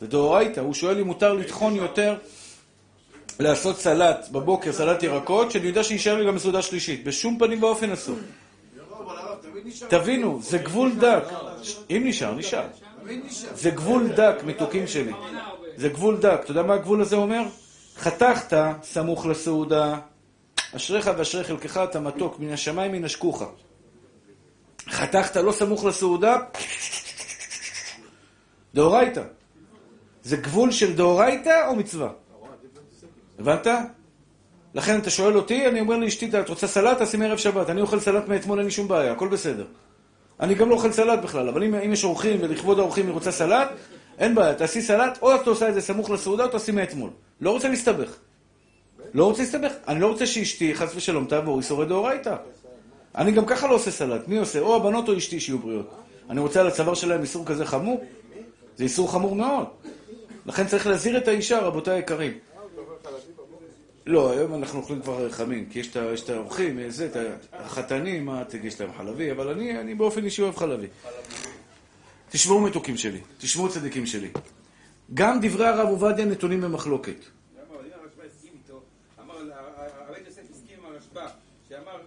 זה 0.00 0.06
דאורייתא. 0.06 0.60
הוא 0.60 0.74
שואל 0.74 1.00
אם 1.00 1.06
מותר 1.06 1.32
לטחון 1.32 1.76
יותר, 1.76 2.16
לעשות 3.40 3.80
סלט 3.80 4.28
בבוקר, 4.32 4.72
סלט 4.72 5.02
ירקות, 5.02 5.50
שאני 5.50 5.66
יודע 5.66 5.84
שיישאר 5.84 6.18
לי 6.18 6.26
גם 6.26 6.34
בסעודה 6.34 6.62
שלישית. 6.62 7.04
בשום 7.04 7.38
פנים 7.38 7.62
ואופן 7.62 7.90
אסור. 7.92 8.16
תבינו, 9.88 10.40
זה 10.42 10.58
גבול 10.58 10.92
דק. 10.94 11.24
אם 11.90 12.02
נשאר, 12.06 12.34
נשאר. 12.34 12.66
זה 13.54 13.70
גבול 13.70 14.08
דק, 14.08 14.36
מתוקים 14.44 14.86
שלי. 14.86 15.12
זה 15.76 15.88
גבול 15.88 16.16
דק. 16.16 16.40
אתה 16.44 16.50
יודע 16.50 16.62
מה 16.62 16.74
הגבול 16.74 17.00
הזה 17.00 17.16
אומר? 17.16 17.42
חתכת 17.96 18.56
סמוך 18.82 19.26
לסעודה, 19.26 19.98
אשריך 20.76 21.10
ואשרי 21.18 21.44
חלקך 21.44 21.76
אתה 21.76 22.00
מתוק, 22.00 22.38
מן 22.38 22.52
השמיים 22.52 22.94
ינשקוך. 22.94 23.42
חתכת 24.88 25.36
לא 25.36 25.52
סמוך 25.52 25.84
לסעודה, 25.84 26.36
דאורייתא. 28.74 29.22
זה 30.22 30.36
גבול 30.36 30.70
של 30.70 30.96
דאורייתא 30.96 31.66
או 31.68 31.76
מצווה? 31.76 32.08
הבנת? 33.42 33.66
לכן 34.74 34.98
אתה 34.98 35.10
שואל 35.10 35.36
אותי, 35.36 35.66
אני 35.68 35.80
אומר 35.80 35.96
לאשתי, 35.96 36.30
את 36.40 36.48
רוצה 36.48 36.66
סלט? 36.66 36.98
תעשי 36.98 37.24
ערב 37.24 37.38
שבת. 37.38 37.70
אני 37.70 37.80
אוכל 37.80 38.00
סלט 38.00 38.28
מאתמול, 38.28 38.58
אין 38.58 38.64
לי 38.64 38.70
שום 38.70 38.88
בעיה, 38.88 39.12
הכל 39.12 39.28
בסדר. 39.28 39.64
אני 40.40 40.54
גם 40.54 40.68
לא 40.68 40.74
אוכל 40.74 40.92
סלט 40.92 41.18
בכלל, 41.18 41.48
אבל 41.48 41.64
אם, 41.64 41.74
אם 41.74 41.92
יש 41.92 42.04
אורחים 42.04 42.38
ולכבוד 42.42 42.78
האורחים 42.78 43.06
היא 43.06 43.14
רוצה 43.14 43.32
סלט, 43.32 43.68
אין 44.18 44.34
בעיה, 44.34 44.54
תעשי 44.54 44.82
סלט, 44.82 45.18
או 45.22 45.34
את 45.34 45.46
עושה 45.46 45.68
את 45.68 45.74
זה 45.74 45.80
סמוך 45.80 46.10
לסעודה, 46.10 46.44
או 46.44 46.48
תעשי 46.48 46.72
מאתמול. 46.72 47.10
לא 47.40 47.50
רוצה 47.50 47.68
להסתבך. 47.68 48.16
לא 49.14 49.24
רוצה 49.24 49.42
להסתבך. 49.42 49.72
אני 49.88 50.00
לא 50.00 50.06
רוצה 50.06 50.26
שאשתי, 50.26 50.74
חס 50.74 50.96
ושלום, 50.96 51.24
תעבור 51.24 51.58
איסורי 51.58 51.86
דאורייתא. 51.86 52.36
אני 53.14 53.32
גם 53.32 53.46
ככה 53.46 53.66
לא 53.66 53.74
עושה 53.74 53.90
סלט. 53.90 54.28
מי 54.28 54.38
עושה? 54.38 54.60
או 54.60 54.76
הבנות 54.76 55.08
או 55.08 55.16
אשתי 55.16 55.40
שיהיו 55.40 55.58
בריאות. 55.58 55.90
אני 56.30 56.40
רוצה 56.40 56.60
על 56.60 56.66
הצוואר 56.66 56.94
שלהם 56.94 57.20
איסור 57.20 57.46
כזה 57.46 57.66
חמור? 57.66 58.04
זה 58.76 58.84
איסור 58.84 59.12
חמור 59.12 59.34
מאוד. 59.34 59.66
לכן 60.46 60.66
צריך 60.66 60.86
להזהיר 60.86 61.16
את 61.16 61.28
האישה, 61.28 61.58
רבותיי 61.58 61.94
היקרים. 61.94 62.32
לא, 64.06 64.30
היום 64.30 64.54
אנחנו 64.54 64.78
אוכלים 64.78 65.02
כבר 65.02 65.30
חמים, 65.30 65.66
כי 65.70 65.78
יש 65.78 65.96
את 66.24 66.30
האורחים, 66.30 66.90
זה, 66.90 67.06
את 67.06 67.16
החתנים, 67.52 68.26
מה 68.26 68.44
תגיש 68.44 68.80
להם 68.80 68.90
חלבי, 68.96 69.30
אבל 69.30 69.48
אני, 69.48 69.80
אני 69.80 69.94
באופן 69.94 70.24
אישי 70.24 70.42
אוהב 70.42 70.56
חלבי. 70.56 70.86
תשמעו 72.30 72.60
מתוקים 72.60 72.96
שלי, 72.96 73.20
תשמעו 73.38 73.68
צדיקים 73.68 74.06
שלי. 74.06 74.28
גם 75.14 75.38
דברי 75.42 75.66
הרב 75.66 75.88
עובדיה 75.88 76.24
נתונים 76.24 76.60
במחלוקת. 76.60 77.14
אמר, 77.70 77.80
אם 77.80 77.90
הרשב"א 78.02 78.24
הסכים 78.26 78.52
איתו, 78.64 78.80
אמר, 79.20 79.34
הרב 79.36 80.16
יוסף 80.26 80.42
הסכים 80.50 80.78
עם 80.78 80.92
הרשב"א, 80.92 81.28
שאמר, 81.68 81.98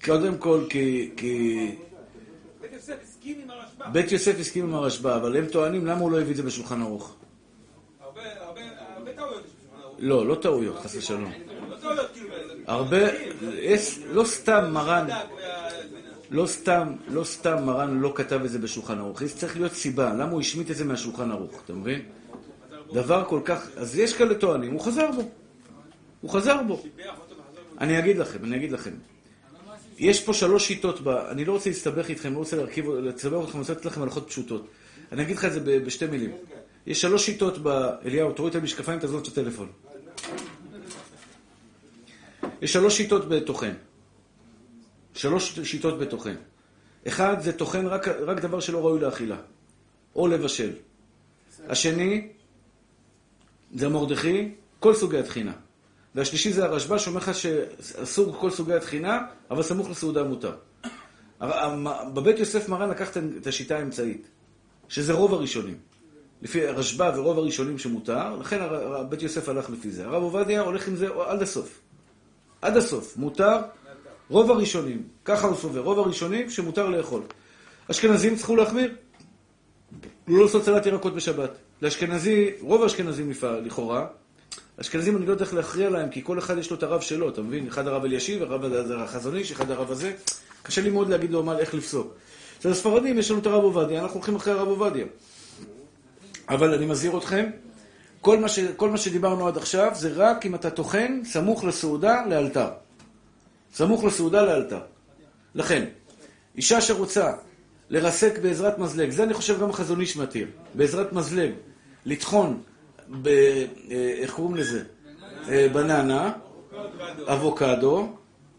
כל? 0.00 0.06
קודם 0.06 0.38
כל, 0.38 0.66
כי, 0.70 1.10
כי 1.16 1.66
בית 3.92 4.12
יוסף 4.12 4.34
הסכים 4.38 4.38
עם 4.38 4.38
הרשב"א. 4.38 4.38
בית 4.38 4.38
יוסף 4.38 4.40
הסכים 4.40 4.64
עם 4.64 4.74
הרשב"א, 4.74 5.16
אבל 5.16 5.36
הם 5.36 5.46
טוענים 5.46 5.86
למה 5.86 6.00
הוא 6.00 6.12
לא 6.12 6.20
הביא 6.20 6.30
את 6.30 6.36
זה 6.36 6.42
בשולחן 6.42 6.82
ערוך. 6.82 7.14
הרבה 8.00 9.12
טעויות 9.12 9.44
יש 9.44 9.52
בשולחן 9.52 9.82
ערוך. 9.82 9.96
לא, 9.98 10.26
לא 10.26 10.34
טעויות, 10.34 10.78
חס 10.78 10.96
ושלום. 10.96 11.32
לא 11.70 12.02
כאילו. 12.12 12.34
הרבה, 12.66 12.98
יש, 13.58 13.98
לא 14.12 14.24
סתם 14.24 14.70
מרן, 14.72 15.06
לא 16.30 16.46
סתם, 16.46 16.92
לא 17.08 17.24
סתם 17.24 17.64
מרן 17.64 17.98
לא 17.98 18.12
כתב 18.16 18.40
את 18.44 18.50
זה 18.50 18.58
בשולחן 18.58 18.98
ערוך. 18.98 19.22
יש 19.22 19.34
צריך 19.34 19.56
להיות 19.56 19.72
סיבה, 19.72 20.14
למה 20.14 20.32
הוא 20.32 20.40
השמיט 20.40 20.70
את 20.70 20.76
זה 20.76 20.84
מהשולחן 20.84 21.30
ערוך, 21.30 21.62
אתה 21.64 21.72
מבין? 21.72 22.02
דבר 22.92 23.24
כל 23.28 23.40
כך, 23.44 23.68
אז 23.76 23.98
יש 23.98 24.16
כאלה 24.16 24.34
טוענים, 24.34 24.72
הוא 24.72 24.80
חזר 24.80 25.10
בו. 25.10 25.22
הוא 26.20 26.30
חזר 26.30 26.62
בו. 26.62 26.82
אני 27.80 27.98
אגיד 27.98 28.18
לכם, 28.18 28.44
אני 28.44 28.56
אגיד 28.56 28.72
לכם. 28.72 28.90
יש 29.98 30.24
פה 30.24 30.34
שלוש 30.34 30.68
שיטות, 30.68 31.00
ב... 31.00 31.08
אני 31.08 31.44
לא 31.44 31.52
רוצה 31.52 31.70
להסתבך 31.70 32.08
איתכם, 32.08 32.32
לא 32.32 32.38
רוצה 32.38 32.56
להרכיב, 32.56 32.90
לסבך 32.90 33.44
אתכם, 33.44 33.58
אני 33.58 33.60
רוצה 33.60 33.72
לתת 33.72 33.84
לכם 33.84 34.02
הלכות 34.02 34.28
פשוטות. 34.28 34.68
אני 35.12 35.22
אגיד 35.22 35.36
לך 35.36 35.44
את 35.44 35.52
זה 35.52 35.80
בשתי 35.80 36.06
מילים. 36.06 36.30
יש 36.86 37.00
שלוש 37.00 37.26
שיטות 37.26 37.58
באליהו, 37.58 38.32
תוריד 38.32 38.56
את 38.56 38.62
המשקפיים, 38.62 38.98
תעזוב 38.98 39.22
את 39.22 39.28
הטלפון. 39.28 39.68
יש 42.62 42.72
שלוש 42.72 42.96
שיטות 42.96 43.28
בטוחן. 43.28 43.72
שלוש 45.14 45.60
שיטות 45.60 45.98
בטוחן. 45.98 46.34
אחד, 47.08 47.40
זה 47.40 47.52
טוחן 47.52 47.86
רק, 47.86 48.08
רק 48.08 48.40
דבר 48.40 48.60
שלא 48.60 48.78
ראוי 48.78 49.00
לאכילה. 49.00 49.36
או 50.16 50.28
לבשל. 50.28 50.72
השני, 51.68 52.28
זה 53.74 53.88
מרדכי, 53.88 54.50
כל 54.80 54.94
סוגי 54.94 55.18
התחינה. 55.18 55.52
והשלישי 56.14 56.52
זה 56.52 56.64
הרשב"א, 56.64 56.98
שאומר 56.98 57.18
לך 57.18 57.34
שאסור 57.34 58.36
כל 58.40 58.50
סוגי 58.50 58.74
התחינה, 58.74 59.18
אבל 59.50 59.62
סמוך 59.62 59.90
לסעודה 59.90 60.22
מותר. 60.24 60.52
המ- 61.40 62.14
בבית 62.14 62.38
יוסף 62.38 62.68
מרן 62.68 62.90
לקח 62.90 63.16
את- 63.16 63.46
השיטה 63.46 63.76
האמצעית, 63.78 64.28
שזה 64.88 65.12
רוב 65.12 65.34
הראשונים. 65.34 65.76
לפי 66.42 66.66
הרשב"א 66.66 67.12
ורוב 67.16 67.38
הראשונים 67.38 67.78
שמותר, 67.78 68.36
לכן 68.36 68.58
בית 69.08 69.22
יוסף 69.22 69.48
הלך 69.48 69.70
לפי 69.70 69.90
זה. 69.90 70.04
הרב 70.06 70.22
עובדיה 70.22 70.60
הולך 70.60 70.88
עם 70.88 70.96
זה 70.96 71.08
עד 71.26 71.42
הסוף. 71.42 71.80
עד 72.62 72.76
הסוף. 72.76 73.16
מותר, 73.16 73.56
רוב 74.28 74.50
הראשונים, 74.50 75.02
ככה 75.24 75.46
הוא 75.46 75.56
סובר, 75.56 75.80
רוב 75.80 75.98
הראשונים 75.98 76.50
שמותר 76.50 76.88
לאכול. 76.88 77.22
אשכנזים 77.90 78.36
צריכו 78.36 78.56
להחמיר. 78.56 78.94
לא 80.28 80.42
לעשות 80.42 80.64
סלט 80.64 80.86
ירקות 80.86 81.14
בשבת. 81.14 81.50
לאשכנזי, 81.82 82.50
רוב 82.60 82.82
האשכנזים 82.82 83.32
לכאורה, 83.64 84.06
אשכנזים 84.80 85.16
אני 85.16 85.26
לא 85.26 85.32
יודע 85.32 85.44
איך 85.44 85.54
להכריע 85.54 85.90
להם, 85.90 86.08
כי 86.08 86.24
כל 86.24 86.38
אחד 86.38 86.58
יש 86.58 86.70
לו 86.70 86.76
את 86.76 86.82
הרב 86.82 87.00
שלו, 87.00 87.28
אתה 87.28 87.42
מבין? 87.42 87.66
אחד 87.66 87.86
הרב 87.86 88.04
אלישיב, 88.04 88.42
הרב 88.42 88.64
החזון 88.98 89.36
איש, 89.36 89.52
אחד 89.52 89.70
הרב 89.70 89.90
הזה. 89.90 90.12
קשה 90.62 90.80
לי 90.80 90.90
מאוד 90.90 91.08
להגיד 91.08 91.30
לו 91.30 91.42
מה, 91.42 91.58
איך 91.58 91.74
לפסוק. 91.74 92.14
אצל 92.58 92.70
הספרדים 92.70 93.18
יש 93.18 93.30
לנו 93.30 93.40
את 93.40 93.46
הרב 93.46 93.62
עובדיה, 93.62 94.02
אנחנו 94.02 94.14
הולכים 94.14 94.36
אחרי 94.36 94.52
הרב 94.52 94.68
עובדיה. 94.68 95.04
אבל 96.48 96.74
אני 96.74 96.86
מזהיר 96.86 97.18
אתכם, 97.18 97.50
כל 98.20 98.38
מה, 98.38 98.48
ש, 98.48 98.58
כל 98.76 98.90
מה 98.90 98.98
שדיברנו 98.98 99.48
עד 99.48 99.56
עכשיו 99.56 99.92
זה 99.94 100.12
רק 100.14 100.46
אם 100.46 100.54
אתה 100.54 100.70
טוחן 100.70 101.20
סמוך 101.24 101.64
לסעודה 101.64 102.26
לאלתר. 102.26 102.68
סמוך 103.74 104.04
לסעודה 104.04 104.42
לאלתר. 104.42 104.80
לכן, 105.54 105.84
אישה 106.56 106.80
שרוצה 106.80 107.32
לרסק 107.90 108.38
בעזרת 108.38 108.78
מזלג, 108.78 109.10
זה 109.10 109.22
אני 109.22 109.34
חושב 109.34 109.60
גם 109.60 109.70
החזון 109.70 110.00
איש 110.00 110.16
מתיר, 110.16 110.46
בעזרת 110.74 111.12
מזלג, 111.12 111.50
לטחון, 112.06 112.62
ב, 113.22 113.28
אה, 113.28 114.14
איך 114.18 114.34
קוראים 114.34 114.56
לזה? 114.56 114.82
אה, 115.48 115.68
בננה, 115.72 116.32
אבוקדו, 117.26 118.08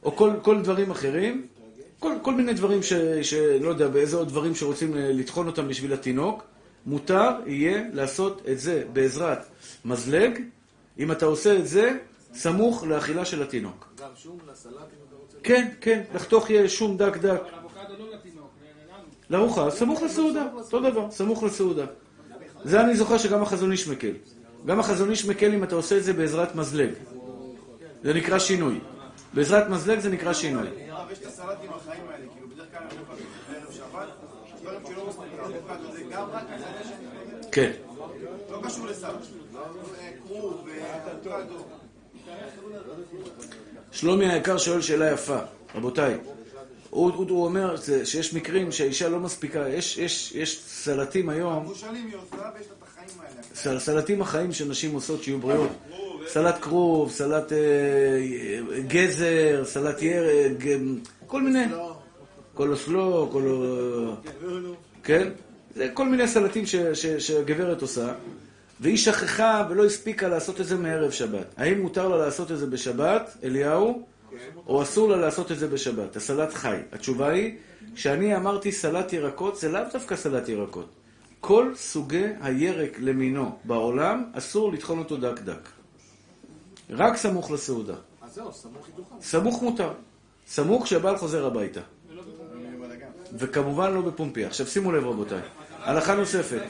או 0.04 0.16
כל, 0.16 0.32
כל 0.42 0.62
דברים 0.62 0.92
אחרים, 0.92 1.48
כל, 2.00 2.14
כל 2.22 2.34
מיני 2.34 2.54
דברים 2.54 2.84
ש, 2.84 2.94
שלא 3.22 3.70
יודע, 3.70 3.88
באיזה 3.88 4.18
עוד 4.18 4.28
דברים 4.28 4.56
שרוצים 4.56 4.98
אה, 4.98 5.12
לטחון 5.14 5.48
אותם 5.48 5.68
בשביל 5.68 5.94
התינוק, 5.94 6.44
מותר 6.86 7.30
יהיה 7.46 7.84
לעשות 7.94 8.42
את 8.52 8.60
זה 8.60 8.84
בעזרת 8.94 9.40
מזלג, 9.86 10.40
אם 11.00 11.12
אתה 11.12 11.26
עושה 11.26 11.58
את 11.58 11.68
זה 11.68 11.98
סמוך 12.34 12.84
לאכילה 12.84 13.26
של 13.26 13.44
התינוק. 13.44 13.94
גם 14.02 14.10
שום 14.16 14.38
לסלט 14.52 14.74
אם 14.74 14.78
אתה 15.08 15.16
רוצה. 15.16 15.38
כן, 15.44 15.70
כן, 15.82 16.02
לחתוך 16.16 16.50
יהיה 16.50 16.70
שום 16.70 16.98
דק 16.98 17.18
דק. 17.18 17.26
אבל 17.26 17.60
אבוקדו 17.60 18.06
לא 18.06 18.14
לתינוק, 18.14 18.50
לנו. 18.90 19.04
לארוחה, 19.30 19.72
סמוך 19.72 20.02
לסעודה, 20.02 20.48
אותו 20.54 20.80
דבר, 20.80 21.12
סמוך 21.12 21.44
לסעודה. 21.44 21.86
זה 22.66 22.82
אני 22.82 22.96
זוכר 22.96 23.18
שגם 23.18 23.42
החזון 23.42 23.72
איש 23.72 23.88
מקל. 23.88 24.14
גם 24.66 24.80
החזון 24.80 25.10
איש 25.10 25.26
מקל 25.26 25.54
אם 25.54 25.64
אתה 25.64 25.76
עושה 25.76 25.98
את 25.98 26.04
זה 26.04 26.14
בעזרת 26.14 26.56
מזלג. 26.56 26.90
זה 28.04 28.14
נקרא 28.14 28.40
שינוי. 28.40 28.80
בעזרת 29.34 29.70
מזלג 29.70 30.00
זה 30.00 30.10
נקרא 30.10 30.34
שינוי. 30.34 30.68
כן. 37.52 37.72
לא 38.52 38.60
קשור 38.64 38.88
לסל. 38.88 39.14
שלומי 43.92 44.30
היקר 44.30 44.58
שואל 44.58 44.82
שאלה 44.82 45.12
יפה. 45.12 45.38
רבותיי, 45.76 46.18
הוא, 46.94 47.12
הוא, 47.12 47.26
הוא 47.30 47.46
אומר 47.46 47.76
שיש 48.04 48.34
מקרים 48.34 48.72
שהאישה 48.72 49.10
לא 49.10 49.20
מספיקה, 49.20 49.70
יש, 49.70 49.98
יש, 49.98 50.32
יש 50.36 50.64
סלטים 50.68 51.30
היום, 51.30 51.64
מבושלים 51.64 52.08
היא 52.08 52.16
עושה 52.16 52.36
ויש 52.36 52.68
לה 52.68 52.74
את 52.78 52.84
החיים 52.84 53.20
האלה. 53.20 53.42
סל, 53.56 53.80
סלטים 53.80 54.22
החיים 54.22 54.52
שנשים 54.52 54.94
עושות 54.94 55.24
שיהיו 55.24 55.40
בריאות. 55.40 55.70
סלט 56.28 56.62
כרוב, 56.62 57.12
סלט 57.12 57.54
אה, 57.54 58.80
גזר, 58.88 59.64
סלט 59.66 60.02
ירק, 60.02 60.66
אה, 60.66 60.76
כל 61.28 61.42
מיני. 61.42 61.66
קולוסלו, 62.54 63.30
קול... 63.32 63.44
כן? 65.04 65.30
זה 65.76 65.90
כל 65.94 66.06
מיני 66.06 66.28
סלטים 66.28 66.66
ש, 66.66 66.76
ש, 66.76 67.06
שהגברת 67.06 67.82
עושה, 67.82 68.14
והיא 68.80 68.98
שכחה 68.98 69.68
ולא 69.70 69.86
הספיקה 69.86 70.28
לעשות 70.28 70.62
את 70.62 70.66
זה 70.66 70.78
מערב 70.78 71.12
שבת. 71.12 71.46
האם 71.58 71.82
מותר 71.82 72.08
לה 72.08 72.18
לעשות 72.18 72.52
את 72.52 72.58
זה 72.58 72.66
בשבת, 72.68 73.38
אליהו, 73.44 74.13
או 74.68 74.84
אסור 74.84 75.10
לה 75.10 75.18
לעשות 75.18 75.52
את 75.52 75.60
זה 75.60 75.68
בשבת? 75.68 76.16
הסלט 76.16 76.54
חי. 76.54 76.78
התשובה 76.92 77.30
היא, 77.30 77.56
כשאני 77.96 78.36
אמרתי 78.36 78.72
סלט 78.72 79.14
ירקות, 79.14 79.58
זה 79.58 79.72
לאו 79.72 79.82
דווקא 79.94 80.16
סלט 80.16 80.50
ירקות. 80.50 80.90
כל 81.40 81.72
סוגי 81.76 82.26
הירק 82.42 83.00
למינו 83.00 83.58
בעולם, 83.64 84.24
אסור 84.34 84.74
לטחון 84.74 85.00
אותו 85.00 85.18
דק 85.18 85.40
דק. 85.40 85.70
רק 86.90 87.16
סמוך 87.16 87.52
לסעודה. 87.52 87.96
אז 88.22 88.34
זהו, 88.34 88.54
סמוך 88.54 88.88
איתך. 88.88 89.08
סמוך 89.22 89.62
מותר. 89.62 89.94
סמוך 90.48 90.84
כשהבעל 90.84 91.18
חוזר 91.18 91.46
הביתה. 91.46 91.82
וכמובן 93.38 93.94
לא 93.94 94.02
בפומפי. 94.02 94.46
עכשיו 94.46 94.68
שימו 94.68 94.92
לב 94.92 95.06
רבותיי, 95.06 95.42
הלכה 95.80 96.16
נוספת. 96.16 96.62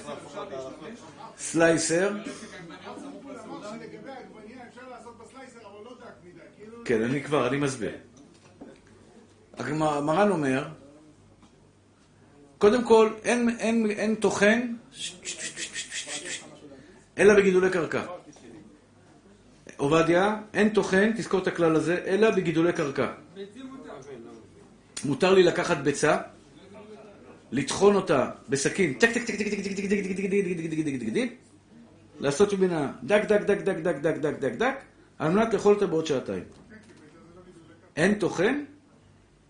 סלייסר, 1.38 2.12
לגבי 3.82 4.12
העגבנייה 4.12 4.68
אפשר 4.70 4.82
לעשות 4.90 5.18
בסלייסר, 5.18 5.60
אבל 5.60 5.86
לא 5.86 5.92
דק 6.00 6.14
מדי. 6.24 6.40
כאילו... 6.58 6.73
כן, 6.86 7.04
אני 7.04 7.24
כבר, 7.24 7.48
אני 7.48 7.58
מסביר. 7.58 7.92
מרן 9.80 10.30
אומר, 10.30 10.68
קודם 12.58 12.84
כל, 12.84 13.10
אין, 13.24 13.50
אין, 13.60 13.92
אין 13.92 14.16
טוחן, 14.16 14.74
אלא 17.18 17.34
בגידולי 17.34 17.70
קרקע. 17.70 18.04
עובדיה, 19.78 20.38
אין 20.54 20.70
טוחן, 20.70 21.12
תזכור 21.18 21.42
את 21.42 21.48
הכלל 21.48 21.76
הזה, 21.76 22.04
אלא 22.06 22.32
בגידולי 22.32 22.74
קרקע. 22.74 23.12
מותר. 25.06 25.34
לי 25.34 25.44
לקחת 25.44 25.78
ביצה, 25.78 26.18
לטחון 27.52 27.96
אותה 27.96 28.30
בסכין, 28.50 28.94
טק 28.94 29.12
טק 29.12 29.24
טק 29.26 29.36
טק 29.36 29.48
טק 29.48 29.54
טק 29.54 29.64
טק 29.64 29.74
טק 29.74 29.88
טק 29.88 30.06
טק 30.06 30.16
טק 30.16 30.66
טק 30.66 30.98
טק 30.98 31.04
טק 31.04 31.14
טק 31.14 31.54
לעשות 32.20 32.54
ממנה 32.54 32.92
דק 33.04 33.22
דק 33.28 33.42
דק 33.42 33.62
דק 33.62 33.78
דק 33.78 33.98
דק 33.98 34.18
דק 34.18 34.40
דק 34.40 34.54
דק 34.54 34.76
על 35.20 35.32
מנת 35.32 35.54
לאכול 35.54 35.74
אותה 35.74 35.88
בעוד 35.88 36.06
שעתיים. 36.06 36.44
אין 37.98 38.14
טוחן, 38.14 38.64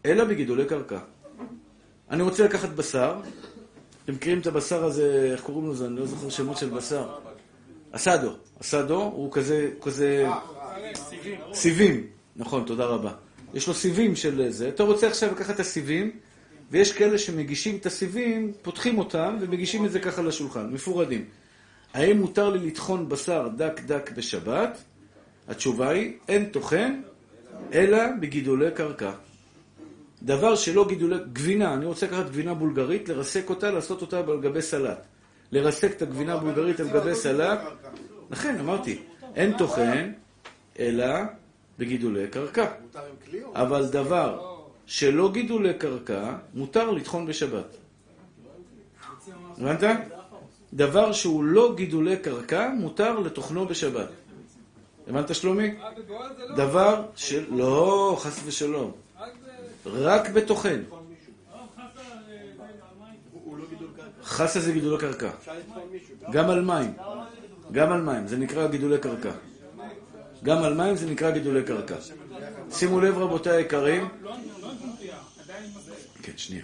אלא 0.06 0.24
בגידולי 0.24 0.66
קרקע. 0.66 1.00
אני 2.10 2.24
רוצה 2.24 2.46
לקחת 2.46 2.70
בשר, 2.70 3.20
אתם 4.06 4.14
מכירים 4.14 4.40
את 4.40 4.48
הבשר 4.48 4.86
הזה, 4.86 5.30
איך 5.32 5.42
קוראים 5.42 5.72
לזה? 5.72 5.86
אני 5.88 5.96
לא 5.96 6.06
זוכר 6.06 6.30
שמות 6.30 6.58
של 6.58 6.70
בשר. 6.70 7.10
אסדו. 7.92 8.34
אסדו 8.62 9.02
הוא 9.02 9.32
כזה, 9.32 9.70
כזה... 9.82 10.28
סיבים. 11.54 12.08
נכון, 12.36 12.64
תודה 12.66 12.86
רבה. 12.86 13.12
יש 13.54 13.68
לו 13.68 13.74
סיבים 13.74 14.16
של 14.16 14.50
זה. 14.50 14.70
אתה 14.70 14.84
רוצה 14.84 15.08
עכשיו 15.08 15.32
לקחת 15.32 15.56
את 15.56 15.60
הסיבים, 15.60 16.12
ויש 16.72 16.92
כאלה 16.92 17.18
שמגישים 17.18 17.76
את 17.76 17.86
הסיבים, 17.86 18.52
פותחים 18.62 18.98
אותם, 18.98 19.38
ומגישים 19.40 19.86
את 19.86 19.92
זה 19.92 20.00
ככה 20.00 20.22
לשולחן, 20.22 20.70
מפורדים. 20.72 21.26
האם 21.94 22.18
מותר 22.18 22.50
לי 22.50 22.68
לטחון 22.68 23.10
בשר 23.10 23.48
דק 23.58 23.82
דק 23.86 24.12
בשבת? 24.16 24.78
התשובה 25.48 25.90
היא, 25.90 26.14
אין 26.28 26.46
טוחן, 26.46 27.02
אלא 27.74 27.98
בגידולי 28.20 28.72
קרקע. 28.72 29.12
דבר 30.24 30.56
שלא 30.56 30.88
גידולי... 30.88 31.16
גבינה, 31.34 31.74
אני 31.74 31.86
רוצה 31.86 32.06
לקחת 32.06 32.26
גבינה 32.26 32.54
בולגרית, 32.54 33.10
לרסק 33.10 33.50
אותה, 33.50 33.72
לעשות 33.72 34.02
אותה 34.02 34.20
על 34.20 34.42
גבי 34.42 34.62
סלט. 34.62 35.06
לרסק 35.52 35.92
את 35.92 36.02
הגבינה 36.02 36.34
הבולגרית 36.34 36.80
על 36.80 36.88
גבי 36.88 37.16
סלט. 37.16 37.60
לכן, 38.32 38.60
אמרתי, 38.60 39.00
אין 39.36 39.58
טוחן, 39.58 40.12
אלא 40.80 41.06
בגידולי 41.80 42.28
קרקע. 42.28 42.66
או? 43.44 43.52
אבל 43.56 43.86
דבר 43.88 44.56
שלא 44.86 45.32
גידולי 45.32 45.74
קרקע, 45.74 46.34
מותר 46.54 46.92
לטחון 46.92 47.26
בשבת. 47.26 47.78
הבנת? 49.58 49.84
דבר 50.74 51.12
שהוא 51.12 51.44
לא 51.44 51.74
גידולי 51.76 52.18
קרקע, 52.18 52.70
מותר 52.78 53.20
לטוחנו 53.20 53.66
בשבת. 53.66 54.08
הבנת 55.08 55.36
שלומי? 55.36 55.68
אה, 55.68 55.90
לא... 56.10 56.56
דבר 56.56 57.06
של... 57.16 57.46
לא, 57.50 58.16
חס 58.20 58.40
ושלום. 58.46 58.92
רק 59.20 59.34
ב... 59.46 59.86
רק 59.86 60.30
חסה, 61.76 62.00
אה, 62.00 62.16
זה 62.26 62.36
לא. 63.80 64.24
חסה 64.24 64.60
זה 64.60 64.72
גידולי 64.72 64.98
קרקע. 64.98 65.30
גם 66.32 66.50
על 66.50 66.62
מים. 66.62 66.94
גם 67.72 67.92
על 67.92 68.02
מים, 68.02 68.28
זה 68.28 68.38
נקרא 68.38 68.68
גידולי 68.68 68.98
קרקע. 68.98 69.32
גם 70.44 70.64
על 70.64 70.74
מים 70.74 70.96
זה 70.96 71.10
נקרא 71.10 71.32
גידולי 71.32 71.64
קרקע. 71.64 71.96
שימו 72.72 73.02
לב 73.02 73.18
רבותיי 73.18 73.58
היקרים. 73.58 74.08
לא. 74.22 74.36
כן, 76.22 76.32
שנייה. 76.38 76.64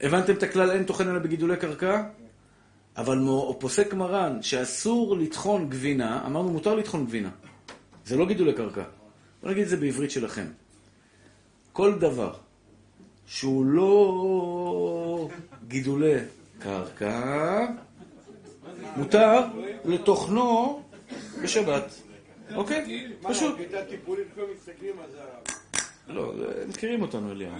הבנתם 0.00 0.32
את 0.32 0.42
הכלל 0.42 0.70
אין 0.70 0.84
טוחן 0.84 1.08
אלא 1.08 1.18
בגידולי 1.18 1.56
קרקע? 1.56 2.02
אבל 2.96 3.18
פוסק 3.58 3.94
מרן 3.94 4.42
שאסור 4.42 5.16
לטחון 5.16 5.70
גבינה, 5.70 6.26
אמרנו 6.26 6.50
מותר 6.50 6.74
לטחון 6.74 7.06
גבינה. 7.06 7.30
זה 8.06 8.16
לא 8.16 8.26
גידולי 8.26 8.52
קרקע. 8.52 8.82
בוא 9.42 9.50
נגיד 9.50 9.62
את 9.62 9.68
זה 9.68 9.76
בעברית 9.76 10.10
שלכם. 10.10 10.46
כל 11.72 11.98
דבר 11.98 12.34
שהוא 13.26 13.66
לא 13.66 15.28
גידולי 15.68 16.14
קרקע, 16.58 17.66
מותר 18.96 19.40
לטוחנו 19.84 20.82
בשבת. 21.42 21.94
אוקיי? 22.54 23.12
פשוט. 23.22 23.56
לא 26.08 26.32
מכירים 26.68 27.02
אותנו, 27.02 27.32
אליהו. 27.32 27.52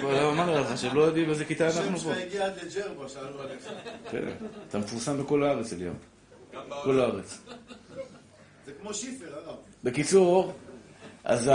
בוא, 0.00 0.30
אמרנו 0.30 0.54
לך 0.54 0.78
שהם 0.78 0.96
לא 0.96 1.02
יודעים 1.02 1.26
באיזה 1.26 1.44
כיתה 1.44 1.66
השם 1.66 1.80
אנחנו 1.80 1.98
פה. 1.98 2.14
שלך 2.14 2.16
הגיע 2.26 2.46
עד 2.46 2.52
לג'רבה, 2.56 3.08
שאלו 3.08 3.40
עליך. 3.40 3.68
כן, 4.10 4.28
אתה 4.68 4.78
מפורסם 4.78 5.18
בכל 5.22 5.42
הארץ, 5.42 5.72
אליהו. 5.72 5.94
כל 6.84 7.00
הארץ. 7.00 7.38
זה 8.66 8.72
כמו 8.82 8.94
שיפר, 8.94 9.26
הרב. 9.34 9.56
בקיצור, 9.84 10.52
אז 11.24 11.50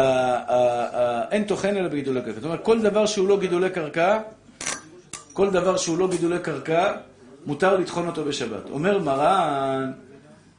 אין 1.32 1.44
טוחן 1.44 1.78
אלא 1.78 1.88
בגידולי 1.88 2.22
קרקע. 2.22 2.34
זאת 2.36 2.44
אומרת, 2.44 2.64
כל 2.64 2.82
דבר 2.82 3.06
שהוא 3.06 3.28
לא 3.28 3.40
גידולי 3.40 3.70
קרקע, 3.70 4.20
כל 5.34 5.50
דבר 5.50 5.78
שהוא 5.78 5.98
לא 5.98 6.10
גידולי 6.10 6.40
קרקע, 6.40 6.94
מותר 7.46 7.78
לטחון 7.78 8.08
אותו 8.08 8.26
בשבת. 8.26 8.70
אומר 8.70 9.00
מרן, 9.00 9.92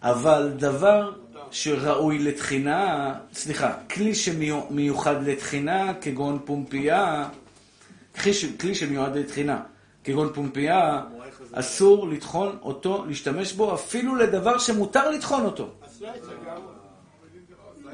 אבל 0.02 0.50
דבר 0.56 1.12
שראוי 1.50 2.18
לתחינה, 2.18 3.14
סליחה, 3.32 3.72
כלי 3.90 4.14
שמיוחד 4.14 5.28
לתחינה, 5.28 5.92
כגון 6.00 6.38
פומפייה, 6.44 7.28
כלי 8.60 8.74
שמיועד 8.74 9.16
לתחינה, 9.16 9.60
כגון 10.04 10.30
פומפייה, 10.34 11.02
אסור 11.52 12.08
לטחון 12.08 12.58
אותו, 12.62 13.04
להשתמש 13.08 13.52
בו, 13.52 13.74
אפילו 13.74 14.16
לדבר 14.16 14.58
שמותר 14.58 15.10
לטחון 15.10 15.44
אותו. 15.44 15.68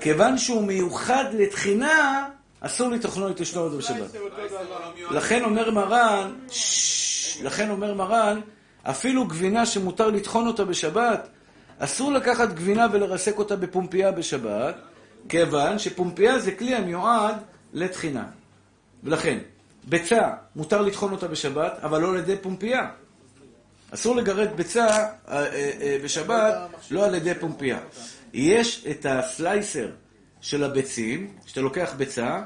כיוון 0.01 0.39
שהוא 0.39 0.63
מיוחד 0.63 1.25
לתחינה, 1.33 2.29
אסור 2.61 2.89
לטחונו 2.89 3.29
לתשנו 3.29 3.61
אותו 3.61 3.79
בשבת. 3.79 4.17
לכן 5.11 5.45
אומר 5.45 5.71
מרן, 5.71 6.33
לכן 7.43 7.71
אומר 7.71 7.95
מרן, 7.95 8.41
אפילו 8.83 9.27
גבינה 9.27 9.67
שמותר 9.67 10.09
לטחון 10.09 10.47
אותה 10.47 10.65
בשבת, 10.65 11.29
אסור 11.83 12.13
לקחת 12.13 12.53
גבינה 12.53 12.87
ולרסק 12.93 13.39
אותה 13.39 13.57
בפומפייה 13.57 14.13
בשבת, 14.13 14.77
כיוון 15.29 15.79
שפומפייה 15.79 16.39
זה 16.39 16.53
כלי 16.53 16.75
המיועד 16.75 17.37
לתחינה. 17.73 18.25
ולכן, 19.05 19.39
ביצה, 19.85 20.31
מותר 20.57 20.83
לטחון 20.83 21.13
אותה 21.13 21.29
בשבת, 21.29 21.79
אבל 21.83 22.01
לא 22.01 22.09
על 22.11 22.17
ידי 22.17 22.37
פומפייה. 22.37 22.91
אסור 23.91 24.17
לגרד 24.17 24.57
ביצה 24.57 24.87
אה, 24.87 25.09
אה, 25.29 25.71
אה, 25.81 25.99
בשבת, 26.05 26.55
לא 26.91 27.07
על 27.07 27.15
ידי 27.15 27.35
פומפייה. 27.35 27.79
יש 28.33 28.87
את 28.91 29.07
הסלייסר 29.09 29.89
של 30.41 30.65
הביצים, 30.65 31.33
שאתה 31.47 31.61
לוקח 31.61 31.95
ביצה, 31.97 32.43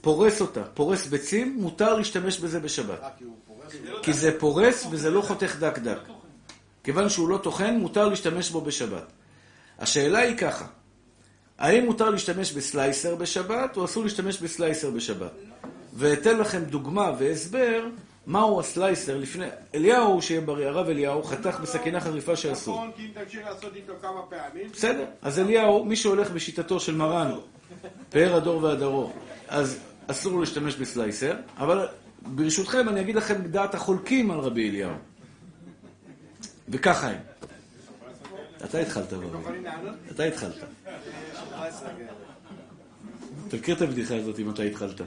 פורס 0.00 0.40
אותה, 0.40 0.64
פורס 0.74 1.06
ביצים, 1.06 1.56
מותר 1.60 1.94
להשתמש 1.94 2.38
בזה 2.38 2.60
בשבת. 2.60 3.00
כי 4.02 4.12
זה 4.12 4.38
פורס 4.38 4.86
וזה 4.90 5.10
לא 5.10 5.20
חותך 5.20 5.56
דק 5.58 5.78
דק. 5.78 5.98
כיוון 6.88 7.08
שהוא 7.08 7.28
לא 7.28 7.36
טוחן, 7.36 7.76
מותר 7.78 8.08
להשתמש 8.08 8.50
בו 8.50 8.60
בשבת. 8.60 9.12
השאלה 9.78 10.18
היא 10.18 10.36
ככה, 10.36 10.64
האם 11.58 11.84
מותר 11.84 12.10
להשתמש 12.10 12.52
בסלייסר 12.52 13.14
בשבת, 13.14 13.76
או 13.76 13.84
אסור 13.84 14.04
להשתמש 14.04 14.38
בסלייסר 14.38 14.90
בשבת? 14.90 15.30
ואתן 15.94 16.38
לכם 16.38 16.64
דוגמה 16.64 17.12
והסבר 17.18 17.86
מהו 18.26 18.60
הסלייסר 18.60 19.16
לפני... 19.16 19.46
אליהו, 19.74 20.22
שיהיה 20.22 20.40
בריא, 20.40 20.66
הרב 20.66 20.88
אליהו, 20.88 21.22
חתך 21.22 21.60
בסכינה 21.62 22.00
חריפה 22.00 22.36
שאסור. 22.36 22.74
נכון, 22.74 22.90
כי 22.96 23.02
אם 23.02 23.24
תמשיך 23.24 23.46
לעשות 23.46 23.76
איתו 23.76 23.92
כמה 24.02 24.22
פעמים, 24.28 24.70
בסדר, 24.72 25.04
אז 25.22 25.38
אליהו, 25.38 25.84
מי 25.84 25.96
שהולך 25.96 26.30
בשיטתו 26.30 26.80
של 26.80 26.94
מרן, 26.94 27.32
פאר 28.10 28.36
הדור 28.36 28.62
והדרור, 28.62 29.12
אז 29.48 29.78
אסור 30.06 30.32
לו 30.32 30.40
להשתמש 30.40 30.76
בסלייסר, 30.76 31.34
אבל 31.58 31.88
ברשותכם 32.22 32.88
אני 32.88 33.00
אגיד 33.00 33.14
לכם 33.14 33.42
דעת 33.42 33.74
החולקים 33.74 34.30
על 34.30 34.38
רבי 34.38 34.70
אליהו. 34.70 35.07
וככה 36.70 37.10
הם. 37.10 37.20
אתה 38.64 38.78
התחלת, 38.78 39.12
רבי. 39.12 39.26
יכולים 39.40 39.64
לענות? 39.64 39.94
אתה 40.10 40.24
התחלת. 40.24 40.54
אתה 43.48 43.56
מכיר 43.56 43.76
את 43.76 43.82
הבדיחה 43.82 44.16
הזאת 44.16 44.38
אם 44.38 44.50
אתה 44.50 44.62
התחלת. 44.62 45.00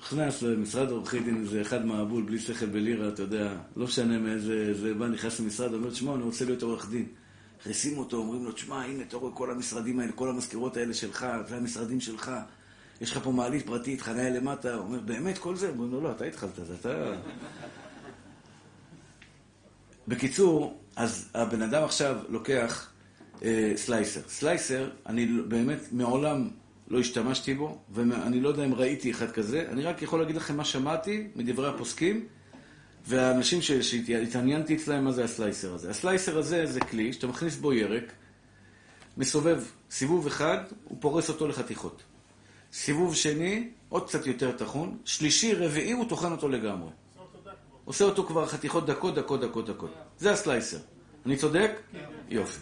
נכנס 0.00 0.42
למשרד 0.42 0.90
עורכי 0.90 1.20
דין 1.20 1.40
איזה 1.40 1.62
אחד 1.62 1.86
מעבול 1.86 2.22
בלי 2.22 2.38
שכל 2.38 2.66
בלירה, 2.66 3.08
אתה 3.08 3.22
יודע, 3.22 3.56
לא 3.76 3.84
משנה 3.84 4.18
מאיזה, 4.18 4.74
זה 4.74 4.94
בא, 4.94 5.06
נכנס 5.06 5.40
למשרד, 5.40 5.74
אומר, 5.74 5.90
תשמע, 5.90 6.14
אני 6.14 6.22
רוצה 6.22 6.44
להיות 6.44 6.62
עורך 6.62 6.90
דין. 6.90 7.06
מכניסים 7.60 7.98
אותו, 7.98 8.16
אומרים 8.16 8.44
לו, 8.44 8.52
תשמע, 8.52 8.82
הנה, 8.82 9.02
אתה 9.02 9.16
רואה 9.16 9.32
כל 9.32 9.50
המשרדים 9.50 10.00
האלה, 10.00 10.12
כל 10.12 10.28
המזכירות 10.28 10.76
האלה 10.76 10.94
שלך, 10.94 11.26
זה 11.48 11.56
המשרדים 11.56 12.00
שלך, 12.00 12.32
יש 13.00 13.12
לך 13.12 13.18
פה 13.22 13.32
מעלית 13.32 13.66
פרטית, 13.66 14.00
חניה 14.00 14.30
למטה, 14.30 14.74
הוא 14.74 14.84
אומר, 14.84 15.00
באמת, 15.00 15.38
כל 15.38 15.56
זה? 15.56 15.68
אומרים 15.68 15.92
לו, 15.92 16.00
לא, 16.00 16.10
אתה 16.10 16.24
התחלת, 16.24 16.56
זה 16.66 16.74
אתה... 16.80 17.12
בקיצור, 20.08 20.80
אז 20.96 21.28
הבן 21.34 21.62
אדם 21.62 21.84
עכשיו 21.84 22.16
לוקח 22.28 22.90
אה, 23.44 23.72
סלייסר. 23.76 24.20
סלייסר, 24.28 24.90
אני 25.06 25.26
באמת 25.26 25.80
מעולם 25.92 26.48
לא 26.88 27.00
השתמשתי 27.00 27.54
בו, 27.54 27.78
ואני 27.90 28.40
לא 28.40 28.48
יודע 28.48 28.64
אם 28.64 28.74
ראיתי 28.74 29.10
אחד 29.10 29.30
כזה, 29.30 29.66
אני 29.68 29.82
רק 29.82 30.02
יכול 30.02 30.20
להגיד 30.20 30.36
לכם 30.36 30.56
מה 30.56 30.64
שמעתי 30.64 31.26
מדברי 31.36 31.68
הפוסקים, 31.68 32.26
והאנשים 33.06 33.62
שהתעניינתי 33.62 34.76
אצלהם 34.76 35.04
מה 35.04 35.12
זה 35.12 35.24
הסלייסר 35.24 35.74
הזה. 35.74 35.90
הסלייסר 35.90 36.38
הזה 36.38 36.66
זה 36.66 36.80
כלי 36.80 37.12
שאתה 37.12 37.26
מכניס 37.26 37.56
בו 37.56 37.72
ירק, 37.72 38.12
מסובב 39.16 39.62
סיבוב 39.90 40.26
אחד, 40.26 40.58
הוא 40.84 40.98
פורס 41.00 41.28
אותו 41.28 41.48
לחתיכות. 41.48 42.02
סיבוב 42.72 43.14
שני, 43.14 43.68
עוד 43.88 44.06
קצת 44.06 44.26
יותר 44.26 44.52
טחון, 44.52 44.98
שלישי, 45.04 45.54
רביעי, 45.54 45.92
הוא 45.92 46.08
טוחן 46.08 46.32
אותו 46.32 46.48
לגמרי. 46.48 46.90
עושה 47.86 48.04
אותו 48.04 48.24
כבר 48.26 48.46
חתיכות 48.46 48.86
דקות, 48.86 49.14
דקות, 49.14 49.40
דקות, 49.40 49.66
דקות. 49.66 49.90
זה 50.18 50.32
הסלייסר. 50.32 50.78
אני 51.26 51.36
צודק? 51.36 51.70
יופי. 52.28 52.60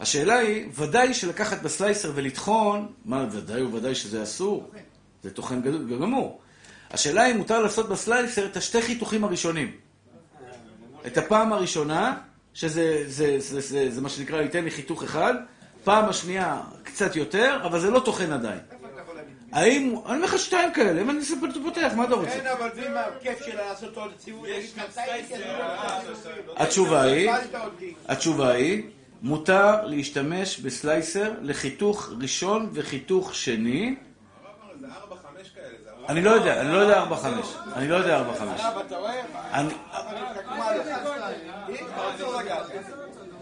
השאלה 0.00 0.38
היא, 0.38 0.68
ודאי 0.74 1.14
שלקחת 1.14 1.62
בסלייסר 1.62 2.12
ולטחון, 2.14 2.92
מה, 3.04 3.26
ודאי 3.30 3.62
וודאי 3.62 3.94
שזה 3.94 4.22
אסור? 4.22 4.70
זה 5.22 5.30
טוחן 5.30 5.62
גמור. 6.00 6.40
השאלה 6.90 7.22
היא, 7.22 7.34
מותר 7.34 7.62
לעשות 7.62 7.88
בסלייסר 7.88 8.46
את 8.46 8.56
השתי 8.56 8.82
חיתוכים 8.82 9.24
הראשונים. 9.24 9.70
את 11.06 11.18
הפעם 11.18 11.52
הראשונה, 11.52 12.18
שזה 12.54 13.04
זה, 13.06 13.36
זה, 13.38 13.60
זה, 13.60 13.90
זה 13.90 14.00
מה 14.00 14.08
שנקרא, 14.08 14.42
ייתן 14.42 14.64
לי 14.64 14.70
חיתוך 14.70 15.02
אחד, 15.02 15.34
פעם 15.84 16.08
השנייה 16.08 16.62
קצת 16.82 17.16
יותר, 17.16 17.60
אבל 17.64 17.80
זה 17.80 17.90
לא 17.90 18.00
טוחן 18.00 18.32
עדיין. 18.32 18.60
האם, 19.54 19.96
אני 20.06 20.16
אומר 20.16 20.24
לך 20.24 20.38
שתיים 20.38 20.72
כאלה, 20.72 21.00
אם 21.00 21.10
אני 21.10 21.18
אספר 21.18 21.46
את 21.50 21.56
הפותח, 21.56 21.92
מה 21.96 22.04
אתה 22.04 22.14
רוצה? 22.14 22.30
כן, 22.30 22.46
אבל 22.46 22.68
זה 22.74 22.88
מה 22.88 23.00
הכיף 23.00 23.44
שלה 23.46 23.68
לעשות 23.68 23.96
עוד 23.96 24.12
סיבוב? 24.18 24.46
התשובה 26.56 27.02
היא. 27.02 27.30
התשובה 28.08 28.52
היא, 28.52 28.82
מותר 29.22 29.86
להשתמש 29.86 30.58
בסלייסר 30.60 31.32
לחיתוך 31.42 32.10
ראשון 32.20 32.70
וחיתוך 32.72 33.34
שני. 33.34 33.94
זה 34.80 34.86
ארבע, 34.86 35.16
חמש 35.16 35.46
זה 35.54 35.90
ארבע. 35.90 36.08
אני 36.08 36.22
לא 36.22 36.30
יודע, 36.30 36.60
אני 36.60 36.72
לא 36.72 36.78
יודע 36.78 37.02
4-5. 37.02 37.04
אני 37.76 37.88
לא 37.88 37.94
יודע 37.94 38.20
4-5. 38.20 38.22
הרב, 38.40 38.78
אתה 38.86 38.96
רואה? 38.96 39.14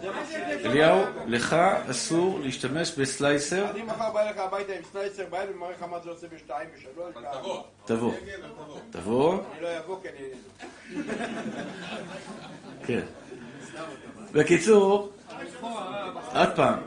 לך. 0.09 0.65
אליהו, 0.65 1.03
לך 1.27 1.55
אסור 1.89 2.39
להשתמש 2.39 2.91
בסלייסר, 2.97 3.71
אני 3.71 3.81
מחר 3.81 4.11
בא 4.11 4.21
אליך 4.21 4.37
הביתה 4.37 4.73
עם 4.73 4.81
סלייסר 4.91 5.23
בעיה 5.29 5.45
ומראה 5.55 5.71
לך 5.71 5.83
מה 5.83 5.99
זה 6.03 6.09
עושה 6.09 6.27
בשתיים, 6.27 6.69
בשלוש. 6.77 7.15
תבוא. 7.33 7.63
תבוא. 7.85 8.13
תבוא. 8.89 9.33
אני 9.33 9.61
לא 9.61 9.79
אבוא 9.79 9.97
כי 10.01 10.07
אני... 10.09 11.03
כן. 12.87 13.01
בקיצור, 14.31 15.11
עוד 16.35 16.49
פעם, 16.55 16.79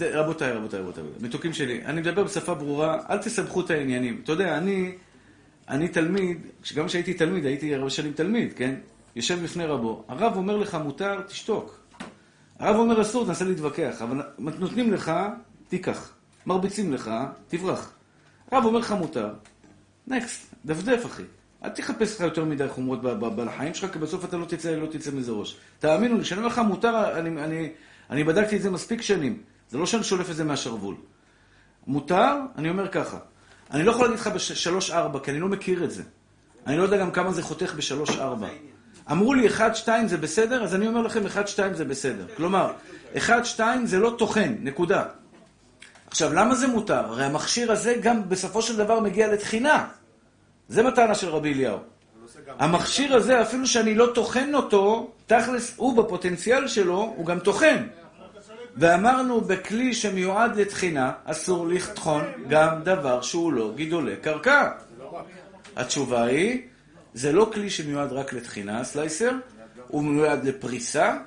רבותיי, 0.00 0.52
רבותיי, 0.52 0.80
רבותיי, 0.80 1.04
מתוקים 1.20 1.52
שלי, 1.52 1.84
אני 1.84 2.00
מדבר 2.00 2.24
בשפה 2.24 2.54
ברורה, 2.54 2.98
אל 3.10 3.18
תסבכו 3.18 3.60
את 3.60 3.70
העניינים. 3.70 4.20
אתה 4.24 4.32
יודע, 4.32 4.58
אני, 4.58 4.92
אני 5.68 5.88
תלמיד, 5.88 6.46
גם 6.74 6.86
כשהייתי 6.86 7.14
תלמיד, 7.14 7.46
הייתי 7.46 7.74
הרבה 7.74 7.90
שנים 7.90 8.12
תלמיד, 8.12 8.52
כן? 8.52 8.74
יושב 9.16 9.42
לפני 9.42 9.66
רבו, 9.66 10.04
הרב 10.08 10.36
אומר 10.36 10.56
לך 10.56 10.74
מותר, 10.74 11.20
תשתוק. 11.20 11.87
הרב 12.58 12.76
אומר 12.76 13.02
אסור, 13.02 13.26
תנסה 13.26 13.44
להתווכח, 13.44 14.02
אבל 14.02 14.22
נותנים 14.38 14.92
לך, 14.92 15.12
תיקח. 15.68 16.12
מרביצים 16.46 16.92
לך, 16.92 17.10
תברח. 17.48 17.92
הרב 18.50 18.64
אומר 18.64 18.78
לך 18.78 18.92
מותר, 18.92 19.28
נקסט, 20.06 20.54
דפדף 20.64 21.06
אחי. 21.06 21.22
אל 21.64 21.68
תחפש 21.68 22.14
לך 22.14 22.20
יותר 22.20 22.44
מדי 22.44 22.68
חומרות 22.68 23.02
בחיים 23.02 23.74
שלך, 23.74 23.92
כי 23.92 23.98
בסוף 23.98 24.24
אתה 24.24 24.36
לא 24.36 24.44
תצא, 24.44 24.70
לא 24.70 24.86
תצא 24.86 25.10
מזה 25.10 25.32
ראש. 25.32 25.56
תאמינו 25.78 26.16
לי, 26.16 26.22
כשאני 26.22 26.38
אומר 26.38 26.48
לך 26.48 26.58
מותר, 26.58 27.18
אני, 27.18 27.44
אני, 27.44 27.70
אני 28.10 28.24
בדקתי 28.24 28.56
את 28.56 28.62
זה 28.62 28.70
מספיק 28.70 29.02
שנים. 29.02 29.42
זה 29.70 29.78
לא 29.78 29.86
שאני 29.86 30.04
שולף 30.04 30.30
את 30.30 30.36
זה 30.36 30.44
מהשרוול. 30.44 30.94
מותר, 31.86 32.34
אני 32.56 32.70
אומר 32.70 32.88
ככה. 32.88 33.18
אני 33.70 33.82
לא 33.82 33.90
יכול 33.90 34.04
להגיד 34.04 34.20
לך 34.20 34.26
בשלוש-ארבע, 34.26 35.20
כי 35.20 35.30
אני 35.30 35.40
לא 35.40 35.48
מכיר 35.48 35.84
את 35.84 35.90
זה. 35.90 36.02
אני 36.66 36.76
לא 36.76 36.82
יודע 36.82 36.96
גם 36.96 37.10
כמה 37.10 37.32
זה 37.32 37.42
חותך 37.42 37.74
בשלוש-ארבע. 37.76 38.48
אמרו 39.10 39.34
לי 39.34 39.46
אחד, 39.46 39.74
שתיים 39.74 40.08
זה 40.08 40.16
בסדר, 40.16 40.64
אז 40.64 40.74
אני 40.74 40.86
אומר 40.86 41.00
לכם 41.00 41.26
אחד, 41.26 41.48
שתיים 41.48 41.74
זה 41.74 41.84
בסדר. 41.84 42.24
כלומר, 42.36 42.72
אחד, 43.16 43.44
שתיים 43.44 43.86
זה 43.86 43.98
לא 43.98 44.14
טוחן, 44.18 44.54
נקודה. 44.60 45.04
עכשיו, 46.06 46.34
למה 46.34 46.54
זה 46.54 46.66
מותר? 46.66 47.04
הרי 47.04 47.24
המכשיר 47.24 47.72
הזה 47.72 47.94
גם 48.02 48.28
בסופו 48.28 48.62
של 48.62 48.76
דבר 48.76 49.00
מגיע 49.00 49.32
לתחינה. 49.32 49.86
זה 50.68 50.82
בטענה 50.82 51.14
של 51.14 51.28
רבי 51.28 51.52
אליהו. 51.52 51.78
המכשיר 52.58 53.16
הזה, 53.16 53.42
אפילו 53.42 53.66
שאני 53.66 53.94
לא 53.94 54.10
טוחן 54.14 54.54
אותו, 54.54 55.10
תכלס, 55.26 55.74
הוא 55.76 55.96
בפוטנציאל 55.96 56.68
שלו, 56.68 57.14
הוא 57.16 57.26
גם 57.26 57.38
טוחן. 57.38 57.86
ואמרנו, 58.76 59.40
בכלי 59.40 59.94
שמיועד 59.94 60.56
לתחינה, 60.56 61.12
אסור 61.24 61.68
לטחון 61.68 62.24
גם 62.48 62.82
דבר 62.82 63.22
שהוא 63.22 63.52
לא 63.52 63.72
גידולי 63.74 64.16
קרקע. 64.16 64.70
התשובה 65.76 66.22
היא, 66.22 66.62
זה 67.14 67.32
לא 67.32 67.50
כלי 67.54 67.70
שמיועד 67.70 68.12
רק 68.12 68.32
לתחינה, 68.32 68.84
סלייסר, 68.84 69.30
הוא 69.88 70.04
מיועד 70.04 70.44
לפריסה, 70.44 71.18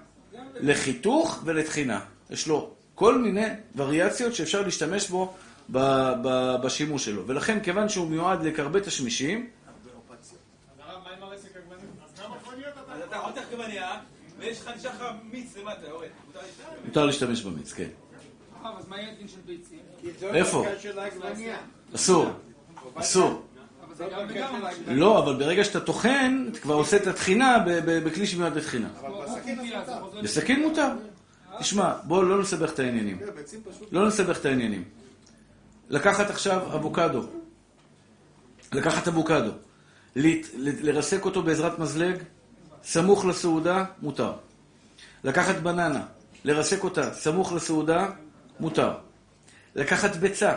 לחיתוך 0.56 1.42
ולתחינה. 1.46 2.00
יש 2.30 2.48
לו 2.48 2.70
כל 2.96 3.18
מיני 3.18 3.46
וריאציות 3.76 4.36
שאפשר 4.36 4.62
להשתמש 4.62 5.10
בו 5.10 5.34
ב- 5.72 6.12
ב- 6.24 6.56
בשימוש 6.64 7.06
שלו. 7.06 7.28
ולכן, 7.28 7.60
כיוון 7.60 7.90
שהוא 7.90 8.08
מיועד 8.08 8.44
לקרבי 8.44 8.80
תשמישים, 8.84 9.50
אז 12.92 13.02
אתה 13.08 13.18
חותך 13.18 13.42
גווניה, 13.52 13.92
ויש 14.40 14.62
לך 14.62 14.72
נשאר 14.78 14.92
לך 14.92 15.04
מיץ 15.32 15.58
למטה, 15.58 15.88
יורד. 15.88 16.08
מותר 16.86 17.06
להשתמש? 17.06 17.42
במיץ, 17.42 17.74
כן. 17.74 17.88
הרב, 18.62 18.76
אז 18.80 18.88
מה 18.88 18.98
יהיה 19.00 19.12
הדין 19.12 19.28
של 19.28 19.38
ביצים? 19.46 19.80
איפה? 20.34 20.66
אסור. 21.96 22.26
אסור. 22.96 23.44
לא, 24.88 25.20
אבל 25.20 25.36
ברגע 25.36 25.64
שאתה 25.64 25.80
טוחן, 25.80 26.45
אתה 26.52 26.60
כבר 26.60 26.74
עושה 26.74 26.97
את 26.97 27.08
ב- 27.66 27.99
בכלי 28.06 28.28
שמיועד 28.28 28.58
לתחינה. 28.58 28.88
אבל 28.99 30.22
בסכין 30.24 30.62
מותר. 30.62 30.89
תשמע, 31.60 31.93
בואו 32.04 32.24
לא 32.24 32.41
נסבך 32.41 32.74
את 32.74 32.80
העניינים. 32.80 33.20
לא 33.91 34.08
נסבך 34.08 34.39
את 34.39 34.45
העניינים. 34.45 34.84
לקחת 35.89 36.30
עכשיו 36.30 36.76
אבוקדו. 36.76 37.24
לקחת 38.74 39.08
אבוקדו. 39.08 39.52
לרסק 40.56 41.26
אותו 41.26 41.43
בעזרת 41.43 41.80
מזלג, 41.80 42.16
סמוך 42.84 43.26
לסעודה, 43.26 43.86
מותר. 44.02 44.34
לקחת 45.24 45.56
בננה, 45.56 46.04
לרסק 46.45 46.84
אותה 46.84 47.14
סמוך 47.14 47.54
לסעודה, 47.54 48.08
מותר. 48.60 48.93
לקחת 49.76 50.16
ביצה, 50.16 50.56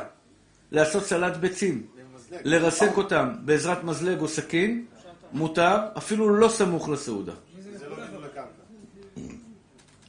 לעשות 0.72 1.04
סלט 1.04 1.36
ביצים, 1.36 1.86
לרסק 2.30 2.96
אותם 2.96 3.32
בעזרת 3.44 3.84
מזלג 3.84 4.20
או 4.20 4.28
סכין, 4.28 4.86
מותר, 5.32 5.76
אפילו 5.98 6.36
לא 6.36 6.48
סמוך 6.48 6.88
לסעודה. 6.88 7.32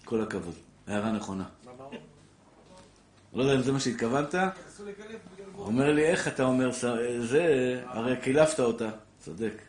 כל 0.05 0.21
הכבוד. 0.21 0.53
הערה 0.87 1.11
נכונה. 1.11 1.43
לא 3.33 3.43
יודע 3.43 3.55
אם 3.55 3.61
זה 3.61 3.71
מה 3.71 3.79
שהתכוונת. 3.79 4.35
אומר 5.57 5.91
לי, 5.91 6.05
איך 6.05 6.27
אתה 6.27 6.43
אומר 6.43 6.71
זה, 7.19 7.81
הרי 7.85 8.15
קילפת 8.21 8.59
אותה. 8.59 8.89
צודק. 9.19 9.61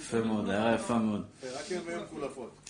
יפה 0.00 0.20
מאוד, 0.20 0.50
הערה 0.50 0.74
יפה 0.74 0.98
מאוד. 0.98 1.24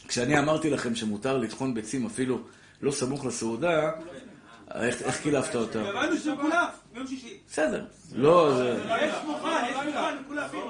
כשאני 0.08 0.38
אמרתי 0.38 0.70
לכם 0.70 0.94
שמותר 0.94 1.38
לטחון 1.38 1.74
ביצים 1.74 2.06
אפילו 2.06 2.40
לא 2.82 2.92
סמוך 2.92 3.24
לסעודה, 3.24 3.92
איך 4.74 5.20
קילפת 5.22 5.54
אותה? 5.56 5.80
הבנו 5.82 6.16
שהוא 6.16 6.36
כולף, 6.40 6.68
ביום 6.92 7.06
שישי. 7.06 7.38
בסדר. 7.50 7.84
לא, 8.14 8.54
זה... 8.56 8.78
יש 9.02 9.14
מוכן, 9.26 9.48
יש 9.70 9.76
מוכן, 9.76 10.16
כולפים. 10.28 10.60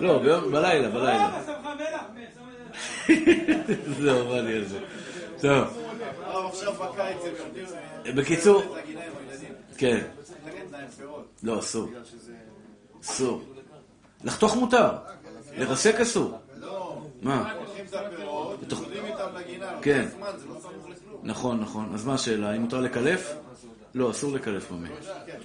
לא, 0.00 0.18
ביום- 0.18 0.52
בלילה, 0.52 0.88
בלילה. 0.88 1.24
אה. 1.26 1.42
זהו, 4.00 4.28
בא 4.28 4.40
לי 4.40 4.56
על 4.56 4.64
זה. 4.64 4.78
טוב. 5.40 5.78
בקיצור. 8.16 8.76
כן. 9.78 10.06
לא, 11.42 11.58
אסור. 11.58 11.88
שזה... 12.04 12.32
אסור. 13.04 13.42
לחתוך 14.24 14.56
מותר. 14.56 14.90
לרסק 15.56 15.94
אסור. 16.00 16.38
לא, 16.60 17.02
מה? 17.22 17.54
את 17.88 17.94
הפירות, 17.94 18.60
בתוך- 18.60 18.80
יורדים 18.80 19.04
איתם 19.04 19.26
לגינה. 19.36 19.78
כן. 19.82 20.08
לא. 20.20 21.18
נכון, 21.22 21.60
נכון. 21.60 21.94
אז 21.94 22.06
מה 22.06 22.14
השאלה? 22.14 22.50
האם 22.50 22.60
מותר 22.60 22.80
לקלף? 22.80 23.34
לא, 23.94 24.10
אסור 24.10 24.32
לקלף 24.32 24.70
במי. 24.72 24.88
כן. 25.26 25.38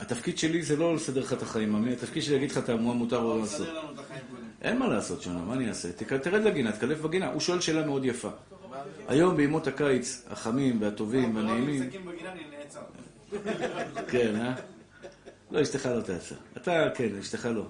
התפקיד 0.00 0.38
שלי 0.38 0.62
זה 0.62 0.76
לא 0.76 0.94
לסדר 0.94 1.20
לך 1.20 1.32
את 1.32 1.42
החיים, 1.42 1.72
ממי. 1.72 1.92
התפקיד 1.92 2.22
שלי 2.22 2.34
להגיד 2.34 2.50
לך 2.50 2.58
את 2.58 2.70
מה 2.70 2.92
מותר 2.92 3.16
או 3.16 3.38
לא 3.38 3.44
החיים 3.44 4.20
קודם. 4.30 4.42
אין 4.62 4.78
מה 4.78 4.86
לעשות, 4.88 5.22
שונה, 5.22 5.38
מה 5.38 5.54
אני 5.54 5.68
אעשה? 5.68 5.92
תרד 5.92 6.42
לגינה, 6.42 6.72
תקלף 6.72 7.00
בגינה. 7.00 7.32
הוא 7.32 7.40
שואל 7.40 7.60
שאלה 7.60 7.86
מאוד 7.86 8.04
יפה. 8.04 8.28
היום 9.08 9.36
בימות 9.36 9.66
הקיץ, 9.66 10.24
החמים 10.30 10.82
והטובים 10.82 11.36
לא 11.36 11.40
והנעימים. 11.40 11.90
כן, 14.08 14.36
אה? 14.40 14.54
לא, 15.50 15.62
אשתך 15.62 15.86
לא 15.86 16.00
תעצר. 16.00 16.34
אתה, 16.56 16.88
כן, 16.94 17.08
אשתך 17.20 17.48
לא. 17.54 17.62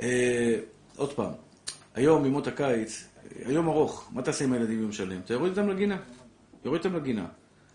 אה, 0.00 0.58
עוד 0.96 1.12
פעם, 1.12 1.32
היום 1.94 2.22
בימות 2.22 2.46
הקיץ, 2.46 3.08
היום 3.44 3.68
ארוך, 3.68 4.08
מה 4.12 4.22
תעשה 4.22 4.44
עם 4.44 4.52
הילדים 4.52 4.80
יום 4.82 4.92
שלם? 4.92 5.20
אתה 5.24 5.34
יורד 5.34 5.50
אותם 5.58 5.68
לגינה. 5.68 5.96
יורד 6.64 6.78
אותם 6.78 6.96
לגינה. 6.96 7.26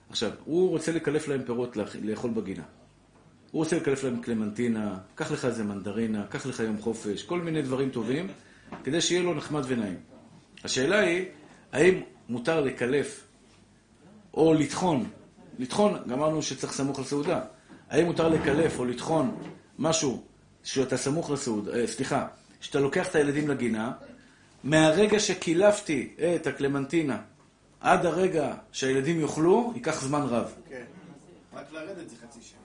עכשיו, 0.10 0.32
הוא 0.46 0.70
רוצה 0.70 0.92
לקלף 0.92 1.28
להם 1.28 1.42
פירות 1.46 1.78
לאכ- 1.78 1.98
לאכול 2.04 2.32
בגינה. 2.32 2.64
הוא 3.52 3.60
רוצה 3.64 3.76
לקלף 3.78 4.04
להם 4.04 4.22
קלמנטינה, 4.22 4.98
קח 5.16 5.32
לך 5.32 5.46
איזה 5.46 5.64
מנדרינה, 5.64 6.26
קח 6.28 6.46
לך 6.46 6.60
יום 6.60 6.78
חופש, 6.82 7.24
כל 7.24 7.42
מיני 7.42 7.62
דברים 7.62 7.90
טובים, 7.90 8.28
כדי 8.84 9.02
שיהיה 9.02 9.24
לו 9.24 9.34
נחמד 9.34 9.64
ונעים. 9.68 9.98
השאלה 10.64 11.00
היא, 11.00 11.26
האם 11.72 12.02
מותר 12.30 12.62
לקלף 12.62 13.24
או 14.34 14.54
לטחון, 14.54 15.04
לטחון, 15.60 15.94
גמרנו 16.08 16.42
שצריך 16.42 16.74
סמוך 16.74 17.00
לסעודה, 17.00 17.42
האם 17.90 18.06
מותר 18.06 18.30
לקלף 18.30 18.80
או 18.80 18.86
לטחון 18.86 19.36
משהו 19.80 20.24
שאתה 20.68 20.98
סמוך 20.98 21.32
לסעודה, 21.32 21.74
אה, 21.74 21.88
סליחה, 21.88 22.28
שאתה 22.62 22.80
לוקח 22.80 23.10
את 23.10 23.16
הילדים 23.16 23.48
לגינה, 23.48 23.92
מהרגע 24.64 25.20
שקילפתי 25.20 26.16
את 26.36 26.48
הקלמנטינה 26.48 27.22
עד 27.82 28.06
הרגע 28.06 28.56
שהילדים 28.72 29.20
יאכלו, 29.22 29.72
ייקח 29.76 30.02
זמן 30.02 30.22
רב. 30.22 30.54
כן. 30.70 30.84
רק 31.54 31.72
לרדת 31.72 32.10
זה 32.10 32.16
חצי 32.16 32.40
שעה. 32.42 32.60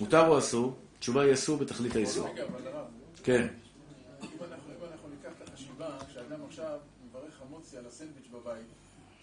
מותר 0.00 0.28
או 0.28 0.38
אסור? 0.38 0.74
התשובה 0.98 1.22
היא 1.22 1.32
אסור 1.32 1.58
בתכלית 1.58 1.96
האיסור. 1.96 2.28
רגע, 2.28 2.42
אבל 2.44 2.66
הרב, 2.66 2.84
כן. 3.22 3.42
אם 3.42 4.28
אנחנו, 4.40 4.72
אם 4.78 4.92
אנחנו 4.92 5.08
ניקח 5.08 5.30
את 5.42 5.48
החשיבה, 5.48 5.86
כשאדם 6.10 6.44
עכשיו 6.48 6.78
מברך 7.08 7.34
חמוצי 7.38 7.76
על 7.76 7.86
הסנדוויץ' 7.86 8.28
בבית, 8.32 8.66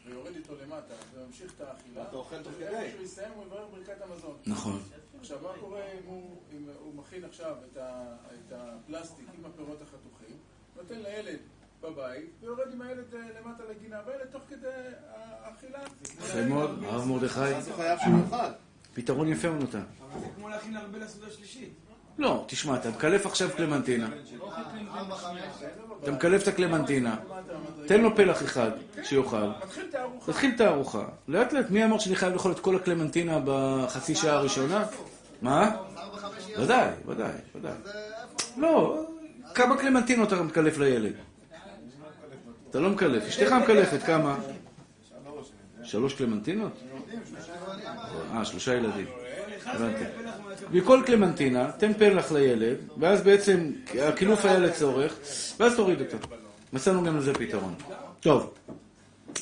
ויורד 0.05 0.36
איתו 0.36 0.53
למטה, 0.63 0.93
וממשיך 1.15 1.51
את 1.55 1.61
האכילה, 1.61 2.01
ואתה 2.01 2.15
אוכל 2.15 2.43
תוך 2.43 2.53
כדי. 2.59 3.03
יסיים, 3.03 3.30
הוא 3.36 3.45
יברך 3.45 3.65
ברכת 3.72 4.01
המזון. 4.01 4.36
נכון. 4.45 4.82
עכשיו, 5.20 5.38
מה 5.43 5.49
קורה 5.59 5.80
אם 5.80 6.05
הוא, 6.05 6.41
אם 6.51 6.67
הוא 6.80 6.95
מכין 6.95 7.24
עכשיו 7.24 7.55
את, 7.72 7.78
ה, 7.78 8.15
את 8.34 8.53
הפלסטיק 8.55 9.26
עם 9.39 9.45
הפירות 9.45 9.82
החתוכים, 9.82 10.38
נותן 10.76 10.95
לילד 10.95 11.39
בבית, 11.82 12.30
ויורד 12.41 12.74
עם 12.74 12.82
הילד 12.82 13.13
אה, 13.13 13.20
למטה 13.20 13.63
לגינה, 13.70 13.97
והילד 14.05 14.26
תוך 14.32 14.41
כדי 14.49 14.67
האכילה... 15.43 15.80
יפה 16.20 16.41
מאוד, 16.41 16.84
הרב 16.84 17.07
מרדכי. 17.07 17.39
אז 17.39 17.67
הוא 17.67 17.76
חייב 17.76 17.99
שהוא 17.99 18.20
יאכל. 18.26 18.51
פתרון 18.93 19.28
יפה 19.28 19.47
הוא 19.47 19.57
נתן. 19.57 19.84
אבל 20.11 20.20
זה 20.20 20.28
כמו 20.36 20.49
להכין 20.49 20.76
הרבה 20.76 20.97
לסעודה 20.97 21.32
שלישית. 21.32 21.74
לא, 22.17 22.45
תשמע, 22.47 22.76
אתה 22.76 22.89
מקלף 22.89 23.26
עכשיו 23.26 23.49
קלמנטינה. 23.57 24.09
אתה 26.03 26.11
מקלף 26.11 26.43
את 26.43 26.47
הקלמנטינה, 26.47 27.17
תן 27.88 28.01
לו 28.01 28.15
פלח 28.15 28.43
אחד 28.43 28.72
שיאכל. 29.03 29.51
תתחיל 30.26 30.51
את 30.55 30.61
הארוחה. 30.61 31.05
לאט 31.28 31.53
לאט, 31.53 31.70
מי 31.70 31.86
אמר 31.86 31.99
שאני 31.99 32.15
חייב 32.15 32.34
לאכול 32.34 32.51
את 32.51 32.59
כל 32.59 32.76
הקלמנטינה 32.76 33.39
בחצי 33.45 34.15
שעה 34.15 34.36
הראשונה? 34.36 34.86
מה? 35.41 35.75
ודאי, 36.57 36.89
ודאי, 37.05 37.31
ודאי. 37.55 37.73
לא, 38.57 39.05
כמה 39.55 39.77
קלמנטינות 39.77 40.33
אתה 40.33 40.43
מקלף 40.43 40.77
לילד? 40.77 41.13
אתה 42.69 42.79
לא 42.79 42.89
מקלף, 42.89 43.23
אשתך 43.27 43.51
מקלפת 43.51 44.03
כמה? 44.03 44.37
שלוש 45.83 46.13
קלמנטינות? 46.13 46.71
אה, 48.33 48.45
שלושה 48.45 48.73
ילדים. 48.73 49.05
הבנתי. 49.65 50.03
מכל 50.71 51.01
קלמנטינה, 51.05 51.71
תן 51.71 51.93
פלח 51.93 52.31
לילד, 52.31 52.77
ואז 52.97 53.21
בעצם 53.21 53.71
הקילוף 53.99 54.45
היה 54.45 54.59
לצורך, 54.59 55.13
ואז 55.59 55.75
תוריד 55.75 56.01
אותו. 56.01 56.17
מצאנו 56.73 57.03
גם 57.03 57.17
לזה 57.17 57.33
פתרון. 57.33 57.75
טוב, 58.19 58.53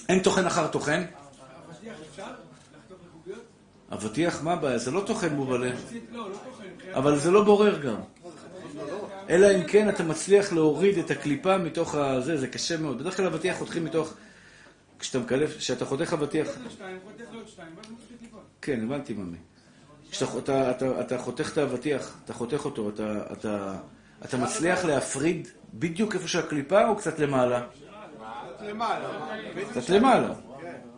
אין 0.09 0.23
טוחן 0.23 0.45
אחר 0.45 0.67
טוחן? 0.67 1.03
אבטיח 1.69 1.93
אפשר? 2.11 2.23
לחתוך 2.23 2.97
לחוגיות? 3.07 3.43
אבטיח, 3.93 4.43
מה 4.43 4.53
הבעיה? 4.53 4.77
זה 4.77 4.91
לא 4.91 5.03
טוחן 5.05 5.33
מובלה. 5.35 5.69
לא, 6.11 6.29
לא 6.29 6.35
טוחן. 6.35 6.63
מבחינת- 6.75 6.95
אבל 6.95 7.17
זה 7.19 7.31
לא 7.31 7.43
בורר 7.43 7.79
גם. 7.79 7.95
אלא 9.29 9.47
אם 9.55 9.63
כן 9.63 9.89
אתה 9.89 10.03
מצליח 10.03 10.53
להוריד 10.53 10.97
את 10.97 11.11
הקליפה 11.11 11.57
מתוך 11.57 11.95
הזה, 11.95 12.38
זה 12.38 12.47
קשה 12.47 12.77
מאוד. 12.77 12.99
בדרך 12.99 13.17
כלל 13.17 13.25
אבטיח 13.25 13.57
חותכים 13.57 13.85
מתוך... 13.85 14.13
כשאתה 14.99 15.19
מקלף, 15.19 15.57
כשאתה 15.57 15.85
חותך 15.85 16.13
אבטיח... 16.13 16.47
כן, 18.61 18.83
הבנתי, 18.83 19.13
ממי. 19.13 19.38
כשאתה 20.11 20.38
אתה, 20.38 20.71
אתה, 20.71 21.01
אתה 21.01 21.17
חותך 21.17 21.49
את 21.53 21.57
האבטיח, 21.57 22.17
אתה 22.25 22.33
חותך 22.33 22.65
אותו, 22.65 22.89
אתה, 22.89 23.19
אתה, 23.31 23.75
אתה 24.25 24.38
מצליח 24.38 24.85
להפריד 24.85 25.47
בדיוק 25.73 26.15
איפה 26.15 26.27
שהקליפה 26.27 26.88
או 26.88 26.95
קצת 26.95 27.19
למעלה? 27.19 27.63
למעלה. 28.61 29.09
קצת 29.71 29.89
למעלה, 29.89 30.33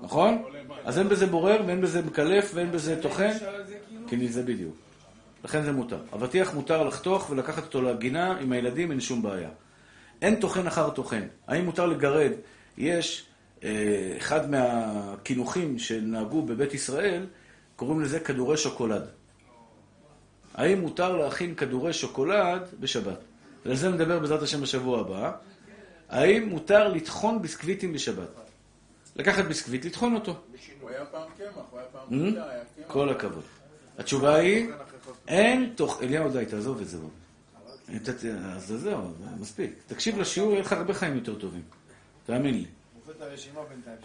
נכון? 0.01 0.43
אז 0.85 0.99
אין 0.99 1.09
בזה 1.09 1.25
בורר 1.25 1.61
ואין 1.67 1.81
בזה 1.81 2.01
מקלף 2.01 2.51
ואין 2.53 2.71
בזה 2.71 3.01
טוחן, 3.01 3.33
זה 3.33 3.77
כאילו... 4.07 4.07
כי 4.09 4.27
זה 4.29 4.43
בדיוק. 4.43 4.75
לכן 5.43 5.63
זה 5.63 5.71
מותר. 5.71 5.99
אבטיח 6.13 6.53
מותר 6.53 6.83
לחתוך 6.83 7.29
ולקחת 7.29 7.63
אותו 7.63 7.81
לגינה 7.81 8.37
עם 8.37 8.51
הילדים, 8.51 8.91
אין 8.91 8.99
שום 8.99 9.21
בעיה. 9.21 9.49
אין 10.21 10.35
טוחן 10.35 10.67
אחר 10.67 10.89
טוחן. 10.89 11.27
האם 11.47 11.65
מותר 11.65 11.85
לגרד? 11.85 12.31
יש 12.77 13.25
אה, 13.63 13.69
אחד 14.17 14.49
מהקינוחים 14.51 15.79
שנהגו 15.79 16.41
בבית 16.41 16.73
ישראל, 16.73 17.25
קוראים 17.75 18.01
לזה 18.01 18.19
כדורי 18.19 18.57
שוקולד. 18.57 19.03
האם 20.53 20.81
מותר 20.81 21.17
להכין 21.17 21.55
כדורי 21.55 21.93
שוקולד 21.93 22.61
בשבת? 22.79 23.19
ועל 23.65 23.75
זה 23.75 23.89
נדבר 23.89 24.19
בעזרת 24.19 24.41
השם 24.41 24.61
בשבוע 24.61 24.99
הבא. 24.99 25.31
האם 26.09 26.49
מותר 26.49 26.87
לטחון 26.87 27.41
ביסקוויטים 27.41 27.93
בשבת? 27.93 28.48
לקחת 29.19 29.45
ביסקוויט, 29.45 29.85
לטחון 29.85 30.15
אותו. 30.15 30.35
הוא 30.81 30.89
היה 30.89 31.05
פעם 31.05 31.29
קמח, 31.37 31.63
הוא 31.69 31.79
היה 31.79 31.87
פעם 31.91 32.07
Hmm? 32.09 32.33
קמח. 32.33 32.87
כל 32.87 33.09
הכבוד. 33.09 33.43
התשובה 33.97 34.35
היא, 34.35 34.69
אין 35.27 35.73
תוך... 35.75 36.03
אליהו, 36.03 36.29
די, 36.29 36.45
תעזוב 36.45 36.81
את 36.81 36.87
זה. 36.87 36.97
אז 38.55 38.73
זהו, 38.77 39.01
מספיק. 39.39 39.73
תקשיב 39.87 40.19
לשיעור, 40.19 40.51
יהיה 40.51 40.61
לך 40.61 40.73
הרבה 40.73 40.93
חיים 40.93 41.15
יותר 41.15 41.35
טובים. 41.35 41.61
תאמין 42.25 42.53
לי. 42.53 42.65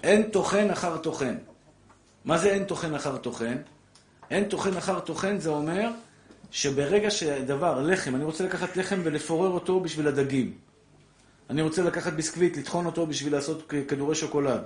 אין 0.02 0.30
טוחן 0.30 0.70
אחר 0.70 0.96
טוחן. 0.96 1.36
מה 2.24 2.38
זה 2.38 2.50
אין 2.50 2.64
טוחן 2.64 2.94
אחר 2.94 3.16
טוחן? 3.16 3.56
אין 4.30 4.48
טוחן 4.48 4.76
אחר 4.76 5.00
טוחן 5.00 5.38
זה 5.38 5.50
אומר 5.50 5.90
שברגע 6.50 7.10
שדבר, 7.10 7.82
לחם, 7.82 8.14
אני 8.14 8.24
רוצה 8.24 8.44
לקחת 8.44 8.76
לחם 8.76 9.00
ולפורר 9.04 9.50
אותו 9.50 9.80
בשביל 9.80 10.08
הדגים. 10.08 10.52
אני 11.50 11.62
רוצה 11.62 11.82
לקחת 11.82 12.12
ביסקוויט, 12.12 12.56
לטחון 12.56 12.86
אותו 12.86 13.06
בשביל 13.06 13.32
לעשות 13.32 13.72
כדורי 13.88 14.14
שוקולד. 14.14 14.62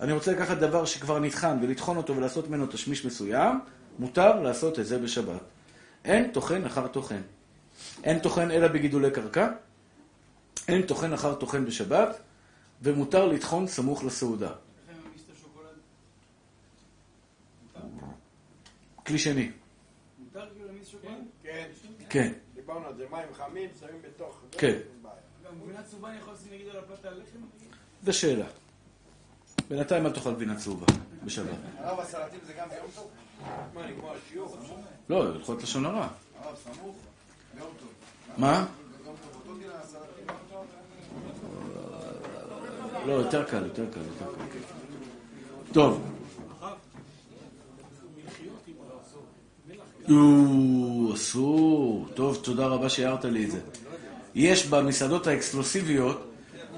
אני 0.00 0.12
רוצה 0.12 0.32
לקחת 0.32 0.56
דבר 0.56 0.84
שכבר 0.84 1.18
נטחן 1.18 1.58
ולטחון 1.62 1.96
אותו 1.96 2.16
ולעשות 2.16 2.48
ממנו 2.48 2.66
תשמיש 2.66 3.04
מסוים, 3.04 3.60
מותר 3.98 4.40
לעשות 4.40 4.78
את 4.78 4.86
זה 4.86 4.98
בשבת. 4.98 5.40
אין 6.04 6.30
טוחן 6.32 6.64
אחר 6.64 6.86
טוחן. 6.86 7.20
אין 8.04 8.18
טוחן 8.18 8.50
אלא 8.50 8.68
בגידולי 8.68 9.10
קרקע, 9.10 9.48
אין 10.68 10.82
טוחן 10.82 11.12
אחר 11.12 11.34
טוחן 11.34 11.64
בשבת, 11.64 12.18
ומותר 12.82 13.26
לטחון 13.26 13.66
סמוך 13.66 14.04
לסעודה. 14.04 14.52
כלי 19.06 19.18
שני. 19.18 19.50
מותר 20.18 20.46
כאילו 20.52 20.66
להמיס 20.66 20.88
שוקולד? 20.88 21.14
כן, 21.42 21.68
כן, 22.08 22.32
דיברנו 22.54 22.86
על 22.86 22.96
זה, 22.96 23.06
מים 23.10 23.34
חמים, 23.34 23.70
שמים 23.80 24.02
בתוך... 24.02 24.40
כן. 24.50 24.78
גם 25.44 25.52
גבינה 25.64 25.82
צהובה 25.82 26.08
אני 26.10 26.18
יכול 26.18 26.34
לשים 26.34 26.52
נגיד 26.52 26.68
על 26.68 26.76
הפלטה 26.76 27.08
על 27.08 27.14
לחם? 27.14 27.38
זו 28.04 28.12
שאלה. 28.12 28.46
בינתיים 29.68 30.06
אל 30.06 30.10
תאכל 30.12 30.34
גבינה 30.34 30.56
צהובה 30.56 30.86
בשבת. 31.24 31.48
הרב 31.78 32.00
הסלטים 32.00 32.40
זה 32.46 32.52
גם 32.60 32.68
ביום 32.68 32.86
טוב? 32.94 33.10
מה, 33.74 33.86
נגמר 33.86 34.08
השיעור? 34.26 34.56
לא, 35.08 35.26
הלכות 35.26 35.62
לשון 35.62 35.86
הרע. 35.86 36.08
הרב 36.44 36.56
סמוך? 36.64 36.96
ביום 37.54 37.68
טוב. 37.80 37.88
מה? 38.36 38.66
לא, 43.06 43.12
יותר 43.12 43.44
קל, 43.44 43.64
יותר 43.64 43.84
קל, 43.90 44.00
יותר 44.00 44.34
קל. 44.34 44.58
טוב. 45.72 46.02
או, 50.10 51.14
אסור. 51.14 52.08
טוב, 52.14 52.38
תודה 52.42 52.66
רבה 52.66 52.88
שהערת 52.88 53.24
לי 53.24 53.44
את 53.44 53.50
זה. 53.50 53.60
יש 54.34 54.66
במסעדות 54.66 55.26
האקסקלוסיביות, 55.26 56.33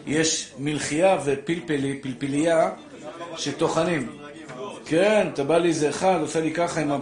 יש 0.06 0.52
מלחייה 0.58 1.18
ופלפלי, 1.24 1.98
פלפלייה, 2.02 2.70
שטוחנים. 3.36 4.18
כן, 4.86 5.28
אתה 5.34 5.44
בא 5.44 5.58
לי 5.58 5.68
איזה 5.68 5.88
אחד, 5.88 6.18
עושה 6.20 6.40
לי 6.40 6.54
ככה 6.54 6.80
עם 6.80 6.92
ה... 6.92 6.98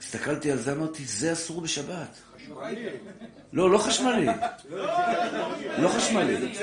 הסתכלתי 0.00 0.52
על 0.52 0.58
זה, 0.58 0.72
אמרתי, 0.72 1.04
זה 1.04 1.32
אסור 1.32 1.60
בשבת. 1.60 2.18
לא, 3.52 3.70
לא 3.70 3.78
חשמלי. 3.78 4.26
לא 5.78 5.88
חשמלי. 5.88 6.54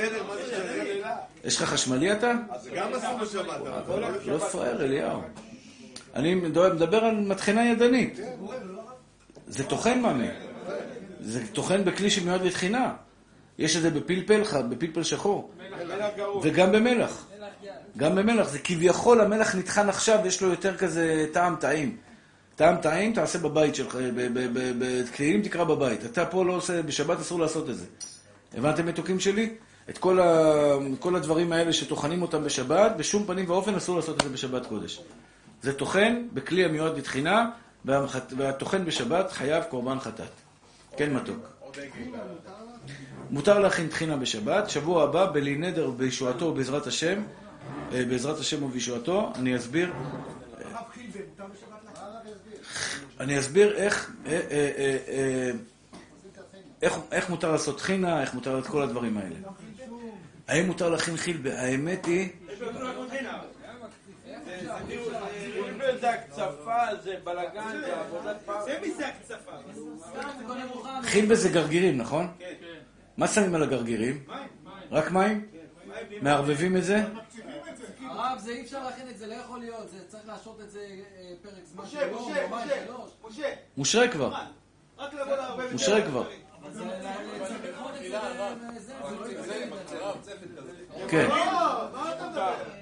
יש 1.44 1.62
לך 1.62 1.70
חשמלי 1.70 2.12
אתה? 2.12 2.34
זה 2.62 2.70
גם 2.76 2.94
אסור 2.94 3.18
בשבת, 3.18 3.58
לא 4.26 4.38
פראייר, 4.38 4.84
אליהו. 4.84 5.22
אני 6.16 6.36
מדבר 6.36 7.06
על 7.06 7.16
מטחנה 7.16 7.66
ידנית. 7.66 8.20
זה 9.48 9.64
טוחן 9.64 10.00
מאמי. 10.00 10.28
זה 11.20 11.48
טוחן 11.54 11.84
בכלי 11.84 12.10
שמיועד 12.10 12.42
לתחינה. 12.42 12.94
יש 13.60 13.76
את 13.76 13.82
זה 13.82 13.90
בפלפל, 13.90 14.42
בפלפל 14.70 15.04
שחור. 15.04 15.52
וגם 16.44 16.72
במלח. 16.72 17.26
גם 17.98 18.16
במלח. 18.16 18.50
זה 18.50 18.60
כביכול 18.60 19.22
המלח 19.22 19.56
נטחן 19.56 19.90
עכשיו, 19.90 20.20
יש 20.26 20.42
לו 20.42 20.50
יותר 20.50 20.78
כזה 20.78 21.26
טעם 21.32 21.56
טעים. 21.56 21.98
טעם 22.56 22.76
טעים 22.78 23.14
תעשה 23.14 23.40
בבית 23.40 23.76
שלך, 23.76 23.98
בתהילים 24.80 25.42
תקרא 25.42 25.64
בבית. 25.64 26.06
אתה 26.06 26.26
פה 26.26 26.46
לא 26.46 26.54
עושה, 26.54 26.82
בשבת 26.82 27.20
אסור 27.20 27.40
לעשות 27.40 27.70
את 27.70 27.78
זה. 27.78 27.86
הבנתם 28.58 28.86
מתוקים 28.86 29.20
שלי? 29.20 29.50
את 29.90 29.98
כל, 29.98 30.20
ה... 30.20 30.54
כל 31.00 31.16
הדברים 31.16 31.52
האלה 31.52 31.74
שטוחנים 31.74 32.22
אותם 32.22 32.44
בשבת, 32.44 32.92
בשום 32.98 33.26
פנים 33.26 33.50
ואופן 33.50 33.76
אסור 33.76 33.96
לעשות 33.96 34.18
את 34.18 34.22
זה 34.24 34.30
בשבת 34.30 34.66
קודש. 34.66 35.02
זה 35.62 35.74
טוחן 35.74 36.28
בכלי 36.34 36.66
המיועד 36.66 36.98
לתחינה, 36.98 37.50
והטוחן 38.38 38.86
בשבת 38.86 39.32
חייב 39.32 39.64
קורבן 39.64 40.00
חטאת. 40.00 40.30
כן 40.98 41.14
מתוק. 41.14 41.48
מותר 43.30 43.60
להכין 43.60 43.88
טחינה 43.88 44.18
בשבת, 44.18 44.70
שבוע 44.70 45.04
הבא, 45.04 45.32
בלי 45.32 45.56
נדר 45.56 45.90
בישועתו 45.90 46.46
ובעזרת 46.46 46.88
השם, 46.88 47.22
אה, 47.94 48.06
בעזרת 48.06 48.40
השם 48.40 48.64
ובישועתו, 48.64 49.32
אני 49.36 49.56
אסביר, 49.58 49.94
לך? 50.60 50.76
אני 53.20 53.40
אסביר 53.40 53.76
איך, 53.76 54.12
אה, 54.26 54.32
אה, 54.32 54.72
אה, 54.78 54.98
אה, 55.08 55.52
איך, 56.82 56.94
איך 57.12 57.30
מותר 57.30 57.52
לעשות 57.52 57.78
טחינה, 57.78 58.22
איך 58.22 58.34
מותר 58.34 58.60
את 58.60 58.68
כל 58.68 58.82
הדברים 58.82 59.18
האלה. 59.18 59.36
האם 60.48 60.66
מותר 60.66 60.90
להכין 60.90 61.18
חילבה? 61.18 61.62
האמת 61.62 62.06
היא. 62.06 62.30
חילבה 71.04 71.36
זה 71.36 71.50
גרגירים, 71.50 71.98
נכון? 71.98 72.28
מה 73.18 73.28
שמים 73.28 73.56
על 73.56 73.64
הגרגירים? 73.64 74.24
רק 74.92 75.12
מים? 75.12 75.48
מערבבים 76.22 76.78
את 76.78 76.84
זה? 76.84 77.04
הרב, 78.02 78.40
זה 78.40 78.52
אי 78.52 78.62
אפשר 78.62 78.84
להכין 78.84 79.10
את 79.10 79.18
זה, 79.18 79.28
לא 79.28 79.34
יכול 79.34 79.60
להיות, 79.60 79.90
זה 79.90 79.98
צריך 80.08 80.28
להשעות 80.28 80.62
את 80.62 80.72
זה 80.72 80.80
אה, 80.80 81.34
פרק 81.42 81.54
זמן 81.64 81.86
של 81.88 81.98
משה, 81.98 82.08
יום, 82.08 82.24
משה, 82.26 82.48
משה. 82.52 82.76
משה, 83.30 83.50
מושרה 83.78 84.08
כבר. 84.08 84.34
רק 84.98 85.14
לבוא 85.14 85.36
לערבב 85.36 85.60
את 85.60 85.68
זה. 85.68 85.74
מושרה 85.74 86.02
כבר. 86.02 86.24
אה, 86.24 86.36
לא. 90.00 90.16
כן. 91.08 91.28
לא, 91.30 91.90
מה 91.94 92.14
אתה 92.14 92.32
לא. 92.36 92.76